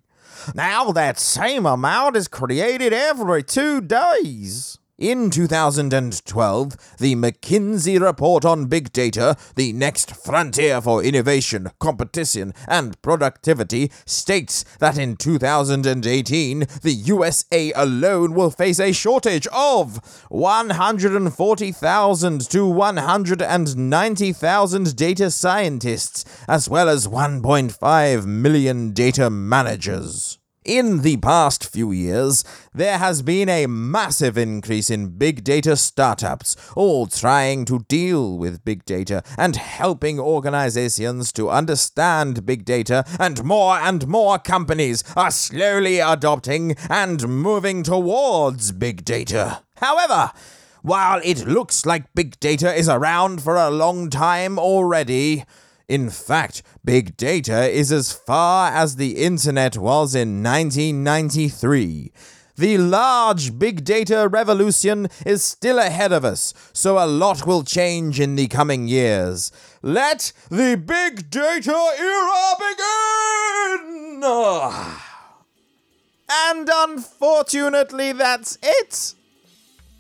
Now 0.55 0.93
that 0.93 1.19
same 1.19 1.67
amount 1.67 2.17
is 2.17 2.29
created 2.29 2.93
every 2.93 3.43
two 3.43 3.81
days. 3.81 4.79
In 4.99 5.29
2012, 5.29 6.97
the 6.99 7.17
McKinsey 7.17 8.01
report 8.01 8.45
on 8.45 8.67
big 8.67 8.93
data, 8.93 9.37
the 9.57 9.73
next 9.73 10.15
frontier 10.15 10.81
for 10.81 11.03
innovation, 11.03 11.73
competition, 11.81 12.55
and 12.69 13.03
productivity, 13.03 13.91
states 14.07 14.65
that 14.79 14.97
in 14.97 15.17
2018, 15.17 16.61
the 16.83 16.93
USA 16.93 17.73
alone 17.75 18.35
will 18.35 18.53
face 18.53 18.79
a 18.79 18.93
shortage 18.93 19.49
of 19.49 19.97
140,000 20.29 22.51
to 22.51 22.65
190,000 22.65 24.95
data 24.95 25.31
scientists, 25.33 26.25
as 26.47 26.69
well 26.69 26.89
as 26.89 27.09
1.5 27.09 28.27
million 28.27 28.93
data 28.93 29.29
managers. 29.29 30.39
In 30.65 31.03
the 31.03 31.19
past 31.19 31.71
few 31.71 31.93
years, 31.93 32.43
there 32.73 32.97
has 32.97 33.21
been 33.21 33.51
a 33.51 33.67
massive 33.67 34.39
increase 34.39 34.89
in 34.89 35.19
big 35.19 35.45
data 35.45 35.77
startups, 35.77 36.57
all 36.75 37.07
trying 37.07 37.67
to 37.67 37.81
deal 37.81 38.39
with 38.39 38.65
big 38.65 38.87
data 38.87 39.23
and 39.37 39.57
helping 39.57 40.19
organizations 40.19 41.33
to 41.35 41.51
understand 41.51 42.47
big 42.47 42.65
data, 42.65 43.05
and 43.21 43.45
more 43.45 43.77
and 43.77 44.09
more 44.09 44.39
companies 44.39 45.05
are 45.15 45.31
slowly 45.31 45.99
adopting 45.99 46.77
and 46.89 47.29
moving 47.29 47.83
towards 47.83 48.73
big 48.73 49.05
data. 49.05 49.61
However, 49.77 50.33
while 50.81 51.21
it 51.23 51.47
looks 51.47 51.85
like 51.85 52.15
big 52.15 52.41
data 52.41 52.75
is 52.75 52.89
around 52.89 53.43
for 53.43 53.57
a 53.57 53.71
long 53.71 54.09
time 54.09 54.59
already, 54.59 55.45
in 55.89 56.11
fact, 56.11 56.63
big 56.85 57.17
data 57.17 57.69
is 57.69 57.93
as 57.93 58.13
far 58.13 58.73
as 58.73 58.97
the 58.97 59.19
internet 59.23 59.77
was 59.77 60.15
in 60.15 60.43
1993. 60.43 62.13
The 62.57 62.79
large 62.79 63.59
big 63.59 63.85
data 63.85 64.29
revolution 64.29 65.09
is 65.27 65.43
still 65.43 65.79
ahead 65.79 66.13
of 66.13 66.25
us, 66.25 66.55
so 66.73 66.99
a 66.99 67.07
lot 67.07 67.47
will 67.47 67.65
change 67.65 68.21
in 68.21 68.37
the 68.37 68.47
coming 68.47 68.87
years. 68.87 69.51
Let 69.83 70.33
the 70.51 70.77
big 70.77 71.31
data 71.31 71.77
era 71.99 72.55
begin! 72.59 74.25
And 76.31 76.71
unfortunately, 76.73 78.13
that's 78.13 78.57
it 78.63 79.15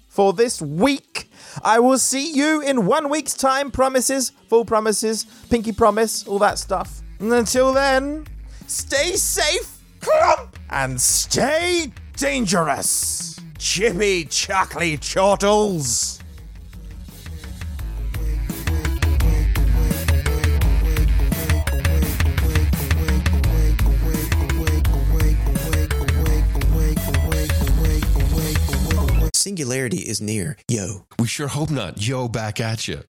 for 0.08 0.32
this 0.32 0.62
week. 0.62 1.28
I 1.62 1.78
will 1.78 1.98
see 1.98 2.32
you 2.32 2.60
in 2.60 2.86
one 2.86 3.08
week's 3.08 3.34
time. 3.34 3.70
Promises, 3.70 4.32
full 4.48 4.64
promises, 4.64 5.26
pinky 5.50 5.72
promise, 5.72 6.26
all 6.26 6.38
that 6.40 6.58
stuff. 6.58 7.02
And 7.20 7.32
until 7.32 7.72
then, 7.72 8.26
stay 8.66 9.12
safe 9.12 9.82
clump, 10.00 10.58
and 10.70 11.00
stay 11.00 11.92
dangerous, 12.16 13.38
chippy, 13.58 14.24
chuckly 14.24 14.98
chortles. 14.98 16.23
Singularity 29.44 29.98
is 29.98 30.22
near. 30.22 30.56
Yo. 30.68 31.04
We 31.18 31.26
sure 31.26 31.48
hope 31.48 31.70
not. 31.70 32.00
Yo, 32.00 32.28
back 32.28 32.60
at 32.62 32.88
you. 32.88 33.02